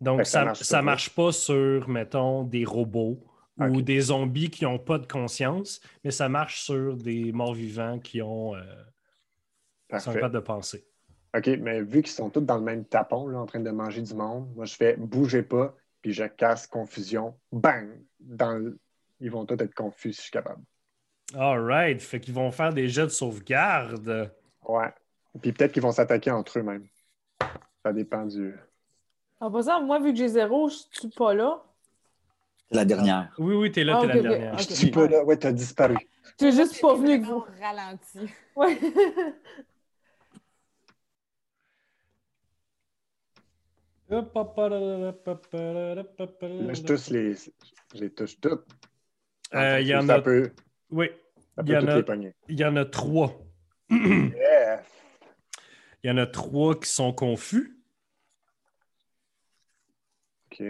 Donc, 0.00 0.18
que 0.20 0.24
ça 0.24 0.54
ça, 0.54 0.82
marche 0.82 1.08
ça 1.08 1.14
pas 1.14 1.32
sur, 1.32 1.88
mettons, 1.88 2.42
des 2.44 2.64
robots 2.64 3.22
ou 3.58 3.80
des 3.80 4.00
zombies 4.00 4.50
qui 4.50 4.64
n'ont 4.64 4.78
pas 4.78 4.98
de 4.98 5.06
conscience, 5.06 5.80
mais 6.04 6.10
ça 6.10 6.28
marche 6.28 6.60
sur 6.60 6.94
des 6.94 7.32
morts-vivants 7.32 7.98
qui 7.98 8.20
ont 8.20 8.54
euh, 8.54 8.60
sont 9.98 10.12
capables 10.12 10.34
de 10.34 10.40
penser. 10.40 10.86
OK, 11.36 11.46
mais 11.60 11.80
vu 11.82 12.02
qu'ils 12.02 12.12
sont 12.12 12.30
tous 12.30 12.40
dans 12.40 12.56
le 12.56 12.62
même 12.62 12.84
tapon, 12.84 13.26
là, 13.28 13.38
en 13.38 13.46
train 13.46 13.60
de 13.60 13.70
manger 13.70 14.02
du 14.02 14.14
monde, 14.14 14.48
moi, 14.54 14.64
je 14.64 14.74
fais 14.74 14.96
bougez 14.96 15.42
pas, 15.42 15.74
puis 16.02 16.12
je 16.12 16.24
casse 16.24 16.66
confusion. 16.66 17.34
Bang! 17.52 17.88
Dans 18.20 18.54
le- 18.54 18.78
Ils 19.20 19.30
vont 19.30 19.44
tous 19.46 19.54
être 19.54 19.74
confus 19.74 20.12
si 20.12 20.18
je 20.18 20.22
suis 20.22 20.30
capable. 20.30 20.62
All 21.34 21.58
right. 21.64 22.00
Fait 22.00 22.20
qu'ils 22.20 22.34
vont 22.34 22.50
faire 22.50 22.72
des 22.72 22.88
jets 22.88 23.04
de 23.04 23.08
sauvegarde. 23.08 24.30
Ouais. 24.66 24.92
Puis 25.42 25.52
peut-être 25.52 25.72
qu'ils 25.72 25.82
vont 25.82 25.92
s'attaquer 25.92 26.30
entre 26.30 26.58
eux-mêmes. 26.58 26.86
Ça 27.84 27.92
dépend 27.92 28.24
du. 28.26 28.54
En 29.40 29.50
passant, 29.50 29.82
moi, 29.82 29.98
vu 30.00 30.12
que 30.12 30.18
j'ai 30.18 30.28
zéro, 30.28 30.68
je 30.68 30.76
suis 30.92 31.08
pas 31.08 31.34
là. 31.34 31.62
La 32.70 32.84
dernière. 32.84 33.34
Oui, 33.38 33.54
oui, 33.54 33.70
t'es 33.72 33.84
là, 33.84 33.96
Ah, 33.96 34.00
t'es 34.00 34.06
la 34.08 34.20
dernière. 34.20 34.52
Ok. 34.54 34.60
Je 34.68 34.74
suis 34.74 34.90
pas 34.90 35.06
là. 35.08 35.24
Ouais, 35.24 35.36
t'as 35.36 35.52
disparu. 35.52 35.96
Tu 36.38 36.46
es 36.46 36.52
juste 36.52 36.80
pas 36.80 36.94
venu 36.94 37.20
que 37.20 37.26
vous. 37.26 37.44
ralenti. 37.60 38.28
Ouais. 38.56 38.78
Là, 44.08 44.22
je 46.74 46.82
touche 46.82 47.08
les. 47.10 47.34
Je 47.34 48.00
les 48.00 48.10
touche 48.10 48.40
toutes. 48.40 48.66
Euh, 49.54 49.80
il 49.80 49.86
y 49.88 49.94
en 49.94 50.06
ça 50.06 50.14
a- 50.16 50.20
peut, 50.22 50.52
Oui, 50.90 51.08
il 51.62 51.68
y 51.70 51.76
en 51.76 51.86
a- 51.86 51.96
les 51.96 52.02
pogner. 52.02 52.34
il 52.48 52.58
y 52.58 52.64
en 52.64 52.76
a 52.76 52.84
trois. 52.84 53.32
il 53.90 54.32
Yeah. 54.36 54.82
y 56.04 56.10
en 56.10 56.16
a 56.18 56.26
trois 56.26 56.78
qui 56.78 56.88
sont 56.88 57.12
confus. 57.12 57.76
OK. 60.52 60.62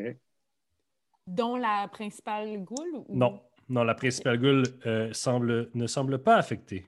Dont 1.26 1.56
la 1.56 1.88
principale 1.88 2.62
goule? 2.64 3.04
Ou... 3.08 3.16
Non, 3.16 3.42
non, 3.68 3.84
la 3.84 3.94
principale 3.94 4.38
goule 4.38 4.62
euh, 4.86 5.12
semble, 5.12 5.70
ne 5.74 5.86
semble 5.86 6.22
pas 6.22 6.36
affectée. 6.36 6.86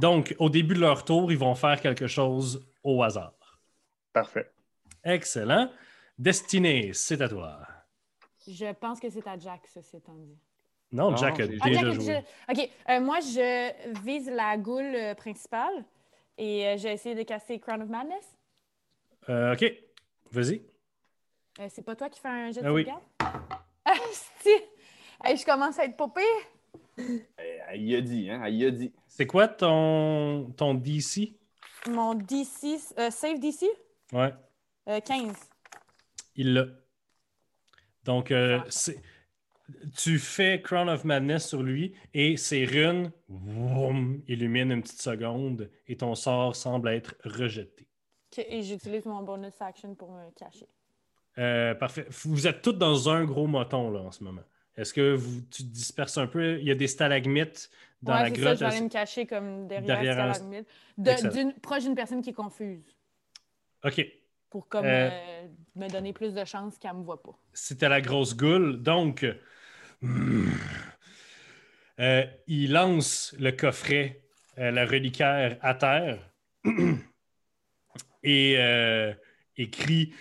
Donc, 0.00 0.34
au 0.38 0.48
début 0.50 0.74
de 0.74 0.80
leur 0.80 1.04
tour, 1.04 1.30
ils 1.32 1.38
vont 1.38 1.54
faire 1.54 1.80
quelque 1.80 2.06
chose 2.06 2.66
au 2.82 3.02
hasard. 3.02 3.60
Parfait. 4.12 4.50
Excellent. 5.04 5.70
Destinée, 6.18 6.92
c'est 6.92 7.20
à 7.20 7.28
toi. 7.28 7.60
Je 8.46 8.72
pense 8.74 9.00
que 9.00 9.08
c'est 9.10 9.26
à 9.26 9.38
Jack, 9.38 9.62
ceci 9.72 9.96
étant 9.96 10.14
dit. 10.14 10.36
Non, 10.92 11.10
Non, 11.10 11.16
Jack 11.16 11.40
a 11.40 11.44
Ah, 11.44 11.46
déjà 11.46 11.80
Jack 11.80 11.92
joué. 11.92 12.18
OK. 12.50 12.70
euh, 12.90 13.00
moi, 13.00 13.20
je 13.20 14.00
vise 14.02 14.28
la 14.30 14.56
goule 14.58 14.94
euh, 14.94 15.14
principale 15.14 15.84
et 16.36 16.66
euh, 16.68 16.76
j'ai 16.76 16.92
essayé 16.92 17.14
de 17.14 17.22
casser 17.22 17.58
Crown 17.58 17.82
of 17.82 17.88
Madness. 17.88 18.36
Euh, 19.28 19.54
OK, 19.54 19.64
vas-y. 20.30 20.62
Euh, 21.60 21.66
c'est 21.70 21.82
pas 21.82 21.94
toi 21.96 22.08
qui 22.10 22.20
fais 22.20 22.28
un 22.28 22.50
jet 22.50 22.60
de 22.62 22.66
Ah 22.66 22.72
oui. 22.72 22.86
Ah, 23.84 23.94
si! 24.40 24.48
Hey, 25.24 25.36
je 25.36 25.44
commence 25.44 25.78
à 25.78 25.84
être. 25.86 25.96
Eh, 26.98 27.22
Elle 27.68 27.82
y 27.82 27.96
a 27.96 28.00
dit, 28.00 28.30
hein? 28.30 28.42
Elle 28.44 28.54
y 28.54 28.64
a 28.66 28.70
dit. 28.70 28.92
C'est 29.08 29.26
quoi 29.26 29.48
ton, 29.48 30.52
ton 30.56 30.74
DC? 30.74 31.32
Mon 31.88 32.14
DC, 32.14 32.78
euh, 32.98 33.10
save 33.10 33.40
DC, 33.40 33.64
Ouais, 34.12 34.32
euh, 34.88 35.00
15. 35.00 35.34
il 36.36 36.54
l'a. 36.54 36.66
Donc, 38.04 38.30
euh, 38.32 38.60
tu 39.96 40.18
fais 40.18 40.60
Crown 40.60 40.88
of 40.88 41.04
Madness 41.04 41.48
sur 41.48 41.62
lui 41.62 41.94
et 42.14 42.36
ses 42.36 42.64
runes 42.64 43.12
vroom, 43.28 44.22
illuminent 44.26 44.74
une 44.74 44.82
petite 44.82 45.00
seconde 45.00 45.70
et 45.86 45.96
ton 45.96 46.14
sort 46.14 46.56
semble 46.56 46.88
être 46.88 47.14
rejeté. 47.24 47.86
Et 48.36 48.62
j'utilise 48.62 49.04
mon 49.06 49.22
bonus 49.22 49.60
action 49.60 49.94
pour 49.94 50.10
me 50.12 50.30
cacher. 50.32 50.66
Euh, 51.38 51.74
parfait. 51.74 52.06
Vous 52.10 52.46
êtes 52.46 52.60
tous 52.62 52.72
dans 52.72 53.08
un 53.08 53.24
gros 53.24 53.46
moton 53.46 53.90
là, 53.90 54.00
en 54.00 54.10
ce 54.10 54.24
moment. 54.24 54.42
Est-ce 54.76 54.92
que 54.94 55.14
vous, 55.14 55.42
tu 55.50 55.62
te 55.64 55.68
disperses 55.68 56.16
un 56.18 56.26
peu? 56.26 56.58
Il 56.58 56.66
y 56.66 56.70
a 56.70 56.74
des 56.74 56.86
stalagmites 56.88 57.70
dans 58.02 58.14
ouais, 58.14 58.22
la 58.22 58.30
grotte. 58.30 58.44
ça, 58.44 58.54
je 58.54 58.60
vais 58.60 58.66
aller 58.66 58.80
me 58.80 58.88
cacher 58.88 59.26
comme 59.26 59.68
derrière, 59.68 59.86
derrière 60.00 60.18
un- 60.24 60.32
stalagmite. 60.34 60.66
De- 60.98 61.10
Excellent. 61.10 61.32
d'une- 61.34 61.52
proche 61.60 61.82
d'une 61.84 61.94
personne 61.94 62.20
qui 62.22 62.30
est 62.30 62.34
confuse. 62.34 62.82
OK. 63.84 64.06
Pour 64.52 64.68
comme 64.68 64.84
Euh, 64.84 65.08
euh, 65.10 65.48
me 65.76 65.88
donner 65.88 66.12
plus 66.12 66.34
de 66.34 66.44
chances 66.44 66.76
qu'elle 66.76 66.92
me 66.92 67.02
voit 67.02 67.22
pas. 67.22 67.34
C'était 67.54 67.88
la 67.88 68.02
grosse 68.02 68.36
goule. 68.36 68.82
Donc, 68.82 69.24
euh, 71.98 72.26
il 72.46 72.70
lance 72.70 73.34
le 73.38 73.52
coffret, 73.52 74.20
la 74.58 74.84
reliquaire 74.84 75.56
à 75.62 75.74
terre 75.74 76.30
et, 78.22 78.52
et 79.56 79.70
crie 79.70 80.14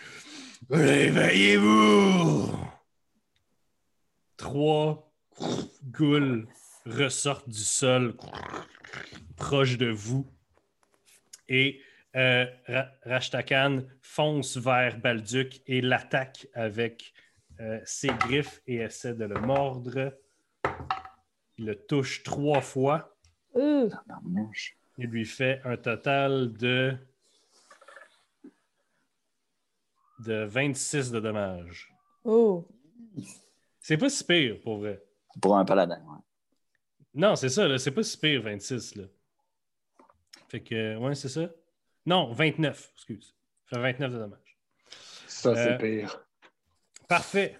Réveillez-vous! 0.69 2.57
Trois 4.37 5.11
goules 5.83 6.47
ressortent 6.85 7.49
du 7.49 7.65
sol 7.65 8.15
proche 9.35 9.77
de 9.77 9.89
vous. 9.91 10.25
Et 11.49 11.81
euh, 12.15 12.45
Ra- 12.67 12.89
Rashtakan 13.03 13.83
fonce 14.01 14.57
vers 14.57 14.97
Balduc 14.99 15.61
et 15.67 15.81
l'attaque 15.81 16.47
avec 16.53 17.13
euh, 17.59 17.79
ses 17.85 18.09
griffes 18.09 18.61
et 18.67 18.75
essaie 18.77 19.13
de 19.13 19.25
le 19.25 19.39
mordre. 19.39 20.13
Il 21.57 21.65
le 21.65 21.75
touche 21.85 22.23
trois 22.23 22.61
fois. 22.61 23.15
Euh. 23.55 23.89
Il 24.97 25.07
lui 25.07 25.25
fait 25.25 25.61
un 25.63 25.77
total 25.77 26.53
de, 26.53 26.97
de 30.19 30.43
26 30.45 31.11
de 31.11 31.19
dommages. 31.19 31.93
Oh. 32.23 32.67
C'est 33.79 33.97
pas 33.97 34.09
si 34.09 34.23
pire, 34.23 34.59
pour 34.61 34.77
vrai. 34.77 35.01
Pour 35.41 35.57
un 35.57 35.65
paladin, 35.65 35.99
ouais. 36.05 36.19
Non, 37.13 37.35
c'est 37.35 37.49
ça, 37.49 37.67
là, 37.67 37.77
c'est 37.77 37.91
pas 37.91 38.03
si 38.03 38.17
pire, 38.17 38.41
26. 38.43 38.95
Là. 38.95 39.03
Fait 40.49 40.61
que, 40.61 40.97
ouais, 40.97 41.15
c'est 41.15 41.29
ça. 41.29 41.49
Non, 42.05 42.31
29, 42.33 42.91
excuse. 42.95 43.35
Ça 43.69 43.77
fait 43.77 43.81
29 43.93 44.11
de 44.13 44.17
dommages. 44.17 44.57
Ça, 45.27 45.55
c'est 45.55 45.73
Euh, 45.73 45.77
pire. 45.77 46.25
Parfait. 47.07 47.57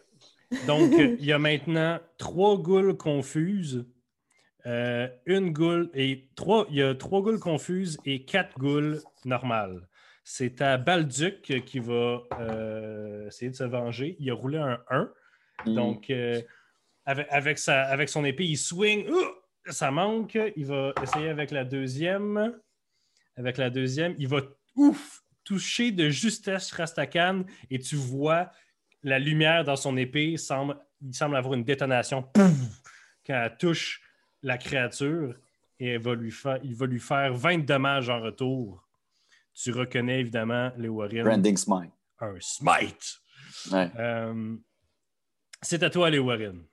Donc, 0.68 0.92
euh, 0.94 1.16
il 1.20 1.26
y 1.26 1.32
a 1.32 1.40
maintenant 1.40 2.00
trois 2.18 2.58
goules 2.58 2.98
confuses. 2.98 3.86
euh, 4.68 5.08
une 5.26 5.52
goule 5.54 5.90
et 5.96 6.30
trois. 6.36 6.68
Il 6.70 6.76
y 6.76 6.84
a 6.84 6.94
trois 6.94 7.22
goules 7.24 7.40
confuses 7.40 7.98
et 8.06 8.26
quatre 8.26 8.60
goules 8.60 9.00
normales. 9.26 9.88
C'est 10.24 10.62
à 10.62 10.78
Balduc 10.78 11.42
qui 11.66 11.80
va 11.80 12.22
euh, 12.40 13.26
essayer 13.28 13.50
de 13.50 13.56
se 13.56 13.64
venger. 13.64 14.16
Il 14.20 14.30
a 14.30 14.36
roulé 14.36 14.60
un 14.60 14.80
1. 14.92 15.12
Mm. 15.66 15.74
Donc, 15.74 16.10
euh, 16.12 16.40
avec, 17.06 17.26
avec, 17.32 17.58
sa, 17.58 17.82
avec 17.86 18.08
son 18.10 18.24
épée, 18.24 18.46
il 18.46 18.58
swing. 18.58 19.10
Ouh! 19.10 19.72
ça 19.72 19.90
manque. 19.90 20.38
Il 20.56 20.66
va 20.68 20.94
essayer 21.02 21.30
avec 21.30 21.50
la 21.50 21.64
deuxième. 21.66 22.54
Avec 23.36 23.58
la 23.58 23.70
deuxième, 23.70 24.16
il 24.18 24.28
va 24.28 24.42
ouf, 24.76 25.24
toucher 25.44 25.92
de 25.92 26.10
justesse 26.10 26.72
Rastakan 26.72 27.44
et 27.70 27.80
tu 27.80 27.96
vois 27.96 28.52
la 29.04 29.20
lumière 29.20 29.64
dans 29.64 29.76
son 29.76 29.98
épée. 29.98 30.38
Semble, 30.38 30.78
il 31.02 31.14
semble 31.14 31.36
avoir 31.36 31.54
une 31.54 31.64
détonation 31.64 32.24
pouf, 32.24 32.82
quand 33.26 33.34
elle 33.34 33.58
touche 33.58 34.02
la 34.44 34.58
créature 34.58 35.36
et 35.80 35.94
elle 35.94 36.02
va 36.02 36.16
lui 36.16 36.32
faire, 36.32 36.60
il 36.64 36.76
va 36.76 36.86
lui 36.86 37.00
faire 37.00 37.34
20 37.34 37.66
dommages 37.66 38.10
en 38.10 38.22
retour. 38.22 38.88
Tu 39.54 39.72
reconnais 39.72 40.20
évidemment, 40.20 40.72
les 40.78 40.88
Warren, 40.88 41.24
Branding 41.24 41.58
Smite. 41.58 41.92
un 42.20 42.36
smite. 42.40 43.22
Ouais. 43.72 43.92
Euh, 43.98 44.56
c'est 45.62 45.84
à 45.84 45.90
toi, 45.90 46.10
les 46.10 46.20
Warren. 46.20 46.64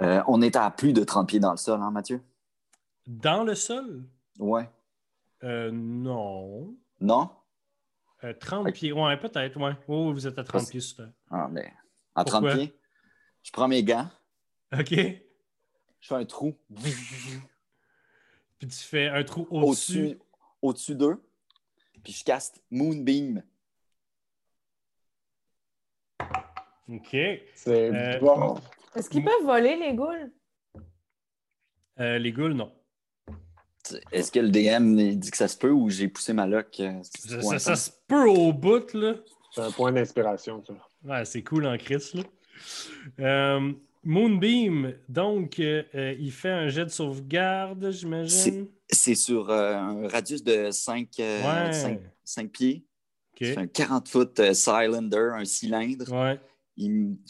Euh, 0.00 0.22
on 0.26 0.42
est 0.42 0.56
à 0.56 0.70
plus 0.70 0.92
de 0.92 1.04
30 1.04 1.28
pieds 1.28 1.40
dans 1.40 1.52
le 1.52 1.56
sol, 1.56 1.80
hein, 1.80 1.90
Mathieu? 1.90 2.20
Dans 3.06 3.44
le 3.44 3.54
sol? 3.54 4.04
Ouais. 4.38 4.68
Euh, 5.44 5.70
non. 5.72 6.76
Non? 7.00 7.30
Euh, 8.24 8.32
30 8.38 8.68
Ok. 8.68 8.74
pieds. 8.74 8.92
Ouais, 8.92 9.16
peut-être, 9.16 9.56
ouais. 9.60 9.72
Oh, 9.88 10.12
vous 10.12 10.26
êtes 10.26 10.38
à 10.38 10.44
30 10.44 10.52
Parce- 10.60 10.70
pieds 10.70 10.80
sur 10.80 10.96
terre. 10.98 11.12
Ah, 11.30 11.48
mais 11.50 11.72
à 12.14 12.24
30 12.24 12.42
Pourquoi? 12.42 12.54
pieds, 12.58 12.72
je 13.42 13.50
prends 13.50 13.66
mes 13.68 13.82
gants, 13.82 14.08
OK. 14.72 14.90
je 14.90 15.18
fais 16.00 16.14
un 16.14 16.24
trou 16.24 16.56
Puis 18.58 18.68
tu 18.68 18.76
fais 18.78 19.08
un 19.08 19.24
trou 19.24 19.48
au-dessus. 19.50 20.18
au-dessus 20.60 20.94
d'eux, 20.94 21.20
puis 22.04 22.12
je 22.12 22.22
caste 22.24 22.62
Moonbeam. 22.70 23.42
OK. 26.88 27.10
C'est 27.54 27.90
Euh, 27.90 28.18
bon. 28.20 28.60
Est-ce 28.94 29.08
qu'ils 29.08 29.24
peuvent 29.24 29.44
voler 29.44 29.76
les 29.76 29.94
goules? 29.94 30.30
Euh, 31.98 32.18
les 32.18 32.32
ghouls, 32.32 32.52
non. 32.54 32.72
Est-ce 34.12 34.30
que 34.32 34.40
le 34.40 34.48
DM 34.50 34.98
il 34.98 35.18
dit 35.18 35.30
que 35.30 35.36
ça 35.36 35.48
se 35.48 35.56
peut 35.56 35.70
ou 35.70 35.90
j'ai 35.90 36.08
poussé 36.08 36.32
ma 36.32 36.46
lock? 36.46 36.68
euh, 36.80 36.92
Ça, 37.02 37.38
quoi, 37.38 37.58
ça- 37.58 37.74
ça 37.74 37.76
se 37.76 37.90
peut 38.06 38.28
au 38.28 38.52
bout, 38.52 38.92
là. 38.94 39.14
C'est 39.54 39.60
un 39.62 39.70
point 39.70 39.92
d'inspiration, 39.92 40.62
ça. 40.64 40.74
Ouais, 41.04 41.24
c'est 41.24 41.42
cool 41.42 41.66
en 41.66 41.76
Chris, 41.76 42.10
là. 42.14 42.22
Euh, 43.20 43.72
Moonbeam, 44.04 44.94
donc, 45.08 45.58
euh, 45.60 45.82
il 46.18 46.30
fait 46.32 46.50
un 46.50 46.68
jet 46.68 46.84
de 46.84 46.90
sauvegarde, 46.90 47.90
j'imagine. 47.90 48.66
C'est 48.90 49.14
sur 49.14 49.50
euh, 49.50 49.74
un 49.74 50.08
radius 50.08 50.42
de 50.44 50.70
5, 50.70 51.08
Ouais. 51.18 52.00
pieds. 52.52 52.84
OK. 53.34 53.38
C'est 53.40 53.58
un 53.58 53.66
40 53.66 54.08
foot 54.08 54.38
euh, 54.40 54.54
cylinder, 54.54 55.30
un 55.34 55.44
cylindre. 55.44 56.10
Ouais. 56.12 56.38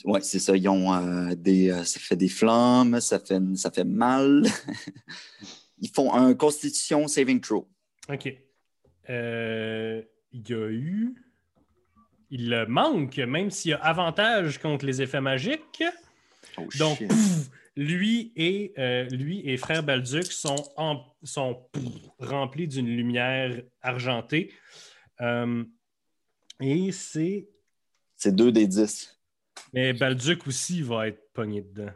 Ouais, 0.05 0.21
c'est 0.23 0.39
ça. 0.39 0.57
Ils 0.57 0.69
ont 0.69 0.93
euh, 0.95 1.35
des. 1.35 1.71
euh, 1.71 1.83
ça 1.85 1.99
fait 2.01 2.17
des 2.17 2.29
flammes, 2.29 3.01
ça 3.01 3.19
fait, 3.19 3.41
ça 3.57 3.71
fait 3.71 3.85
mal. 3.85 4.45
Ils 5.83 5.91
font 5.91 6.15
un 6.15 6.33
Constitution 6.35 7.07
Saving 7.09 7.41
Throw. 7.41 7.69
OK. 8.09 8.33
Euh, 9.11 10.01
il 10.33 10.49
y 10.49 10.55
a 10.55 10.69
eu. 10.71 11.15
Il 12.31 12.49
le 12.49 12.65
manque, 12.67 13.19
même 13.19 13.51
s'il 13.51 13.73
y 13.73 13.75
a 13.75 13.79
avantage 13.85 14.57
contre 14.59 14.87
les 14.87 15.03
effets 15.03 15.21
magiques. 15.21 15.83
Oh, 16.57 16.67
Donc, 16.79 17.03
lui 17.77 18.33
et, 18.37 18.73
euh, 18.79 19.05
lui 19.11 19.41
et 19.47 19.57
frère 19.59 19.83
Balduc 19.83 20.25
sont, 20.33 20.57
en- 20.77 21.05
sont 21.25 21.69
remplis 22.19 22.69
d'une 22.69 22.87
lumière 22.87 23.61
argentée. 23.83 24.51
Euh, 25.21 25.63
et 26.61 26.91
c'est. 26.93 27.49
C'est 28.17 28.35
2 28.35 28.51
des 28.53 28.67
10. 28.67 29.21
Mais 29.75 29.93
Balduc 29.93 30.47
aussi 30.47 30.81
va 30.81 31.09
être 31.09 31.33
pogné 31.35 31.61
dedans. 31.63 31.91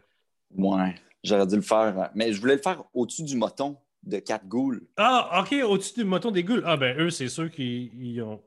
Ouais. 0.51 0.95
J'aurais 1.27 1.47
dû 1.47 1.57
le 1.57 1.63
faire. 1.63 1.99
euh, 1.99 2.07
Mais 2.15 2.33
je 2.33 2.41
voulais 2.41 2.57
le 2.57 2.63
faire 2.63 2.85
au-dessus 2.95 3.23
du 3.25 3.37
moton 3.37 3.77
de 4.03 4.19
4 4.19 4.47
ghouls. 4.47 4.87
Ah, 4.97 5.43
OK, 5.43 5.53
au-dessus 5.65 5.95
du 5.95 6.05
moton 6.05 6.31
des 6.31 6.45
goules. 6.45 6.63
Ah, 6.65 6.77
ben 6.77 6.97
eux, 6.99 7.11
c'est 7.11 7.29
sûr 7.29 7.51
qu'ils 7.51 7.93
ils 8.03 8.23
ont. 8.23 8.35
OK. 8.35 8.43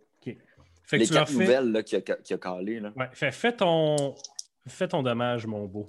Fait 0.84 0.98
que 0.98 1.02
Les 1.02 1.08
tu 1.08 1.14
leur 1.14 1.26
4 1.26 1.32
fais. 1.34 1.40
nouvelles 1.44 1.72
là, 1.72 1.84
qui, 1.84 1.96
a, 1.96 2.02
qui 2.02 2.34
a 2.34 2.38
calé. 2.38 2.80
Là. 2.80 2.92
Ouais, 2.96 3.10
fais, 3.14 3.32
fais 3.32 3.56
ton. 3.56 4.16
Fais 4.68 4.88
ton 4.88 5.02
dommage, 5.04 5.46
mon 5.48 5.66
beau. 5.66 5.88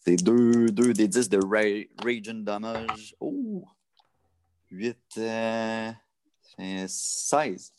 C'est 0.00 0.16
2 0.16 0.66
des 0.92 1.08
10 1.08 1.28
de 1.30 1.38
Ra- 1.38 1.86
Raging 2.04 2.44
Damage. 2.44 3.14
Oh! 3.20 3.64
8. 4.70 4.96
Euh... 5.18 5.90
fait 6.56 6.86
16 6.88 7.72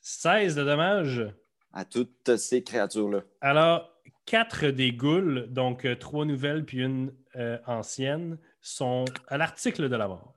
16 0.00 0.54
de 0.56 0.64
dommage. 0.64 1.26
à 1.72 1.84
toutes 1.84 2.36
ces 2.36 2.62
créatures-là. 2.62 3.20
Alors, 3.40 3.90
quatre 4.26 4.66
des 4.66 4.92
goules, 4.92 5.46
donc 5.50 5.84
euh, 5.84 5.96
trois 5.96 6.24
nouvelles 6.24 6.64
puis 6.64 6.78
une 6.78 7.12
euh, 7.36 7.58
ancienne, 7.66 8.38
sont 8.60 9.04
à 9.28 9.38
l'article 9.38 9.88
de 9.88 9.96
la 9.96 10.08
mort. 10.08 10.34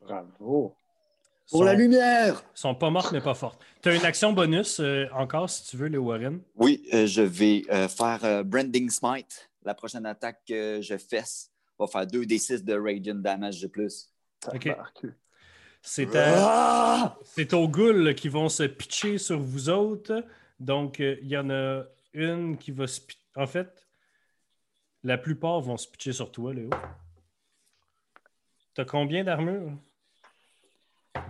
Bravo. 0.00 0.74
Pour 1.50 1.64
la 1.64 1.72
lumière! 1.74 2.42
sont 2.54 2.74
pas 2.74 2.90
mortes, 2.90 3.12
mais 3.12 3.22
pas 3.22 3.34
fortes. 3.34 3.62
Tu 3.82 3.88
as 3.88 3.94
une 3.94 4.04
action 4.04 4.32
bonus 4.32 4.80
euh, 4.80 5.06
encore, 5.14 5.48
si 5.48 5.64
tu 5.64 5.76
veux, 5.78 5.88
les 5.88 5.96
Warren? 5.96 6.40
Oui, 6.56 6.86
euh, 6.92 7.06
je 7.06 7.22
vais 7.22 7.62
euh, 7.70 7.88
faire 7.88 8.22
euh, 8.24 8.42
Branding 8.42 8.90
Smite. 8.90 9.50
La 9.64 9.74
prochaine 9.74 10.04
attaque 10.04 10.42
que 10.46 10.80
je 10.82 10.98
fesse 10.98 11.50
va 11.78 11.86
faire 11.86 12.06
2 12.06 12.26
des 12.26 12.38
6 12.38 12.64
de 12.64 12.74
Radiant 12.74 13.14
Damage 13.14 13.60
de 13.62 13.66
plus. 13.66 14.12
Ok. 14.52 14.68
C'est 15.80 16.08
Ah! 16.14 17.16
c'est 17.24 17.54
aux 17.54 17.68
goules 17.68 18.14
qui 18.14 18.28
vont 18.28 18.48
se 18.48 18.64
pitcher 18.64 19.16
sur 19.16 19.40
vous 19.40 19.70
autres. 19.70 20.24
Donc, 20.60 21.00
euh, 21.00 21.16
il 21.22 21.28
y 21.28 21.36
en 21.36 21.48
a 21.50 21.84
une 22.18 22.58
qui 22.58 22.70
va 22.72 22.86
se 22.86 23.00
En 23.36 23.46
fait, 23.46 23.86
la 25.04 25.16
plupart 25.18 25.60
vont 25.60 25.76
se 25.76 25.88
pitcher 25.88 26.12
sur 26.12 26.30
toi, 26.32 26.52
Léo. 26.52 26.70
T'as 28.74 28.84
combien 28.84 29.24
d'armure? 29.24 29.72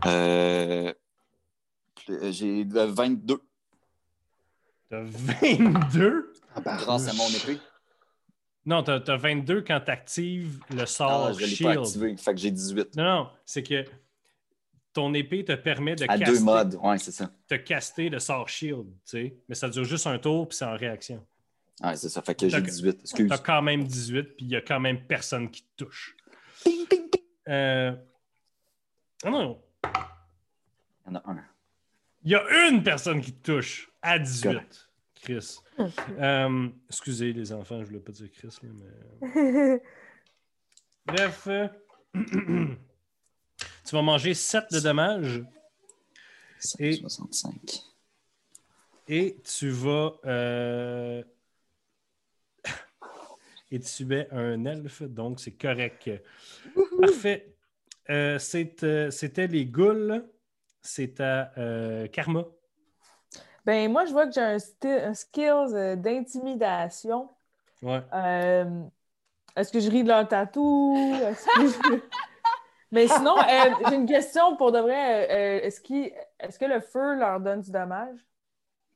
Euh, 0.06 0.92
J'ai 2.30 2.64
euh, 2.74 2.86
22 2.86 3.40
T'as 4.90 5.02
22? 5.02 6.32
Tabarnak. 6.54 6.84
grâce 6.84 7.08
à 7.08 7.12
mon 7.14 7.28
épée. 7.28 7.60
Non, 8.66 8.82
t'as 8.82 8.96
as 9.06 9.16
22 9.16 9.62
quand 9.62 9.80
t'actives 9.80 10.60
le 10.70 10.84
sort 10.86 11.26
Ah, 11.28 11.32
je 11.32 11.40
ne 11.40 11.46
l'ai 11.46 11.50
pas 11.50 11.72
Shield. 11.72 11.78
activé, 11.78 12.16
fait 12.16 12.34
que 12.34 12.40
j'ai 12.40 12.50
18. 12.50 12.96
Non, 12.96 13.04
non, 13.04 13.30
c'est 13.46 13.62
que 13.62 13.84
ton 14.92 15.12
épée 15.14 15.44
te 15.44 15.52
permet 15.52 15.94
de 15.94 16.04
À 16.04 16.18
caster, 16.18 16.24
deux 16.24 16.40
modes, 16.40 16.78
ouais, 16.82 16.98
c'est 16.98 17.12
ça. 17.12 17.30
te 17.46 17.54
caster 17.54 18.08
le 18.08 18.18
sort 18.18 18.48
Shield, 18.48 18.86
tu 18.86 18.92
sais. 19.04 19.36
Mais 19.48 19.54
ça 19.54 19.68
dure 19.68 19.84
juste 19.84 20.06
un 20.06 20.18
tour, 20.18 20.48
puis 20.48 20.56
c'est 20.56 20.64
en 20.64 20.76
réaction. 20.76 21.24
Ouais, 21.82 21.96
c'est 21.96 22.08
ça, 22.08 22.22
fait 22.22 22.34
que 22.34 22.48
j'ai 22.48 22.56
D'accord. 22.56 22.66
18. 22.66 23.00
Excuse. 23.02 23.28
T'as 23.28 23.38
quand 23.38 23.62
même 23.62 23.84
18, 23.84 24.22
puis 24.36 24.46
il 24.46 24.48
y 24.50 24.56
a 24.56 24.60
quand 24.60 24.80
même 24.80 25.00
personne 25.06 25.50
qui 25.50 25.62
te 25.62 25.84
touche. 25.84 26.16
Ping, 26.64 26.86
ping, 26.88 27.08
ping. 27.08 27.22
Euh... 27.48 27.92
Ah 29.24 29.30
non, 29.30 29.60
Il 29.84 29.88
y 31.06 31.10
en 31.10 31.14
a 31.16 31.30
un. 31.30 31.44
il 32.24 32.30
y 32.32 32.34
a 32.34 32.68
une 32.68 32.82
personne 32.82 33.20
qui 33.20 33.32
te 33.32 33.52
touche 33.52 33.90
à 34.02 34.18
18. 34.18 34.42
Correct. 34.52 34.88
Chris. 35.20 35.58
Euh, 36.18 36.68
excusez 36.88 37.32
les 37.32 37.52
enfants, 37.52 37.80
je 37.80 37.86
voulais 37.86 38.00
pas 38.00 38.10
dire 38.10 38.28
Chris, 38.32 38.48
là, 38.64 38.68
mais... 39.22 39.80
Bref, 41.06 41.46
euh, 41.46 41.68
tu 43.88 43.94
vas 43.96 44.02
manger 44.02 44.34
7 44.34 44.64
de 44.70 44.80
dommages 44.80 45.42
Et- 46.78 46.92
65. 46.94 47.54
et 49.08 49.36
tu 49.44 49.70
vas. 49.70 50.12
euh, 50.26 51.22
et 53.70 53.80
tu 53.80 54.04
mets 54.04 54.28
un 54.30 54.64
elfe, 54.66 55.02
donc 55.02 55.40
c'est 55.40 55.52
correct. 55.52 56.10
Parfait. 57.00 57.54
Euh, 58.10 58.38
c'est, 58.38 58.82
euh, 58.84 59.10
C'était 59.10 59.46
les 59.46 59.64
ghouls. 59.66 60.24
C'est 60.82 61.20
à 61.20 61.52
euh, 61.58 62.06
Karma. 62.08 62.44
Ben, 63.64 63.90
moi, 63.90 64.04
je 64.06 64.12
vois 64.12 64.26
que 64.26 64.32
j'ai 64.32 64.40
un, 64.40 64.56
un 65.08 65.14
skills 65.14 65.74
euh, 65.74 65.96
d'intimidation. 65.96 67.28
Ouais. 67.82 68.00
Euh, 68.14 68.82
Est-ce 69.56 69.70
que 69.72 69.80
je 69.80 69.90
ris 69.90 70.02
de 70.02 70.08
leur 70.08 70.26
tatou? 70.26 70.94
Est-ce 71.22 71.44
que 71.46 71.66
je- 71.68 72.00
Mais 72.90 73.06
sinon, 73.06 73.36
euh, 73.38 73.74
j'ai 73.88 73.94
une 73.96 74.06
question 74.06 74.56
pour 74.56 74.72
de 74.72 74.78
vrai. 74.78 75.28
euh, 75.30 75.66
Est-ce 75.66 75.80
est-ce 76.40 76.58
que 76.58 76.64
le 76.64 76.80
feu 76.80 77.18
leur 77.18 77.40
donne 77.40 77.60
du 77.60 77.70
dommage? 77.70 78.18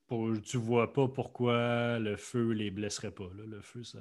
Pour, 0.06 0.30
tu 0.42 0.56
vois 0.58 0.92
pas 0.92 1.08
pourquoi 1.08 1.98
le 1.98 2.16
feu 2.16 2.50
les 2.52 2.70
blesserait 2.70 3.10
pas. 3.10 3.24
là. 3.36 3.44
Le 3.46 3.60
feu, 3.62 3.82
ça, 3.82 3.98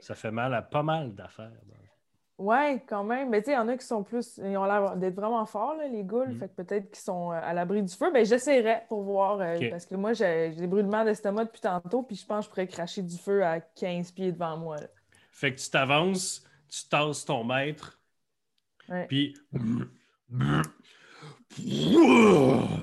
ça 0.00 0.14
fait 0.14 0.30
mal 0.30 0.54
à 0.54 0.62
pas 0.62 0.82
mal 0.82 1.14
d'affaires. 1.14 1.50
Ouais, 2.38 2.80
quand 2.88 3.02
même. 3.02 3.30
Mais 3.30 3.40
tu 3.42 3.46
sais, 3.46 3.52
il 3.52 3.54
y 3.54 3.58
en 3.58 3.66
a 3.66 3.76
qui 3.76 3.84
sont 3.84 4.04
plus. 4.04 4.38
Ils 4.38 4.56
ont 4.56 4.64
l'air 4.64 4.94
d'être 4.96 5.16
vraiment 5.16 5.44
forts, 5.44 5.74
là, 5.74 5.88
les 5.88 6.04
ghouls. 6.04 6.28
Mhm. 6.28 6.38
Fait 6.38 6.48
que 6.48 6.62
peut-être 6.62 6.90
qu'ils 6.90 7.02
sont 7.02 7.32
euh, 7.32 7.40
à 7.42 7.52
l'abri 7.52 7.82
du 7.82 7.92
feu. 7.92 8.12
Ben, 8.12 8.24
j'essaierai 8.24 8.82
pour 8.88 9.02
voir. 9.02 9.40
euh. 9.40 9.58
Parce 9.70 9.86
que 9.86 9.96
moi, 9.96 10.12
j'ai 10.12 10.52
j'ai 10.52 10.60
des 10.60 10.66
brûlements 10.68 11.04
d'estomac 11.04 11.46
depuis 11.46 11.60
tantôt. 11.60 12.02
Puis 12.04 12.14
je 12.14 12.24
pense 12.26 12.44
que 12.44 12.44
je 12.44 12.50
pourrais 12.50 12.66
cracher 12.68 13.02
du 13.02 13.18
feu 13.18 13.44
à 13.44 13.58
15 13.60 14.12
pieds 14.12 14.30
devant 14.30 14.56
moi. 14.56 14.76
là. 14.76 14.86
Fait 15.32 15.52
que 15.52 15.58
tu 15.60 15.68
t'avances, 15.68 16.44
tu 16.68 16.88
tasses 16.88 17.24
ton 17.24 17.42
maître, 17.42 17.97
Ouais. 18.88 19.06
puis. 19.06 19.36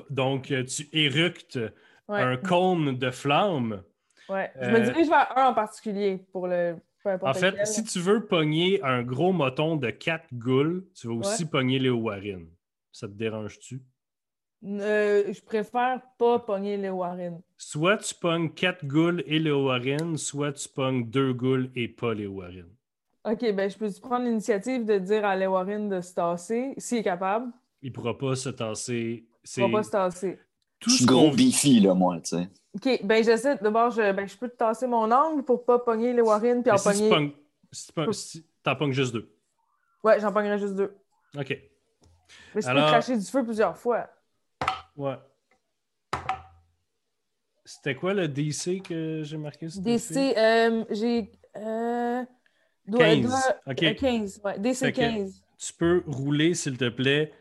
Donc, 0.10 0.52
euh, 0.52 0.64
tu 0.64 0.88
éructes 0.92 1.60
Ouais. 2.08 2.22
un 2.22 2.38
cône 2.38 2.98
de 2.98 3.10
flamme. 3.10 3.82
ouais. 4.30 4.52
Je 4.62 4.68
euh, 4.68 4.72
me 4.72 4.86
dirige 4.86 5.08
vers 5.08 5.36
un 5.38 5.48
en 5.48 5.54
particulier 5.56 6.20
pour 6.32 6.48
le. 6.48 6.76
En 7.22 7.34
fait, 7.34 7.52
lequel. 7.52 7.68
si 7.68 7.84
tu 7.84 8.00
veux 8.00 8.26
pogner 8.26 8.84
un 8.84 9.04
gros 9.04 9.32
moton 9.32 9.76
de 9.76 9.90
quatre 9.92 10.28
ghouls, 10.34 10.88
tu 10.96 11.08
vas 11.08 11.14
aussi 11.14 11.46
pogner 11.48 11.78
Léo 11.80 11.98
Warren. 11.98 12.48
Ça 12.92 13.08
te 13.08 13.14
dérange-tu? 13.14 13.82
Euh, 14.64 15.32
je 15.32 15.42
préfère 15.42 16.02
pas 16.18 16.40
pogner 16.40 16.78
les 16.78 16.90
Warren. 16.90 17.42
Soit 17.58 17.98
tu 17.98 18.16
pognes 18.16 18.50
quatre 18.52 18.84
ghouls 18.86 19.22
et 19.28 19.38
Léo 19.38 19.68
Warren, 19.68 20.18
soit 20.18 20.54
tu 20.54 20.68
pognes 20.70 21.08
deux 21.08 21.34
ghouls 21.34 21.70
et 21.76 21.88
pas 21.88 22.16
Léo 22.16 22.32
Warren. 22.32 22.70
Ok, 23.26 23.40
ben 23.54 23.70
je 23.70 23.78
peux 23.78 23.90
prendre 24.02 24.26
l'initiative 24.26 24.86
de 24.86 25.00
dire 25.00 25.26
à 25.26 25.36
les 25.36 25.48
Warren 25.48 25.90
de 25.90 26.00
se 26.02 26.14
tasser, 26.14 26.74
s'il 26.78 27.00
est 27.00 27.04
capable? 27.04 27.52
Il 27.82 27.92
pourra 27.92 28.18
pas 28.18 28.36
se 28.36 28.50
tasser. 28.50 29.26
Il 29.28 29.28
C'est 29.44 29.62
va 29.62 29.70
pas 29.70 29.84
se 29.84 29.90
tasser. 29.92 30.40
tout 30.80 30.90
Je 30.92 30.96
suis 30.98 31.06
gros 31.06 31.32
beefy, 31.32 31.80
là, 31.80 31.94
moi, 31.94 32.20
tu 32.22 32.38
sais. 32.38 32.50
Ok, 32.76 33.00
ben 33.04 33.24
j'essaie. 33.24 33.58
D'abord, 33.58 33.90
je, 33.92 34.12
ben, 34.12 34.28
je 34.28 34.38
peux 34.38 34.50
te 34.50 34.56
tasser 34.58 34.86
mon 34.86 35.10
angle 35.12 35.44
pour 35.44 35.66
pas 35.66 35.80
pogner 35.80 36.14
les 36.14 36.22
Warren 36.22 36.62
puis 36.62 36.72
en 36.72 36.78
si 36.78 36.84
tu 36.90 36.94
pogner. 36.94 37.10
pognes- 37.10 37.34
si 37.72 37.88
tu 37.94 38.14
si 38.14 38.46
t'en 38.64 38.76
pognes 38.76 38.92
juste 38.92 39.14
deux. 39.14 39.32
Ouais, 40.04 40.20
j'en 40.20 40.32
pognerai 40.32 40.60
juste 40.60 40.76
deux. 40.76 40.96
OK. 41.38 41.58
Mais 42.54 42.62
je 42.62 42.68
Alors- 42.68 42.86
peux 42.86 42.92
cracher 42.92 43.18
du 43.18 43.26
feu 43.26 43.44
plusieurs 43.44 43.76
fois. 43.78 44.08
Ouais. 44.96 45.16
C'était 47.64 47.96
quoi 47.96 48.14
le 48.14 48.28
DC 48.28 48.82
que 48.82 49.22
j'ai 49.24 49.38
marqué? 49.38 49.68
DC, 49.78 50.16
euh, 50.38 50.86
j'ai. 50.92 51.32
Euh, 51.58 52.24
15. 52.92 53.22
doit- 53.22 53.58
OK. 53.68 53.84
euh, 53.84 53.94
15. 53.94 54.42
Ouais, 54.44 54.60
DC 54.60 54.76
Fait 54.80 54.92
que- 54.92 54.98
15. 54.98 55.42
Tu 55.58 55.74
peux 55.74 56.04
rouler, 56.08 56.54
s'il 56.54 56.78
te 56.78 56.90
plaît, 56.90 57.32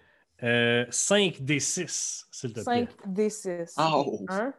euh, 0.43 0.85
5 0.91 1.41
D6, 1.43 2.27
s'il 2.31 2.51
te 2.53 2.61
plaît. 2.61 2.87
5 2.87 2.89
D6. 3.07 3.75
Oh! 3.79 4.25
1, 4.29 4.53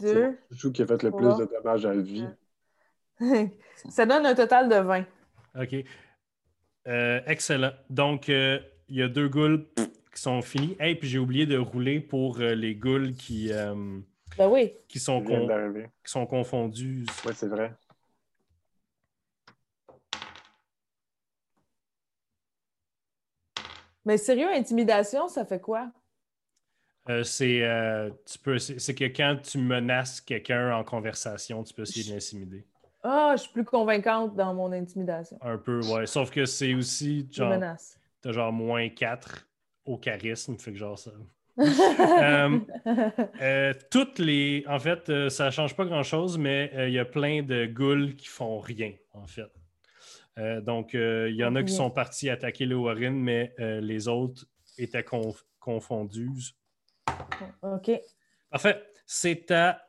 C'est 0.00 0.14
2. 0.14 0.20
le 0.50 0.56
joue 0.56 0.72
qui 0.72 0.82
a 0.82 0.86
fait 0.86 1.02
le 1.02 1.10
plus 1.10 1.36
de 1.38 1.44
dommages 1.46 1.86
à 1.86 1.94
la 1.94 2.02
vie. 2.02 2.26
Ça 3.88 4.04
donne 4.06 4.26
un 4.26 4.34
total 4.34 4.68
de 4.68 4.76
20. 4.76 5.04
OK. 5.60 5.74
Euh, 6.88 7.20
excellent. 7.26 7.72
Donc, 7.90 8.28
euh, 8.28 8.58
il 8.88 8.96
y 8.96 9.02
a 9.02 9.08
deux 9.08 9.28
ghouls 9.28 9.64
qui 10.14 10.20
sont 10.22 10.40
finis. 10.42 10.76
Et 10.80 10.94
puis 10.94 11.08
j'ai 11.08 11.18
oublié 11.18 11.46
de 11.46 11.56
rouler 11.58 12.00
pour 12.00 12.38
euh, 12.40 12.54
les 12.54 12.74
ghouls 12.74 13.12
qui, 13.14 13.52
euh, 13.52 13.74
Ben 14.38 14.48
oui. 14.48 14.72
qui, 14.88 14.98
sont 15.00 15.22
con- 15.22 15.48
qui 16.04 16.10
sont 16.12 16.26
confondus. 16.26 17.04
Oui, 17.24 17.32
c'est 17.34 17.48
vrai. 17.48 17.72
Mais 24.06 24.16
sérieux, 24.16 24.48
intimidation, 24.54 25.28
ça 25.28 25.44
fait 25.44 25.60
quoi? 25.60 25.90
Euh, 27.08 27.22
c'est 27.22 27.62
euh, 27.62 28.10
c'est 28.24 28.94
que 28.94 29.04
quand 29.04 29.36
tu 29.42 29.58
menaces 29.58 30.20
quelqu'un 30.20 30.74
en 30.74 30.82
conversation, 30.82 31.62
tu 31.62 31.74
peux 31.74 31.82
essayer 31.82 32.08
de 32.08 32.14
l'intimider. 32.14 32.64
Ah, 33.02 33.34
je 33.36 33.42
suis 33.42 33.52
plus 33.52 33.64
convaincante 33.64 34.34
dans 34.34 34.54
mon 34.54 34.72
intimidation. 34.72 35.38
Un 35.42 35.58
peu, 35.58 35.80
ouais. 35.86 36.06
Sauf 36.06 36.30
que 36.30 36.44
c'est 36.44 36.74
aussi 36.74 37.28
genre, 37.30 37.50
menace. 37.50 38.00
t'as 38.20 38.32
genre 38.32 38.52
moins 38.52 38.88
4 38.88 39.46
au 39.84 39.96
charisme, 39.96 40.56
fait 40.56 40.72
que 40.72 40.78
genre 40.78 40.98
ça. 40.98 41.12
Euh, 41.58 42.58
euh, 43.40 43.72
toutes 43.90 44.18
les. 44.18 44.64
En 44.68 44.78
fait, 44.78 45.08
euh, 45.08 45.28
ça 45.30 45.50
change 45.50 45.74
pas 45.74 45.84
grand-chose, 45.84 46.36
mais 46.36 46.70
euh, 46.74 46.88
il 46.88 46.94
y 46.94 46.98
a 46.98 47.04
plein 47.04 47.42
de 47.42 47.66
ghouls 47.66 48.14
qui 48.16 48.26
font 48.26 48.58
rien, 48.58 48.92
en 49.14 49.26
fait. 49.26 49.50
Euh, 50.38 50.60
donc, 50.60 50.94
euh, 50.94 51.30
il 51.30 51.36
y 51.36 51.44
en 51.44 51.54
a 51.56 51.62
qui 51.62 51.72
sont 51.72 51.90
partis 51.90 52.28
attaquer 52.28 52.66
le 52.66 52.76
Warren, 52.76 53.14
mais 53.14 53.54
euh, 53.58 53.80
les 53.80 54.06
autres 54.08 54.44
étaient 54.76 55.00
conf- 55.00 55.44
confondus. 55.58 56.54
OK. 57.62 57.90
Parfait. 58.50 58.82
C'est 59.06 59.50
à 59.50 59.82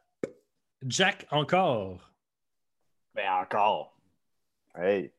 Jack 0.84 1.28
encore. 1.32 2.14
Ben 3.14 3.30
encore. 3.42 3.98
Hey. 4.76 5.12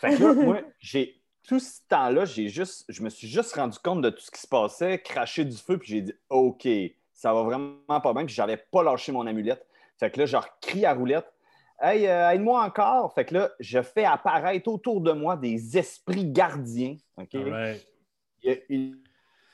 Fait 0.00 0.16
que 0.16 0.22
là, 0.22 0.32
moi, 0.44 0.60
j'ai. 0.78 1.14
Tout 1.44 1.60
ce 1.60 1.80
temps-là, 1.88 2.26
j'ai 2.26 2.48
juste. 2.48 2.84
Je 2.90 3.02
me 3.02 3.08
suis 3.08 3.26
juste 3.26 3.54
rendu 3.54 3.78
compte 3.78 4.02
de 4.02 4.10
tout 4.10 4.20
ce 4.20 4.30
qui 4.30 4.40
se 4.40 4.46
passait, 4.46 5.00
craché 5.00 5.46
du 5.46 5.56
feu, 5.56 5.78
puis 5.78 5.88
j'ai 5.88 6.02
dit 6.02 6.14
OK, 6.28 6.68
ça 7.14 7.32
va 7.32 7.42
vraiment 7.42 8.00
pas 8.02 8.12
bien, 8.12 8.26
puis 8.26 8.34
j'avais 8.34 8.58
pas 8.58 8.82
lâché 8.82 9.12
mon 9.12 9.26
amulette. 9.26 9.66
Fait 9.98 10.10
que 10.10 10.20
là, 10.20 10.26
je 10.26 10.36
crie 10.60 10.84
à 10.84 10.92
roulette. 10.92 11.32
Hey, 11.80 12.06
euh, 12.08 12.30
aide-moi 12.30 12.64
encore. 12.64 13.12
Fait 13.14 13.24
que 13.24 13.34
là, 13.34 13.50
je 13.60 13.80
fais 13.82 14.04
apparaître 14.04 14.68
autour 14.68 15.00
de 15.00 15.12
moi 15.12 15.36
des 15.36 15.78
esprits 15.78 16.26
gardiens. 16.26 16.96
OK? 17.16 17.28
Il 18.42 18.50
y 18.50 18.50
a 18.52 18.56
une- 18.68 18.98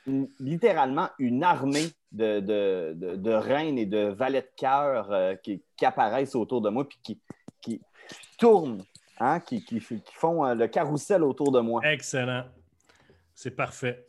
une- 0.06 0.28
littéralement 0.38 1.08
une 1.18 1.42
armée 1.44 1.86
de, 2.12 2.40
de, 2.40 2.92
de- 2.96 3.16
de 3.16 3.30
reines 3.32 3.78
et 3.78 3.86
de 3.86 4.06
valets 4.08 4.42
de 4.42 4.50
cœur 4.56 5.10
euh, 5.10 5.34
qui, 5.36 5.62
qui 5.76 5.84
apparaissent 5.84 6.34
autour 6.34 6.60
de 6.60 6.68
moi 6.70 6.88
puis 6.88 6.98
qui, 7.02 7.20
qui, 7.60 7.78
qui 8.08 8.36
tournent, 8.38 8.84
hein, 9.18 9.40
qui, 9.40 9.64
qui, 9.64 9.80
qui 9.80 10.02
font 10.14 10.44
euh, 10.46 10.54
le 10.54 10.66
carrousel 10.68 11.22
autour 11.22 11.50
de 11.52 11.60
moi. 11.60 11.80
Excellent. 11.84 12.44
C'est 13.34 13.50
parfait. 13.56 14.06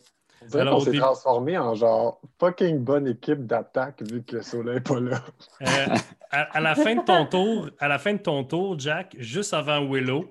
On 0.54 0.58
Alors, 0.60 0.78
au 0.78 0.80
s'est 0.82 0.86
début- 0.92 1.00
transformé 1.02 1.58
en 1.58 1.74
genre 1.76 2.22
fucking 2.40 2.80
bonne 2.80 3.08
équipe 3.08 3.46
d'attaque 3.46 4.02
vu 4.04 4.24
que 4.24 4.38
le 4.38 4.42
soleil 4.42 4.76
n'est 4.76 4.82
pas 4.82 5.00
là. 5.00 5.24
Euh, 5.62 5.96
à, 6.32 6.42
à 6.58 6.60
la 6.62 6.76
fin 6.76 6.96
de 6.96 7.04
ton 7.04 7.26
tour, 7.26 7.70
à 7.80 7.88
la 7.88 7.98
fin 8.00 8.14
de 8.14 8.20
ton 8.20 8.44
tour, 8.44 8.78
Jack, 8.80 9.16
juste 9.20 9.54
avant 9.54 9.86
Willow, 9.90 10.30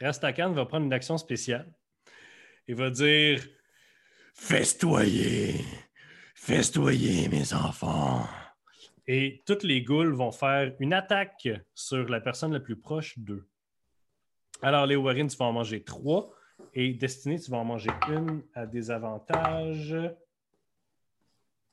Rastakan 0.00 0.52
va 0.52 0.66
prendre 0.66 0.86
une 0.86 0.92
action 0.92 1.16
spéciale. 1.18 1.72
Il 2.66 2.74
va 2.74 2.90
dire 2.90 3.40
Festoyer, 4.34 5.64
festoyer, 6.34 7.28
mes 7.28 7.54
enfants. 7.54 8.26
Et 9.06 9.42
toutes 9.46 9.62
les 9.62 9.82
ghouls 9.82 10.12
vont 10.14 10.32
faire 10.32 10.72
une 10.80 10.92
attaque 10.92 11.48
sur 11.74 12.08
la 12.08 12.20
personne 12.20 12.52
la 12.52 12.60
plus 12.60 12.76
proche 12.76 13.18
d'eux. 13.18 13.46
Alors, 14.60 14.86
les 14.86 14.96
Warren, 14.96 15.28
tu 15.28 15.36
vas 15.36 15.44
en 15.46 15.52
manger 15.52 15.84
trois. 15.84 16.30
Et 16.74 16.92
Destiny, 16.94 17.40
tu 17.40 17.50
vas 17.50 17.58
en 17.58 17.64
manger 17.64 17.90
une 18.08 18.42
à 18.54 18.66
des 18.66 18.90
avantages. 18.90 19.96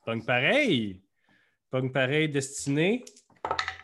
Pogne 0.04 0.24
pareil. 0.24 1.00
Pogne 1.70 1.90
pareil, 1.90 2.28
Destinée. 2.28 3.04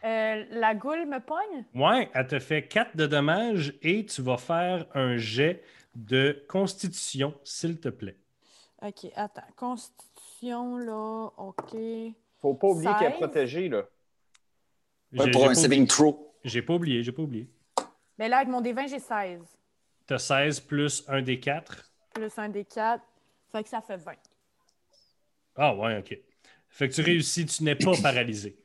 Euh, 0.05 0.45
la 0.51 0.75
goule 0.75 1.07
me 1.07 1.19
pogne? 1.19 1.65
Ouais, 1.75 2.09
elle 2.15 2.27
te 2.27 2.39
fait 2.39 2.67
4 2.69 2.97
de 2.97 3.07
dommages 3.07 3.77
et 3.83 4.07
tu 4.07 4.23
vas 4.23 4.37
faire 4.37 4.87
un 4.95 5.17
jet 5.17 5.63
de 5.95 6.45
constitution, 6.49 7.35
s'il 7.43 7.81
te 7.81 7.89
plaît. 7.89 8.17
OK, 8.83 9.11
attends. 9.17 9.43
Constitution, 9.57 10.77
là, 10.77 11.31
OK. 11.37 11.77
Faut 12.41 12.55
pas 12.55 12.69
oublier 12.69 12.93
qu'elle 12.99 13.09
est 13.09 13.19
16. 13.19 13.19
protégée, 13.19 13.69
là. 13.69 13.85
Ouais, 15.13 15.31
pour 15.31 15.45
un 15.45 15.49
pas 15.49 15.55
saving 15.55 15.87
throw. 15.87 16.33
J'ai 16.45 16.63
pas 16.63 16.75
oublié, 16.75 17.03
j'ai 17.03 17.13
pas 17.13 17.23
oublié. 17.23 17.49
Mais 18.19 18.29
là, 18.29 18.39
avec 18.39 18.49
mon 18.49 18.63
D20, 18.63 18.89
j'ai 18.89 19.01
16. 19.01 19.41
Tu 20.09 20.15
as 20.15 20.19
16 20.19 20.61
plus 20.61 21.05
un 21.07 21.21
des 21.23 21.39
4. 21.39 21.85
Plus 22.15 22.39
un 22.39 22.49
D4. 22.49 23.01
Fait 23.53 23.63
que 23.63 23.69
ça 23.69 23.81
fait 23.83 23.99
20. 23.99 24.13
Ah 25.57 25.75
ouais, 25.75 25.99
OK. 25.99 26.19
Fait 26.71 26.89
que 26.89 26.95
tu 26.95 27.03
réussis, 27.03 27.45
tu 27.47 27.63
n'es 27.63 27.75
pas 27.75 27.93
paralysé. 28.03 28.57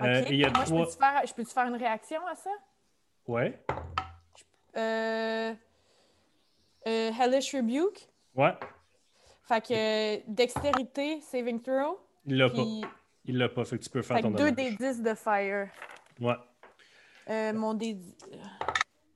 Euh, 0.00 0.20
OK. 0.22 0.30
et 0.30 0.34
il 0.34 0.40
y 0.40 0.44
a 0.44 0.50
Moi, 0.50 0.60
je 0.64 0.64
trois. 0.70 0.84
peux-tu 0.86 0.98
faire, 0.98 1.22
je 1.26 1.34
peux-tu 1.34 1.50
faire 1.52 1.66
une 1.68 1.76
réaction 1.76 2.26
à 2.26 2.34
ça? 2.34 2.50
Ouais, 3.28 3.62
Euh... 4.76 5.54
euh, 6.86 7.10
Hellish 7.12 7.54
Rebuke? 7.54 8.08
ouais. 8.34 8.54
Fait 9.44 9.60
que 9.66 9.74
euh, 9.74 10.20
dextérité, 10.28 11.20
saving 11.22 11.60
throw. 11.60 12.00
Il 12.24 12.36
l'a 12.36 12.48
pas. 12.50 12.62
Il 13.24 13.36
l'a 13.38 13.48
pas. 13.48 13.64
Fait 13.64 13.78
que 13.78 13.82
tu 13.84 13.90
peux 13.90 14.00
faire 14.02 14.16
fait 14.18 14.22
ton 14.22 14.30
2 14.30 14.38
dommage. 14.52 14.54
des 14.54 14.76
10 14.76 15.02
de 15.02 15.14
fire. 15.14 15.68
Ouais. 16.20 16.34
Euh, 17.28 17.52
mon 17.52 17.74
dé... 17.74 17.98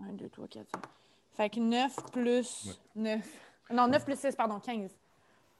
1, 0.01 0.13
2, 0.15 0.29
3, 0.29 0.49
4, 0.49 0.67
5. 0.73 0.83
Fait 1.37 1.51
que 1.51 1.61
9 1.61 1.95
plus 2.13 2.81
9. 2.95 3.21
Non, 3.73 3.89
9 3.89 4.05
plus 4.05 4.19
6, 4.19 4.37
pardon, 4.37 4.61
15. 4.61 4.91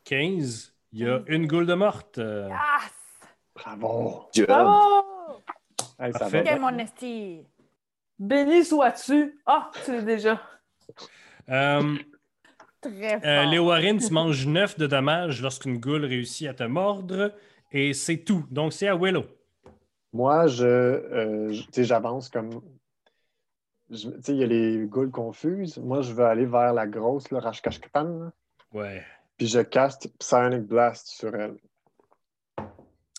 15. 0.05 0.73
Il 0.93 1.01
y 1.01 1.09
a 1.09 1.23
une 1.27 1.47
goule 1.47 1.67
de 1.67 1.75
morte. 1.75 2.19
euh, 2.19 2.49
Ah! 2.53 2.81
Bravo! 3.55 4.27
Job. 4.33 4.47
Bravo! 4.47 5.41
Hey, 5.99 6.13
ça 6.13 6.19
Parfait. 6.21 6.39
va 6.39 6.43
Quel 6.45 6.59
bien. 6.59 6.71
mon 6.71 6.79
esti! 6.79 7.47
Béni 8.19 8.65
sois-tu! 8.65 9.41
Ah, 9.47 9.71
tu 9.85 9.93
l'es 9.93 10.03
déjà. 10.03 10.41
euh, 11.49 11.97
Très 12.81 13.21
fort. 13.21 13.21
Euh, 13.25 13.45
Léo 13.47 13.67
Warren, 13.69 13.99
tu 13.99 14.13
manges 14.13 14.47
9 14.47 14.79
de 14.79 14.87
dommages 14.87 15.41
lorsqu'une 15.43 15.79
goule 15.79 16.05
réussit 16.05 16.47
à 16.49 16.55
te 16.55 16.63
mordre. 16.65 17.33
Et 17.73 17.93
c'est 17.95 18.19
tout. 18.19 18.45
Donc, 18.51 18.73
c'est 18.73 18.87
à 18.89 18.95
Willow. 18.97 19.25
Moi, 20.13 20.47
je, 20.47 20.65
euh, 20.67 21.53
j'avance 21.77 22.29
comme. 22.29 22.61
Je- 23.97 24.11
tu 24.11 24.23
sais, 24.23 24.33
il 24.33 24.39
y 24.39 24.45
a 24.45 24.47
les 24.47 24.87
ghouls 24.87 25.11
confuses. 25.11 25.79
Moi, 25.79 26.03
je 26.03 26.13
veux 26.13 26.25
aller 26.25 26.47
vers 26.47 26.73
la 26.73 26.87
grosse, 26.87 27.31
le 27.31 27.39
Rashkashkatan. 27.39 28.31
Ouais. 28.73 29.03
puis 29.37 29.47
je 29.47 29.61
caste 29.61 30.09
Psionic 30.19 30.63
Blast 30.63 31.07
sur 31.09 31.35
elle. 31.35 31.57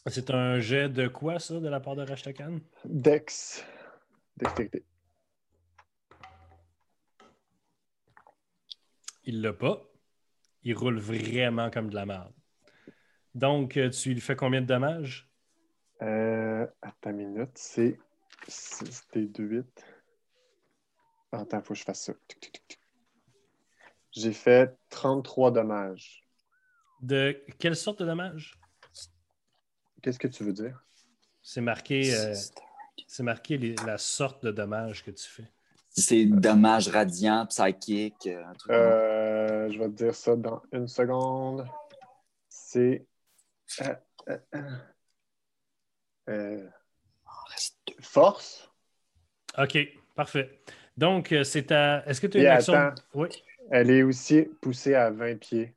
C'est 0.08 0.30
un 0.32 0.60
jet 0.60 0.88
de 0.90 1.08
quoi, 1.08 1.40
ça, 1.40 1.60
de 1.60 1.68
la 1.68 1.80
part 1.80 1.96
de 1.96 2.04
Rashtakan? 2.04 2.60
Dex. 2.86 3.66
Dextérité. 4.38 4.84
Il 9.24 9.42
l'a 9.42 9.54
pas. 9.54 9.82
Il 10.64 10.76
roule 10.76 11.00
vraiment 11.00 11.70
comme 11.70 11.90
de 11.90 11.96
la 11.96 12.06
merde. 12.06 12.34
Donc, 13.34 13.78
euh, 13.78 13.90
tu 13.90 14.14
lui 14.14 14.22
fais 14.22 14.36
combien 14.36 14.62
de 14.62 14.68
dommages? 14.68 15.30
Euh, 16.02 16.66
attends 16.82 17.12
une 17.12 17.18
minute, 17.18 17.52
c'est 17.56 17.98
6 18.48 19.08
des 19.14 19.26
2 19.26 19.44
8. 19.44 19.86
Attends, 21.32 21.60
il 21.60 21.64
faut 21.64 21.74
que 21.74 21.80
je 21.80 21.84
fasse 21.84 22.02
ça. 22.04 22.14
J'ai 24.12 24.32
fait 24.34 24.78
33 24.90 25.52
dommages. 25.52 26.24
De 27.02 27.44
quelle 27.60 27.76
sorte 27.76 28.00
de 28.00 28.06
dommages? 28.06 28.58
Qu'est-ce 30.02 30.20
que 30.20 30.28
tu 30.28 30.44
veux 30.44 30.54
dire? 30.54 30.84
C'est 31.42 31.62
marqué, 31.62 32.14
euh, 32.16 32.34
c'est 33.08 33.24
marqué 33.24 33.58
les- 33.58 33.76
la 33.86 33.98
sorte 33.98 34.44
de 34.46 34.52
dommages 34.52 35.04
que 35.04 35.12
tu 35.12 35.28
fais. 35.28 35.52
C'est 35.90 36.26
dommage 36.26 36.88
radiant, 36.90 37.46
psychique, 37.48 38.28
euh, 38.28 38.46
un 38.46 38.54
truc. 38.54 38.72
Euh, 38.72 39.72
je 39.72 39.78
vais 39.80 39.86
te 39.88 39.94
dire 39.94 40.16
ça 40.16 40.36
dans 40.36 40.62
une 40.72 40.88
seconde. 40.88 41.68
C'est. 42.50 43.06
euh, 43.82 43.96
euh, 44.30 44.38
euh, 44.56 44.78
euh, 46.30 46.70
deux. 47.88 47.96
force? 48.02 48.70
OK, 49.58 49.78
parfait. 50.16 50.62
Donc, 50.98 51.32
euh, 51.32 51.44
c'est 51.44 51.64
ta. 51.64 52.04
Est-ce 52.06 52.22
que 52.22 52.28
tu 52.28 52.38
as 52.38 52.42
Et 52.42 52.44
une 52.44 52.52
action? 52.52 52.94
Oui. 53.14 53.28
Elle 53.72 53.90
est 53.90 54.04
aussi 54.04 54.48
poussée 54.62 54.96
à 54.96 55.10
20 55.10 55.40
pieds. 55.40 55.74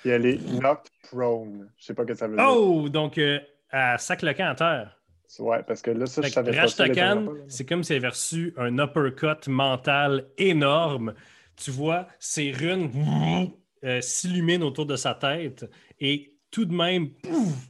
Puis 0.00 0.10
elle 0.10 0.26
est 0.26 0.38
knocked 0.38 0.90
prone. 1.02 1.70
Je 1.76 1.84
sais 1.84 1.94
pas 1.94 2.02
ce 2.02 2.08
que 2.08 2.14
ça 2.14 2.28
veut 2.28 2.36
dire. 2.36 2.46
Oh! 2.48 2.88
Donc, 2.88 3.18
euh, 3.18 3.38
elle 3.70 3.98
sac 3.98 4.22
le 4.22 4.32
camp 4.32 4.50
à 4.50 4.54
terre. 4.54 4.98
Ouais, 5.38 5.62
parce 5.62 5.82
que 5.82 5.90
là, 5.90 6.06
ça, 6.06 6.22
je 6.22 6.26
Fait 6.26 6.30
que 6.30 6.34
savais 6.34 6.58
Rashtakan, 6.58 7.26
c'est 7.48 7.66
comme 7.66 7.84
si 7.84 7.92
elle 7.92 7.98
avait 7.98 8.08
reçu 8.08 8.54
un 8.56 8.78
uppercut 8.78 9.46
mental 9.48 10.26
énorme. 10.38 11.14
Tu 11.56 11.70
vois 11.70 12.08
ses 12.18 12.50
runes 12.52 12.90
euh, 13.84 14.00
s'illuminent 14.00 14.64
autour 14.66 14.86
de 14.86 14.96
sa 14.96 15.14
tête 15.14 15.68
et 16.00 16.34
tout 16.50 16.64
de 16.64 16.74
même, 16.74 17.10
pouf, 17.10 17.68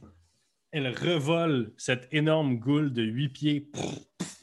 elle 0.71 0.87
revole 0.87 1.73
cette 1.77 2.07
énorme 2.11 2.59
goule 2.59 2.93
de 2.93 3.03
huit 3.03 3.29
pieds 3.29 3.61
pouf, 3.61 3.99
pouf, 4.17 4.37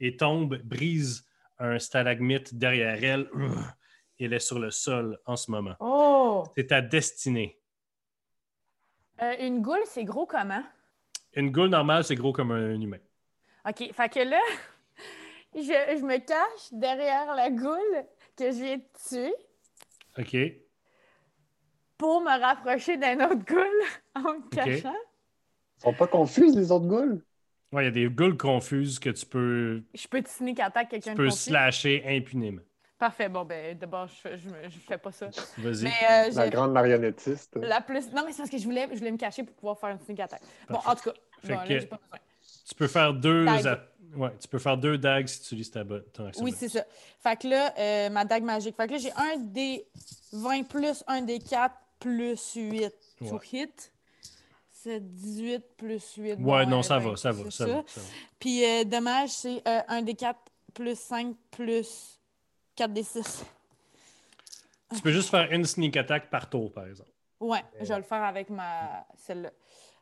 et 0.00 0.16
tombe, 0.16 0.60
brise 0.62 1.24
un 1.60 1.78
stalagmite 1.78 2.54
derrière 2.54 3.02
elle. 3.02 3.30
Elle 4.22 4.34
est 4.34 4.38
sur 4.38 4.58
le 4.58 4.70
sol 4.70 5.18
en 5.24 5.34
ce 5.34 5.50
moment. 5.50 5.76
Oh! 5.80 6.44
C'est 6.54 6.66
ta 6.66 6.82
destinée. 6.82 7.58
Euh, 9.22 9.34
une 9.40 9.62
goule, 9.62 9.80
c'est 9.86 10.04
gros 10.04 10.26
comment? 10.26 10.62
Une 11.32 11.50
goule 11.50 11.70
normale, 11.70 12.04
c'est 12.04 12.16
gros 12.16 12.32
comme 12.32 12.50
un 12.50 12.78
humain. 12.78 12.98
OK, 13.66 13.90
fait 13.94 14.12
que 14.12 14.20
là, 14.20 14.40
je, 15.54 15.60
je 15.60 16.04
me 16.04 16.18
cache 16.18 16.68
derrière 16.72 17.34
la 17.34 17.50
goule 17.50 18.04
que 18.36 18.50
je 18.50 18.62
viens 18.62 18.76
de 18.76 18.82
tuer 19.08 19.34
OK? 20.18 20.36
pour 21.96 22.20
me 22.20 22.40
rapprocher 22.40 22.96
d'un 22.98 23.20
autre 23.24 23.44
goule 23.46 23.82
en 24.16 24.34
me 24.34 24.48
cachant. 24.50 24.94
Ils 25.78 25.82
sont 25.82 25.94
pas 25.94 26.06
confuses, 26.06 26.56
les 26.56 26.72
autres 26.72 26.86
ghouls? 27.70 27.76
Ouais, 27.76 27.82
il 27.84 27.86
y 27.86 27.88
a 27.88 27.90
des 28.08 28.14
goules 28.14 28.36
confuses 28.36 28.98
que 28.98 29.10
tu 29.10 29.26
peux, 29.26 29.82
Je 29.94 30.06
peux 30.08 30.22
te 30.22 30.28
sneak 30.28 30.60
attack 30.60 30.88
quelqu'un 30.90 31.12
tu 31.12 31.16
peux 31.16 31.24
confus? 31.28 31.38
slasher 31.50 32.02
impunément. 32.06 32.62
Parfait, 32.98 33.30
bon, 33.30 33.44
ben 33.46 33.78
d'abord, 33.78 34.08
je, 34.08 34.14
fais- 34.14 34.36
je, 34.36 34.78
fais 34.86 34.98
pas 34.98 35.10
ça. 35.10 35.28
Vas-y. 35.56 35.86
Euh, 35.86 36.30
La 36.34 36.48
grande 36.50 36.72
marionnettiste. 36.72 37.56
la 37.56 37.80
plus. 37.80 38.12
Non, 38.12 38.24
mais 38.26 38.32
c'est 38.32 38.38
parce 38.38 38.50
que 38.50 38.58
je 38.58 38.64
voulais, 38.64 38.88
je 38.92 38.98
voulais 38.98 39.10
me 39.12 39.16
cacher 39.16 39.42
pour 39.42 39.54
pouvoir 39.56 39.78
faire 39.78 39.88
une 39.90 39.98
sneak 40.00 40.20
attack. 40.20 40.42
Bon, 40.68 40.78
en 40.84 40.94
tout 40.94 41.04
cas, 41.10 41.12
bon, 41.44 41.48
là, 41.54 41.66
que- 41.66 41.80
j'ai 41.80 41.86
pas 41.86 41.96
besoin. 41.96 42.18
Tu 42.68 42.74
peux 42.74 42.88
faire 42.88 43.14
deux. 43.14 43.44
Dague. 43.46 43.80
Ouais, 44.16 44.30
tu 44.40 44.48
peux 44.48 44.58
faire 44.58 44.76
deux 44.76 44.98
dagues 44.98 45.28
si 45.28 45.38
tu 45.40 45.46
utilises 45.46 45.70
ta 45.70 45.84
ton 45.84 46.26
action 46.26 46.44
Oui, 46.44 46.52
c'est 46.54 46.68
ça. 46.68 46.84
Fait 47.22 47.36
que 47.40 47.46
là, 47.46 47.72
euh, 47.78 48.10
ma 48.10 48.24
dague 48.24 48.42
magique. 48.42 48.76
Fait 48.76 48.86
que 48.88 48.92
là, 48.92 48.98
j'ai 48.98 49.12
un 49.12 49.36
des 49.38 49.86
20 50.32 50.64
plus 50.68 51.04
un 51.06 51.22
des 51.22 51.38
4 51.38 51.74
plus 52.00 52.54
8 52.54 52.92
to 53.20 53.34
Ouais. 53.36 53.40
hit. 53.52 53.92
C'est 54.82 55.00
18 55.00 55.62
plus 55.76 56.14
8. 56.16 56.30
Ouais, 56.32 56.36
bon, 56.36 56.66
non, 56.70 56.78
euh, 56.78 56.82
ça 56.82 56.98
20, 56.98 57.10
va, 57.10 57.16
ça 57.16 57.32
va, 57.32 57.44
c'est 57.44 57.50
ça 57.50 57.66
va. 57.66 57.82
ça 57.86 58.00
va. 58.00 58.06
Puis 58.38 58.64
euh, 58.64 58.84
dommage, 58.84 59.28
c'est 59.28 59.62
euh, 59.68 59.80
un 59.88 60.00
des 60.00 60.14
4 60.14 60.38
plus 60.72 60.98
5 60.98 61.36
plus 61.50 62.18
4 62.76 62.90
des 62.92 63.02
6. 63.02 63.44
Tu 64.94 65.00
peux 65.02 65.12
juste 65.12 65.28
faire 65.30 65.52
une 65.52 65.64
sneak 65.66 65.96
attack 65.98 66.30
par 66.30 66.48
tour, 66.48 66.72
par 66.72 66.86
exemple. 66.86 67.10
Ouais, 67.40 67.62
je 67.80 67.86
vais 67.86 67.96
le 67.96 68.02
faire 68.02 68.22
avec 68.22 68.48
ma 68.48 69.06
celle-là. 69.16 69.50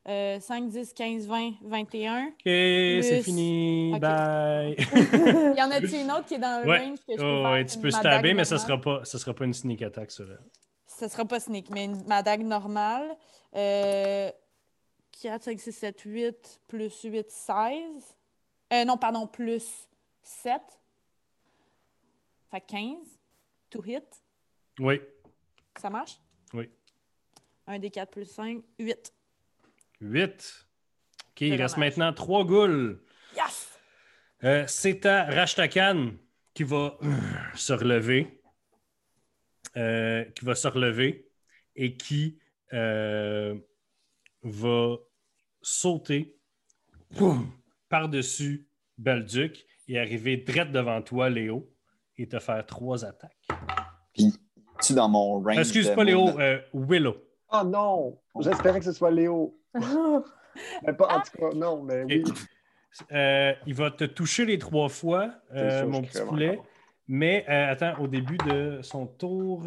Euh, 0.09 0.39
5, 0.41 0.68
10, 0.68 0.93
15, 0.95 1.26
20, 1.26 1.51
21. 1.62 2.26
OK, 2.29 2.33
c'est 2.45 3.22
fini. 3.22 3.99
Bye. 3.99 4.76
Il 5.12 5.55
y 5.59 5.62
en 5.62 5.70
a-tu 5.70 5.97
une 6.01 6.11
autre 6.12 6.24
qui 6.26 6.35
est 6.35 6.39
dans 6.39 6.62
le 6.64 6.70
Ouais. 6.70 6.79
range 6.79 6.99
que 7.07 7.12
je 7.12 7.16
peux 7.16 7.22
Oh, 7.24 7.43
faire? 7.43 7.51
ouais, 7.53 7.64
tu 7.66 7.79
peux 7.79 7.91
stabber, 7.91 8.33
mais 8.33 8.45
ça 8.45 8.55
normale? 8.55 8.81
sera 8.81 8.81
pas, 9.01 9.05
ça 9.05 9.18
sera 9.18 9.35
pas 9.35 9.45
une 9.45 9.53
sneak 9.55 9.83
attack, 9.83 10.11
ça. 10.12 10.22
Là. 10.24 10.37
Ce 10.87 11.09
sera 11.09 11.24
pas 11.24 11.41
sneak, 11.41 11.68
mais 11.70 11.85
une- 11.87 12.05
ma 12.07 12.22
dague 12.22 12.43
normale. 12.43 13.09
Euh, 13.57 14.31
4, 15.21 15.43
5, 15.43 15.61
6, 15.61 15.73
7, 15.73 16.01
8, 16.05 16.61
plus 16.69 17.03
8, 17.03 17.31
16. 17.31 18.16
Euh, 18.73 18.85
non, 18.85 18.97
pardon, 18.97 19.27
plus 19.27 19.89
7. 20.23 20.61
Fait 22.51 22.61
que 22.61 22.66
15. 22.66 22.97
To 23.71 23.83
hit. 23.85 24.05
Oui, 24.81 25.01
Ça 25.79 25.91
marche? 25.91 26.21
oui. 26.55 26.71
1 27.66 27.79
des 27.81 27.91
4 27.91 28.11
plus 28.11 28.25
5, 28.25 28.62
8. 28.79 29.12
8. 30.01 30.66
OK, 31.33 31.41
il 31.43 31.51
reste 31.55 31.75
dommage. 31.75 31.77
maintenant 31.77 32.12
trois 32.14 32.45
goules. 32.45 33.03
Yes! 33.37 33.79
Euh, 34.45 34.64
c'est 34.66 35.05
à 35.05 35.25
Rashtakan 35.25 36.12
qui 36.55 36.62
va 36.62 36.97
euh, 37.03 37.12
se 37.55 37.73
relever. 37.73 38.41
Euh, 39.77 40.25
qui 40.25 40.45
va 40.45 40.55
se 40.55 40.66
relever 40.69 41.29
et 41.77 41.97
qui 41.97 42.39
va 44.43 44.99
sauter 45.69 46.37
par-dessus 47.89 48.69
Balduc 48.97 49.66
et 49.87 49.99
arriver 49.99 50.37
direct 50.37 50.73
devant 50.73 51.01
toi, 51.03 51.31
Léo, 51.31 51.71
et 52.16 52.29
te 52.29 52.39
faire 52.39 52.64
trois 52.66 53.05
attaques. 53.05 53.49
Tu 54.14 54.93
dans 54.95 55.09
mon 55.09 55.41
range. 55.41 55.59
Excuse 55.59 55.91
pas 55.91 56.05
Léo, 56.05 56.39
euh, 56.39 56.61
Willow. 56.73 57.16
Oh 57.53 57.62
non! 57.64 58.19
J'espérais 58.41 58.79
que 58.79 58.85
ce 58.85 58.93
soit 58.93 59.11
Léo. 59.11 59.59
Mais 60.87 60.93
pas, 60.93 61.07
en 61.07 61.21
tout 61.21 61.39
cas, 61.39 61.57
non, 61.57 61.83
mais 61.83 62.03
oui. 62.05 62.25
Euh, 63.12 63.53
il 63.66 63.75
va 63.75 63.93
te 63.93 64.05
toucher 64.05 64.45
les 64.45 64.59
trois 64.59 64.89
fois, 64.89 65.31
euh, 65.55 65.81
sûr, 65.83 65.89
mon 65.89 66.03
petit 66.03 66.21
poulet. 66.23 66.59
Mais 67.07 67.45
euh, 67.49 67.71
attends, 67.71 68.01
au 68.01 68.09
début 68.09 68.39
de 68.39 68.81
son 68.83 69.07
tour, 69.07 69.66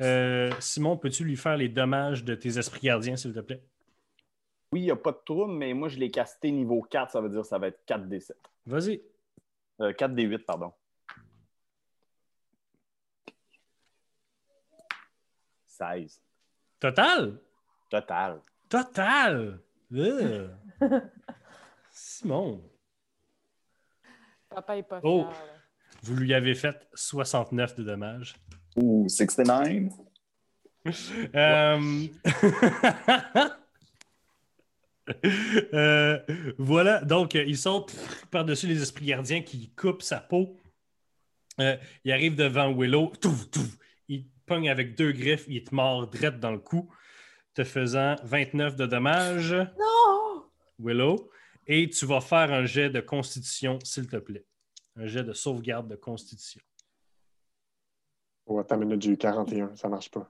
euh, 0.00 0.50
Simon, 0.58 0.96
peux-tu 0.96 1.24
lui 1.24 1.36
faire 1.36 1.56
les 1.56 1.68
dommages 1.68 2.24
de 2.24 2.34
tes 2.34 2.58
esprits 2.58 2.86
gardiens, 2.86 3.16
s'il 3.16 3.32
te 3.32 3.40
plaît? 3.40 3.62
Oui, 4.72 4.80
il 4.80 4.84
n'y 4.84 4.90
a 4.90 4.96
pas 4.96 5.12
de 5.12 5.20
trouble, 5.24 5.52
mais 5.52 5.74
moi, 5.74 5.88
je 5.88 5.98
l'ai 5.98 6.10
casté 6.10 6.50
niveau 6.50 6.80
4, 6.82 7.10
ça 7.12 7.20
veut 7.20 7.28
dire 7.28 7.42
que 7.42 7.46
ça 7.46 7.58
va 7.58 7.66
être 7.68 7.84
4 7.84 8.08
des 8.08 8.20
7. 8.20 8.36
Vas-y. 8.66 9.02
Euh, 9.80 9.92
4 9.92 10.14
des 10.14 10.22
8, 10.22 10.38
pardon. 10.46 10.72
16. 15.66 16.20
Total? 16.80 17.38
Total. 17.90 18.40
Total! 18.68 19.60
Euh. 19.94 20.48
Simon, 21.90 22.62
Papa 24.48 24.76
est 24.78 24.82
pas 24.82 25.00
Oh. 25.02 25.24
fier. 25.30 25.62
vous 26.02 26.16
lui 26.16 26.32
avez 26.32 26.54
fait 26.54 26.88
69 26.94 27.74
de 27.76 27.82
dommages. 27.84 28.34
Ouh, 28.76 29.06
69. 29.08 29.92
Euh, 31.36 31.78
euh, 35.74 36.18
voilà, 36.58 37.04
donc 37.04 37.34
euh, 37.34 37.44
il 37.44 37.58
saute 37.58 37.94
par-dessus 38.30 38.66
les 38.66 38.80
esprits 38.80 39.06
gardiens 39.06 39.42
qui 39.42 39.70
coupent 39.70 40.02
sa 40.02 40.20
peau. 40.20 40.56
Euh, 41.60 41.76
il 42.04 42.12
arrive 42.12 42.36
devant 42.36 42.72
Willow. 42.72 43.12
Touf, 43.20 43.50
touf. 43.50 43.76
il 44.08 44.26
pogne 44.46 44.70
avec 44.70 44.96
deux 44.96 45.12
griffes, 45.12 45.44
il 45.48 45.64
te 45.64 45.74
mord 45.74 46.06
direct 46.08 46.38
dans 46.38 46.52
le 46.52 46.58
cou, 46.58 46.88
te 47.54 47.64
faisant 47.64 48.16
29 48.24 48.76
de 48.76 48.86
dommages, 48.86 49.52
Non! 49.52 50.44
Willow. 50.78 51.30
Et 51.66 51.88
tu 51.88 52.06
vas 52.06 52.20
faire 52.20 52.52
un 52.52 52.64
jet 52.64 52.90
de 52.90 53.00
constitution, 53.00 53.78
s'il 53.84 54.08
te 54.08 54.16
plaît. 54.16 54.44
Un 54.96 55.06
jet 55.06 55.22
de 55.22 55.32
sauvegarde 55.32 55.88
de 55.88 55.96
constitution. 55.96 56.60
Oh, 58.46 58.58
attends 58.58 58.74
une 58.76 58.88
minute, 58.88 59.02
j'ai 59.02 59.10
eu 59.12 59.16
41, 59.16 59.76
ça 59.76 59.88
marche 59.88 60.10
pas. 60.10 60.28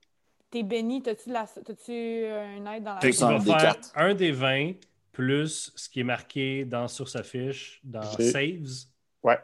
T'es 0.53 0.63
béni, 0.63 1.01
t'as-tu 1.03 1.31
la... 1.31 1.47
t'as-tu, 1.47 1.91
euh, 1.93 2.57
une 2.59 2.67
aide 2.67 2.85
dans 2.85 2.95
la 2.95 3.01
tu 3.01 3.25
un 3.25 3.39
vas 3.39 3.39
des 3.39 3.45
faire 3.53 3.59
quatre. 3.75 3.91
un 3.97 4.15
des 4.15 4.33
20 4.33 4.73
plus 5.11 5.73
ce 5.75 5.89
qui 5.89 6.01
est 6.01 6.05
marqué 6.05 6.67
dans, 6.67 6.89
sur 6.89 7.09
sa 7.09 7.23
fiche 7.23 7.81
dans 7.83 8.03
J'ai- 8.19 8.31
Saves. 8.31 8.87
Ouais, 9.23 9.39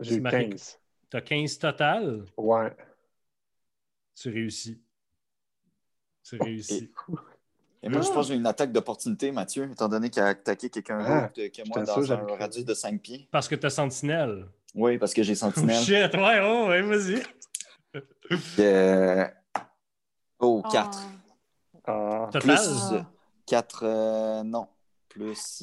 j'ai 0.00 0.14
eu 0.16 0.20
marqué- 0.20 0.48
15. 0.50 0.78
Tu 1.10 1.16
as 1.16 1.20
15 1.20 1.58
total? 1.58 2.24
Ouais. 2.36 2.70
Tu 4.14 4.30
réussis. 4.30 4.80
Tu 6.22 6.36
réussis. 6.40 6.92
Et 7.82 7.88
moi, 7.88 8.00
je 8.02 8.08
pense 8.10 8.26
que 8.28 8.32
j'ai 8.32 8.38
une 8.38 8.46
attaque 8.46 8.70
d'opportunité, 8.72 9.32
Mathieu, 9.32 9.68
étant 9.70 9.88
donné 9.88 10.10
qu'il 10.10 10.22
a 10.22 10.28
attaqué 10.28 10.70
quelqu'un 10.70 10.98
Ah, 11.00 11.30
d'autre 11.34 11.50
que 11.52 11.68
moi 11.68 11.82
dans 11.84 12.02
sûr, 12.04 12.12
un 12.18 12.36
radius 12.36 12.64
de 12.64 12.74
5 12.74 13.00
pieds. 13.02 13.28
Parce 13.32 13.48
que 13.48 13.56
tu 13.56 13.66
as 13.66 13.70
sentinelle. 13.70 14.46
Oui, 14.76 14.96
parce 14.98 15.12
que 15.12 15.22
j'ai 15.24 15.32
Oh 15.32 15.36
sentinelle. 15.36 15.82
shit, 15.82 16.14
ouais, 16.14 16.40
oh, 16.40 16.68
ouais, 16.68 16.82
vas-y. 16.82 17.22
Euh, 18.60 19.26
Oh, 20.38 20.62
4. 20.70 20.98
Ah, 21.86 22.28
Total? 22.32 22.56
Plus 22.56 22.94
4, 23.46 24.42
non. 24.44 24.68
Plus 25.08 25.62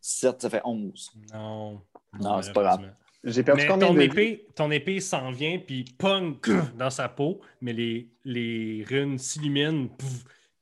7, 0.00 0.42
ça 0.42 0.50
fait 0.50 0.62
11. 0.64 1.12
Non. 1.32 1.80
Non, 2.20 2.42
c'est 2.42 2.52
pas 2.52 2.62
grave. 2.62 2.94
J'ai 3.24 3.42
perdu 3.42 3.62
Mais 3.62 3.68
combien 3.68 3.88
ton 3.88 3.94
de 3.94 4.02
épée, 4.02 4.46
ton 4.54 4.70
épée 4.70 5.00
s'en 5.00 5.30
vient, 5.30 5.58
puis 5.58 5.84
pong 5.98 6.38
dans 6.76 6.90
sa 6.90 7.08
peau, 7.08 7.40
mais 7.62 7.72
les, 7.72 8.10
les 8.24 8.84
runes 8.86 9.18
s'illuminent. 9.18 9.88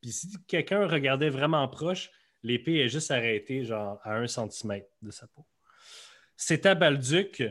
Puis 0.01 0.13
si 0.13 0.29
quelqu'un 0.47 0.87
regardait 0.87 1.29
vraiment 1.29 1.67
proche, 1.67 2.11
l'épée 2.43 2.77
est 2.77 2.89
juste 2.89 3.11
arrêtée, 3.11 3.65
genre 3.65 3.99
à 4.05 4.15
un 4.15 4.29
centimètre 4.29 4.89
de 5.03 5.11
sa 5.11 5.27
peau. 5.27 5.45
C'est 6.37 6.67
à 6.67 6.75
Balduc. 6.75 7.43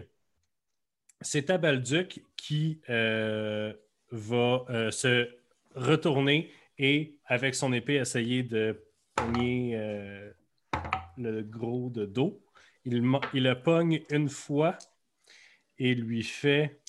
C'est 1.19 1.49
à 1.49 1.57
Balduc 1.57 2.23
qui 2.37 2.79
euh, 2.89 3.73
va 4.11 4.65
euh, 4.69 4.91
se 4.91 5.29
retourner 5.75 6.51
et, 6.77 7.17
avec 7.25 7.55
son 7.55 7.73
épée, 7.73 7.95
essayer 7.95 8.43
de 8.43 8.83
pogner 9.15 9.75
euh, 9.75 10.31
le 11.17 11.41
gros 11.43 11.89
de 11.89 12.05
dos. 12.05 12.41
Il, 12.85 13.01
le 13.01 13.53
pogne 13.53 14.01
une 14.09 14.29
fois 14.29 14.77
et 15.77 15.93
lui 15.93 16.23
fait 16.23 16.81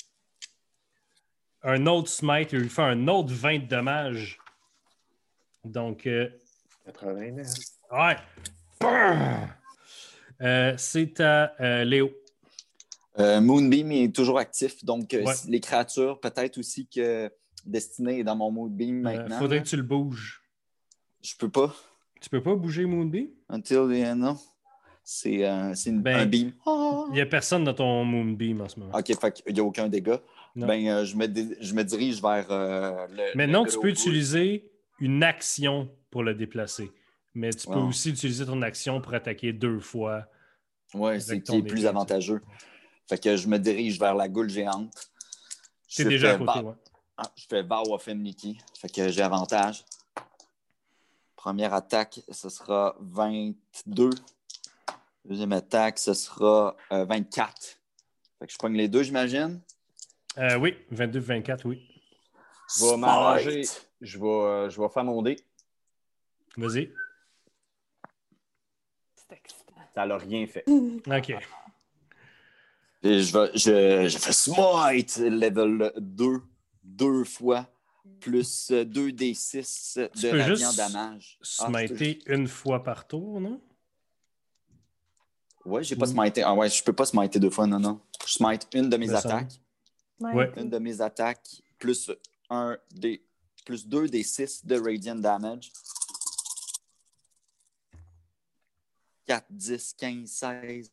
un 1.63 1.87
autre 1.87 2.09
smite. 2.09 2.53
Il 2.53 2.61
lui 2.61 2.69
fait 2.69 2.83
un 2.83 3.07
autre 3.09 3.33
20 3.33 3.59
de 3.59 3.67
dommages. 3.67 4.39
Donc, 5.65 6.07
euh, 6.07 6.29
89. 6.87 7.47
ouais. 7.93 8.17
Euh, 10.43 10.75
c'est 10.77 11.21
à 11.21 11.55
euh, 11.61 11.85
Léo. 11.85 12.11
Euh, 13.19 13.41
Moonbeam 13.41 13.93
est 13.93 14.15
toujours 14.15 14.39
actif, 14.39 14.85
donc 14.85 15.13
euh, 15.15 15.25
Ouais. 15.25 15.35
les 15.49 15.61
créatures, 15.61 16.19
peut-être 16.21 16.59
aussi 16.59 16.87
que 16.89 17.31
Destiny 17.67 18.21
est 18.21 18.25
dans 18.25 18.37
mon 18.37 18.51
Moonbeam 18.51 18.99
Euh, 18.99 19.03
maintenant. 19.03 19.39
faudrait 19.39 19.63
que 19.63 19.69
tu 19.69 19.77
le 19.77 19.83
bouges. 19.83 20.43
Je 21.23 21.35
peux 21.39 21.51
pas. 21.51 21.75
Tu 22.21 22.31
peux 22.31 22.43
pas 22.43 22.55
bouger 22.55 22.87
Moonbeam? 22.87 23.29
Until 23.49 23.87
the 23.89 24.05
end, 24.07 24.17
non. 24.17 24.39
C'est 25.05 25.45
euh, 25.47 25.75
Ben, 25.89 26.17
un 26.21 26.27
beam. 26.27 26.53
Il 27.09 27.13
n'y 27.15 27.21
a 27.21 27.27
personne 27.27 27.65
dans 27.65 27.75
ton 27.75 28.05
Moonbeam 28.05 28.61
en 28.61 28.69
ce 28.69 28.79
moment. 28.81 28.93
Ok, 28.97 29.13
fait 29.21 29.33
qu'il 29.33 29.53
n'y 29.55 29.61
a 29.61 29.65
aucun 29.65 29.89
dégât. 29.89 30.21
Ben, 30.55 31.05
je, 31.05 31.17
me 31.17 31.27
je 31.61 31.75
me 31.75 31.83
dirige 31.83 32.23
vers 32.23 32.47
le. 32.49 33.37
Maintenant, 33.37 33.65
le 33.65 33.71
tu 33.71 33.77
peux 33.77 33.83
bout. 33.89 33.89
utiliser 33.89 34.71
une 35.01 35.23
action 35.23 35.91
pour 36.11 36.23
le 36.23 36.35
déplacer. 36.35 36.91
Mais 37.35 37.51
tu 37.51 37.67
peux 37.67 37.79
aussi 37.79 38.11
utiliser 38.11 38.45
ton 38.47 38.61
action 38.63 39.01
pour 39.01 39.15
attaquer 39.15 39.53
deux 39.53 39.81
fois. 39.81 40.27
Avec 40.95 41.23
c'est 41.23 41.41
qui 41.41 41.57
est 41.57 41.63
plus 41.63 41.87
avantageux. 41.87 42.41
Fait 43.09 43.19
que 43.19 43.37
je 43.37 43.49
me 43.49 43.59
dirige 43.59 43.99
vers 43.99 44.15
la 44.15 44.29
goule 44.29 44.51
géante. 44.51 44.93
C'est 45.89 46.05
Je 46.05 46.09
déjà 46.09 46.31
à 46.31 46.39
fais 46.39 46.45
côté, 46.45 46.61
ouais. 46.61 46.75
Ah, 47.17 47.31
je 47.37 47.45
fais 47.49 47.63
Vow 47.63 47.93
of 47.93 48.09
Enmity. 48.09 48.59
Fait 48.81 48.89
que 48.89 49.09
j'ai 49.09 49.23
avantage. 49.23 49.85
Première 51.37 51.75
attaque, 51.75 52.21
ce 52.31 52.49
sera 52.49 52.97
22. 53.01 54.11
Deuxième 55.25 55.53
attaque, 55.53 55.99
ce 55.99 56.15
sera 56.15 56.77
euh, 56.93 57.05
24. 57.05 57.79
Fait 58.39 58.47
que 58.47 58.53
je 58.53 58.59
pogne 58.59 58.77
les 58.77 58.89
deux, 58.89 59.03
j'imagine. 59.03 59.61
Euh, 60.39 60.57
oui, 60.57 60.77
22-24, 60.93 61.61
oui. 61.67 61.89
Je 62.79 62.85
vais 62.85 62.97
m'arranger. 62.97 63.63
Je 64.01 64.19
vais, 64.19 64.27
euh, 64.27 64.71
je 64.71 64.81
vais 64.81 64.89
faire 64.89 65.05
mon 65.05 65.23
dé. 65.23 65.37
Vas-y. 66.57 66.93
Ça 69.95 70.07
n'a 70.07 70.17
rien 70.17 70.47
fait. 70.47 70.65
OK. 70.67 71.35
Et 73.03 73.21
je, 73.21 73.33
vais, 73.37 73.51
je, 73.55 74.09
je 74.09 74.19
fais 74.19 74.33
Smite 74.33 75.17
level 75.19 75.93
2 75.99 76.41
deux 76.85 77.25
fois, 77.25 77.69
plus 78.21 78.71
2d6 78.71 79.99
de 79.99 80.11
Tu 80.21 80.31
peux 80.31 80.39
radiant 80.41 80.73
damage. 80.73 81.39
Ah, 81.59 81.67
Smiter 81.67 82.21
une 82.27 82.47
fois 82.47 82.83
par 82.83 83.07
tour, 83.07 83.41
non? 83.41 83.61
Ouais, 85.65 85.83
j'ai 85.85 85.97
pas 85.97 86.07
Mm. 86.07 86.11
smité. 86.11 86.43
Ah 86.43 86.55
ouais, 86.55 86.69
je 86.69 86.83
peux 86.83 86.93
pas 86.93 87.05
smiter 87.07 87.39
deux 87.39 87.51
fois, 87.51 87.67
non, 87.67 87.79
non. 87.81 88.01
Je 88.27 88.33
smite 88.35 88.67
une 88.75 88.89
de 88.89 88.97
mes 88.97 89.07
Me 89.07 89.15
semble. 89.17 89.27
attaques. 89.35 89.61
Ouais. 90.21 90.53
Une 90.57 90.71
de 90.71 90.79
mes 90.79 91.01
attaques, 91.01 91.63
plus 91.79 92.11
un 92.51 92.77
des 92.93 93.25
plus 93.65 93.87
2 93.87 94.09
des 94.09 94.23
6 94.25 94.65
de 94.67 94.77
Radiant 94.81 95.15
Damage. 95.17 95.73
4, 99.27 99.47
10, 99.51 99.95
15, 99.99 100.29
16. 100.31 100.91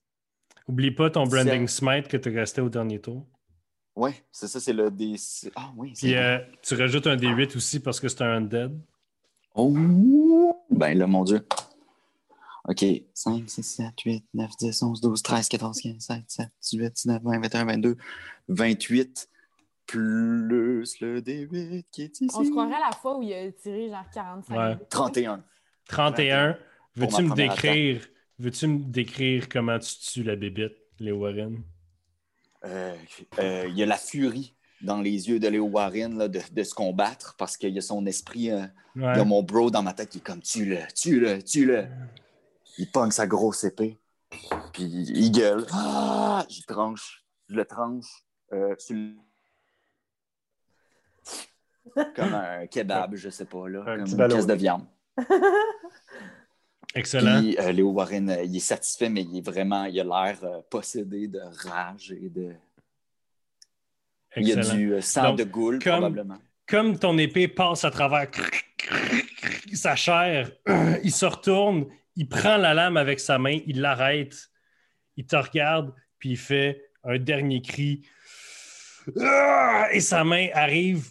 Oublie 0.69 0.91
pas 0.91 1.09
ton 1.09 1.25
Branding 1.25 1.67
Smite 1.67 2.07
que 2.07 2.15
tu 2.15 2.29
resté 2.29 2.61
au 2.61 2.69
dernier 2.69 2.99
tour. 2.99 3.25
Ouais, 3.95 4.13
c'est 4.31 4.47
ça, 4.47 4.59
c'est 4.59 4.71
le 4.71 4.91
D. 4.91 5.15
Ah 5.55 5.71
oui, 5.75 5.93
c'est 5.95 6.07
Puis 6.07 6.15
euh, 6.15 6.37
tu 6.61 6.75
rajoutes 6.75 7.07
un 7.07 7.15
D8 7.15 7.57
aussi 7.57 7.79
parce 7.79 7.99
que 7.99 8.07
c'est 8.07 8.21
un 8.21 8.37
Undead. 8.37 8.79
Oh! 9.55 10.55
Ben 10.69 10.95
là, 10.95 11.07
mon 11.07 11.23
Dieu. 11.23 11.43
OK. 12.65 12.85
5, 13.15 13.49
6, 13.49 13.63
7, 13.63 13.99
8, 14.05 14.25
9, 14.35 14.51
10, 14.59 14.83
11, 14.83 15.01
12, 15.01 15.23
13, 15.23 15.49
14, 15.49 15.81
15, 15.81 15.95
16, 15.97 16.17
17, 16.27 16.49
18, 16.61 16.93
19, 16.93 17.23
20, 17.23 17.39
21, 17.39 17.65
22, 17.65 17.97
28, 18.49 19.29
plus 19.87 20.99
le 21.01 21.19
D8 21.19 21.83
qui 21.91 22.03
est 22.03 22.21
ici. 22.21 22.35
On 22.37 22.43
se 22.43 22.51
croirait 22.51 22.75
à 22.75 22.91
la 22.91 22.95
fois 22.95 23.17
où 23.17 23.23
il 23.23 23.33
a 23.33 23.51
tiré 23.53 23.89
genre 23.89 24.05
45 24.13 24.55
Ouais. 24.55 24.77
31. 24.87 25.43
31. 25.87 26.53
Pour 26.53 27.09
Veux-tu 27.09 27.23
me 27.23 27.33
décrire 27.33 28.07
veux-tu 28.39 28.67
me 28.67 28.79
décrire 28.79 29.47
comment 29.49 29.77
tu 29.79 29.97
tues 29.99 30.23
la 30.23 30.35
bébite, 30.35 30.75
les 30.99 31.11
Warren? 31.11 31.61
Euh, 32.65 32.95
euh, 33.39 33.65
il 33.69 33.77
y 33.77 33.83
a 33.83 33.85
la 33.85 33.97
furie 33.97 34.55
dans 34.81 35.01
les 35.01 35.29
yeux 35.29 35.39
de 35.39 35.47
Léo 35.47 35.65
Warren 35.65 36.17
là, 36.17 36.27
de, 36.27 36.39
de 36.51 36.63
se 36.63 36.73
combattre 36.73 37.35
parce 37.37 37.55
qu'il 37.57 37.73
y 37.73 37.77
a 37.77 37.81
son 37.81 38.05
esprit. 38.05 38.51
euh, 38.51 38.65
Il 38.95 39.01
y 39.01 39.05
Ouais. 39.05 39.19
a 39.19 39.23
mon 39.23 39.43
bro 39.43 39.69
dans 39.71 39.81
ma 39.83 39.93
tête 39.93 40.09
qui 40.09 40.17
est 40.17 40.21
comme 40.21 40.41
tue-le, 40.41 40.79
tue-le, 40.95 41.41
tue-le. 41.43 41.85
Il 42.77 42.89
pogne 42.91 43.11
sa 43.11 43.27
grosse 43.27 43.63
épée. 43.63 43.97
Puis 44.73 44.83
il 44.83 45.31
gueule. 45.31 45.65
Ah! 45.71 46.45
Je 46.49 46.61
tranche. 46.63 47.23
Je 47.49 47.55
le 47.55 47.65
tranche. 47.65 48.23
euh, 48.53 48.75
sur 48.77 48.95
le- 48.95 49.15
Comme 52.15 52.33
un 52.33 52.67
kebab, 52.67 53.15
je 53.15 53.29
sais 53.29 53.45
pas, 53.45 53.67
là. 53.67 53.81
Un 53.87 53.97
comme 53.99 54.05
une 54.07 54.15
ballon. 54.17 54.35
pièce 54.35 54.47
de 54.47 54.53
viande. 54.53 54.85
Excellent. 56.95 57.41
Puis 57.41 57.57
euh, 57.59 57.71
Léo 57.71 57.91
Warren, 57.91 58.29
euh, 58.29 58.43
il 58.43 58.55
est 58.55 58.59
satisfait, 58.59 59.09
mais 59.09 59.21
il 59.21 59.37
est 59.37 59.45
vraiment, 59.45 59.85
il 59.85 59.99
a 59.99 60.03
l'air 60.03 60.39
euh, 60.43 60.61
possédé 60.69 61.27
de 61.27 61.39
rage 61.67 62.11
et 62.11 62.29
de. 62.29 62.51
Il 64.35 64.47
y 64.47 64.53
a 64.53 64.55
du 64.57 65.01
sang 65.01 65.29
Donc, 65.29 65.37
de 65.39 65.43
goule, 65.43 65.79
comme- 65.79 65.91
probablement. 65.99 66.37
Comme 66.67 66.99
ton 66.99 67.17
épée 67.17 67.47
passe 67.47 67.83
à 67.83 67.89
travers 67.89 68.29
sa 69.73 69.95
chair, 69.95 70.51
il 71.03 71.11
se 71.11 71.25
retourne, 71.25 71.87
il 72.15 72.27
prend 72.29 72.57
la 72.57 72.75
lame 72.75 72.95
avec 72.97 73.19
sa 73.19 73.39
main, 73.39 73.59
il 73.65 73.81
l'arrête, 73.81 74.49
il 75.17 75.25
te 75.25 75.35
regarde, 75.35 75.93
puis 76.19 76.31
il 76.31 76.37
fait 76.37 76.91
un 77.03 77.17
dernier 77.17 77.61
cri. 77.63 78.03
Ah! 79.19 79.87
Et 79.91 79.99
sa 79.99 80.23
main 80.23 80.49
arrive 80.53 81.07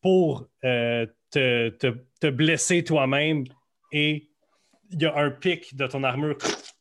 pour 0.00 0.48
te, 0.60 1.06
te- 1.30 1.96
te 2.20 2.26
blesser 2.28 2.82
toi-même 2.82 3.44
et 3.92 4.31
il 4.92 5.02
y 5.02 5.06
a 5.06 5.16
un 5.16 5.30
pic 5.30 5.74
de 5.74 5.86
ton 5.86 6.02
armure 6.04 6.36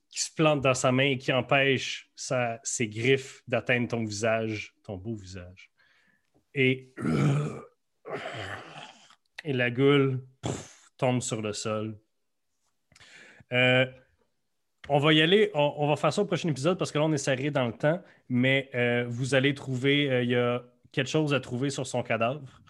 qui 0.09 0.21
se 0.21 0.33
plante 0.33 0.61
dans 0.61 0.73
sa 0.73 0.91
main 0.91 1.11
et 1.11 1.17
qui 1.17 1.31
empêche 1.31 2.09
sa- 2.15 2.59
ses 2.63 2.87
griffes 2.87 3.41
d'atteindre 3.47 3.87
ton 3.87 4.03
visage, 4.03 4.73
ton 4.83 4.97
beau 4.97 5.15
visage. 5.15 5.71
Et, 6.53 6.93
et 9.43 9.53
la 9.53 9.71
goule 9.71 10.21
tombe 10.97 11.21
sur 11.21 11.41
le 11.41 11.53
sol. 11.53 11.97
Euh, 13.53 13.85
on 14.89 14.99
va 14.99 15.13
y 15.13 15.21
aller, 15.21 15.51
on, 15.53 15.73
on 15.77 15.87
va 15.87 15.95
faire 15.95 16.11
ça 16.11 16.21
au 16.21 16.25
prochain 16.25 16.49
épisode 16.49 16.77
parce 16.77 16.91
que 16.91 16.97
là, 16.97 17.05
on 17.05 17.13
est 17.13 17.17
serré 17.17 17.51
dans 17.51 17.67
le 17.67 17.73
temps, 17.73 18.01
mais 18.27 18.69
euh, 18.75 19.05
vous 19.07 19.33
allez 19.33 19.53
trouver, 19.53 20.11
euh, 20.11 20.23
il 20.23 20.29
y 20.31 20.35
a 20.35 20.63
quelque 20.91 21.09
chose 21.09 21.33
à 21.33 21.39
trouver 21.39 21.69
sur 21.69 21.87
son 21.87 22.03
cadavre 22.03 22.61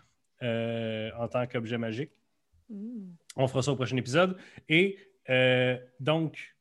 en 0.43 1.27
tant 1.27 1.45
qu'objet 1.45 1.77
magique. 1.77 2.11
Mm. 2.69 3.11
On 3.35 3.47
fera 3.47 3.61
ça 3.61 3.71
au 3.71 3.75
prochain 3.75 3.97
épisode. 3.97 4.37
Et 4.69 4.97
euh, 5.29 5.77
donc, 5.99 6.55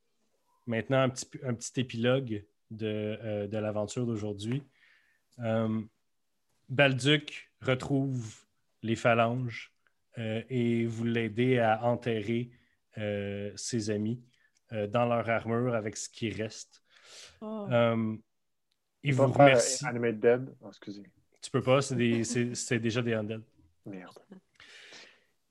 maintenant, 0.66 1.00
un 1.02 1.08
petit, 1.08 1.26
un 1.44 1.54
petit 1.54 1.80
épilogue 1.80 2.44
de, 2.70 3.18
euh, 3.22 3.46
de 3.46 3.58
l'aventure 3.58 4.06
d'aujourd'hui. 4.06 4.62
Euh, 5.40 5.80
Balduc 6.68 7.50
retrouve 7.62 8.44
les 8.82 8.96
phalanges 8.96 9.72
euh, 10.18 10.42
et 10.48 10.86
vous 10.86 11.04
l'aidez 11.04 11.58
à 11.58 11.84
enterrer 11.84 12.50
euh, 12.98 13.52
ses 13.56 13.90
amis 13.90 14.22
euh, 14.72 14.86
dans 14.86 15.06
leur 15.06 15.28
armure 15.28 15.74
avec 15.74 15.96
ce 15.96 16.08
qui 16.08 16.30
reste. 16.30 16.82
Oh. 17.40 17.66
Euh, 17.70 18.16
il 19.02 19.16
Pas 19.16 19.26
vous 19.26 19.32
faire 19.32 19.46
remercie. 19.46 19.86
Animate 19.86 20.20
Dead? 20.20 20.54
Oh, 20.60 20.68
excusez. 20.68 21.02
Tu 21.42 21.50
peux 21.50 21.62
pas, 21.62 21.80
c'est 21.80 22.78
déjà 22.78 23.02
des 23.02 23.14
undead. 23.14 23.42
Merde. 23.86 24.18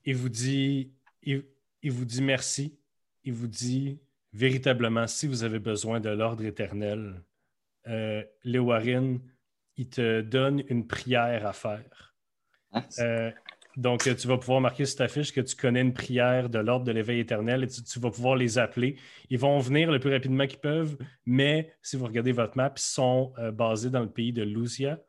Il 0.04 0.16
vous 0.16 0.28
dit, 0.28 0.92
il, 1.22 1.44
il 1.82 1.90
vous 1.90 2.04
dit 2.04 2.22
merci. 2.22 2.78
Il 3.24 3.32
vous 3.32 3.48
dit 3.48 4.00
véritablement, 4.32 5.06
si 5.06 5.26
vous 5.26 5.44
avez 5.44 5.58
besoin 5.58 6.00
de 6.00 6.10
l'ordre 6.10 6.44
éternel, 6.44 7.22
euh, 7.86 8.22
Léowarine, 8.44 9.20
il 9.76 9.88
te 9.88 10.20
donne 10.20 10.62
une 10.68 10.86
prière 10.86 11.46
à 11.46 11.52
faire. 11.52 12.14
Hein? 12.72 12.84
Euh, 12.98 13.30
donc, 13.76 14.02
tu 14.02 14.28
vas 14.28 14.36
pouvoir 14.36 14.60
marquer 14.60 14.84
sur 14.84 14.98
ta 14.98 15.08
fiche 15.08 15.32
que 15.32 15.40
tu 15.40 15.56
connais 15.56 15.80
une 15.80 15.94
prière 15.94 16.48
de 16.48 16.58
l'ordre 16.58 16.84
de 16.84 16.92
l'éveil 16.92 17.20
éternel 17.20 17.64
et 17.64 17.68
tu, 17.68 17.82
tu 17.82 17.98
vas 17.98 18.10
pouvoir 18.10 18.36
les 18.36 18.58
appeler. 18.58 18.96
Ils 19.30 19.38
vont 19.38 19.58
venir 19.58 19.90
le 19.90 19.98
plus 19.98 20.12
rapidement 20.12 20.46
qu'ils 20.46 20.58
peuvent, 20.58 20.96
mais 21.24 21.72
si 21.82 21.96
vous 21.96 22.04
regardez 22.06 22.32
votre 22.32 22.56
map, 22.56 22.72
ils 22.76 22.80
sont 22.80 23.32
euh, 23.38 23.50
basés 23.52 23.90
dans 23.90 24.00
le 24.00 24.10
pays 24.10 24.32
de 24.32 24.42
Lucia. 24.42 25.00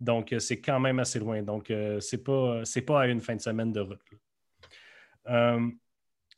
Donc, 0.00 0.32
euh, 0.32 0.38
c'est 0.38 0.60
quand 0.60 0.80
même 0.80 0.98
assez 0.98 1.18
loin. 1.18 1.42
Donc, 1.42 1.72
c'est 2.00 2.24
pas, 2.24 2.62
pas 2.86 3.02
à 3.02 3.06
une 3.06 3.20
fin 3.20 3.36
de 3.36 3.40
semaine 3.40 3.72
de 3.72 3.80
route. 3.80 4.00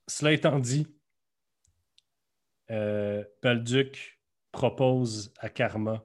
cela 0.06 0.32
étant 0.32 0.58
dit, 0.58 0.86
euh, 2.70 3.24
Balduc 3.42 4.20
propose 4.52 5.32
à 5.38 5.48
Karma 5.48 6.04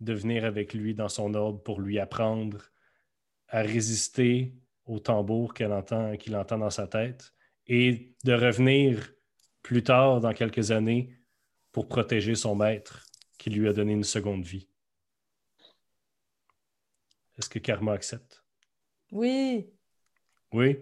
de 0.00 0.12
venir 0.12 0.44
avec 0.44 0.74
lui 0.74 0.94
dans 0.94 1.08
son 1.08 1.34
ordre 1.34 1.62
pour 1.62 1.80
lui 1.80 1.98
apprendre 1.98 2.70
à 3.48 3.62
résister 3.62 4.54
au 4.86 4.98
tambour 4.98 5.54
qu'elle 5.54 5.72
entend, 5.72 6.16
qu'il 6.16 6.34
entend 6.36 6.58
dans 6.58 6.70
sa 6.70 6.86
tête 6.86 7.34
et 7.66 8.14
de 8.24 8.32
revenir 8.32 9.12
plus 9.62 9.82
tard, 9.84 10.20
dans 10.20 10.32
quelques 10.32 10.72
années, 10.72 11.16
pour 11.70 11.88
protéger 11.88 12.34
son 12.34 12.56
maître 12.56 13.06
qui 13.38 13.50
lui 13.50 13.68
a 13.68 13.72
donné 13.72 13.92
une 13.92 14.04
seconde 14.04 14.44
vie. 14.44 14.68
Est-ce 17.38 17.48
que 17.48 17.58
Karma 17.58 17.92
accepte? 17.92 18.44
Oui, 19.10 19.70
Oui. 20.52 20.78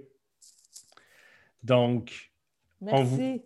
Donc, 1.62 2.32
On 2.80 3.02
vous- 3.04 3.16
merci. 3.18 3.42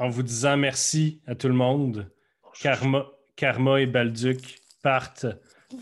En 0.00 0.08
vous 0.08 0.22
disant 0.24 0.56
merci 0.56 1.20
à 1.26 1.34
tout 1.36 1.46
le 1.48 1.54
monde, 1.54 2.10
Karma, 2.60 3.06
Karma 3.36 3.80
et 3.80 3.86
Balduc 3.86 4.58
partent 4.82 5.26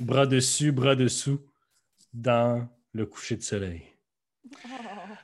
bras 0.00 0.26
dessus, 0.26 0.70
bras 0.72 0.94
dessous 0.94 1.40
dans 2.12 2.68
le 2.92 3.06
coucher 3.06 3.36
de 3.36 3.42
soleil. 3.42 3.82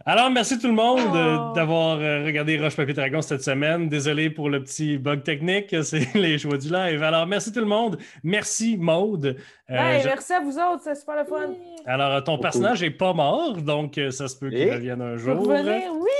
Alors, 0.06 0.30
merci 0.30 0.58
tout 0.58 0.66
le 0.66 0.74
monde 0.74 1.16
euh, 1.16 1.38
Oh. 1.40 1.52
d'avoir 1.54 1.98
euh, 1.98 2.24
regardé 2.26 2.58
Roche 2.58 2.76
Papier 2.76 2.92
Dragon 2.92 3.22
cette 3.22 3.42
semaine. 3.42 3.88
Désolé 3.88 4.28
pour 4.28 4.50
le 4.50 4.62
petit 4.62 4.98
bug 4.98 5.22
technique, 5.22 5.74
c'est 5.82 6.14
les 6.14 6.36
choix 6.38 6.58
du 6.58 6.68
live. 6.70 7.02
Alors, 7.02 7.26
merci 7.26 7.50
tout 7.50 7.60
le 7.60 7.66
monde. 7.66 7.98
Merci 8.22 8.76
Maude. 8.76 9.36
Euh, 9.70 9.74
Hey, 9.74 10.02
je- 10.02 10.08
Merci 10.08 10.32
à 10.34 10.40
vous 10.40 10.58
autres, 10.58 10.82
c'est 10.84 10.94
super 10.94 11.16
le 11.16 11.24
fun. 11.24 11.54
Alors, 11.86 12.22
ton 12.22 12.38
personnage 12.38 12.82
n'est 12.82 12.90
pas 12.90 13.14
mort, 13.14 13.56
donc 13.62 13.98
ça 14.10 14.28
se 14.28 14.36
peut 14.36 14.50
qu'il 14.50 14.70
revienne 14.70 15.00
un 15.00 15.16
jour. 15.16 15.38
revenir, 15.40 15.90
oui! 15.94 16.10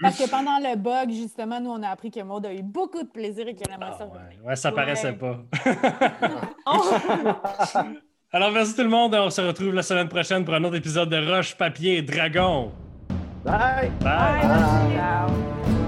Parce 0.00 0.16
que 0.18 0.28
pendant 0.30 0.58
le 0.58 0.76
bug, 0.76 1.10
justement, 1.10 1.60
nous, 1.60 1.70
on 1.70 1.82
a 1.82 1.88
appris 1.88 2.10
que 2.10 2.20
Maud 2.22 2.44
a 2.46 2.52
eu 2.54 2.62
beaucoup 2.62 3.02
de 3.02 3.08
plaisir 3.08 3.46
et 3.48 3.54
qu'elle 3.54 3.72
aimait 3.74 3.86
Ah 3.90 3.96
ça. 3.98 4.06
ouais. 4.06 4.38
Ouais, 4.48 4.56
ça 4.56 4.70
Ouais. 4.70 4.74
paraissait 4.76 5.12
pas. 5.12 5.38
Oh! 6.66 6.82
Alors, 8.32 8.52
merci 8.52 8.76
tout 8.76 8.82
le 8.82 8.88
monde. 8.88 9.14
On 9.14 9.28
se 9.30 9.40
retrouve 9.40 9.74
la 9.74 9.82
semaine 9.82 10.08
prochaine 10.08 10.44
pour 10.44 10.54
un 10.54 10.62
autre 10.64 10.76
épisode 10.76 11.08
de 11.08 11.16
Roche, 11.34 11.56
Papier 11.56 11.96
et 11.98 12.02
Dragon. 12.02 12.70
Bye! 13.44 13.90
Bye! 14.00 15.79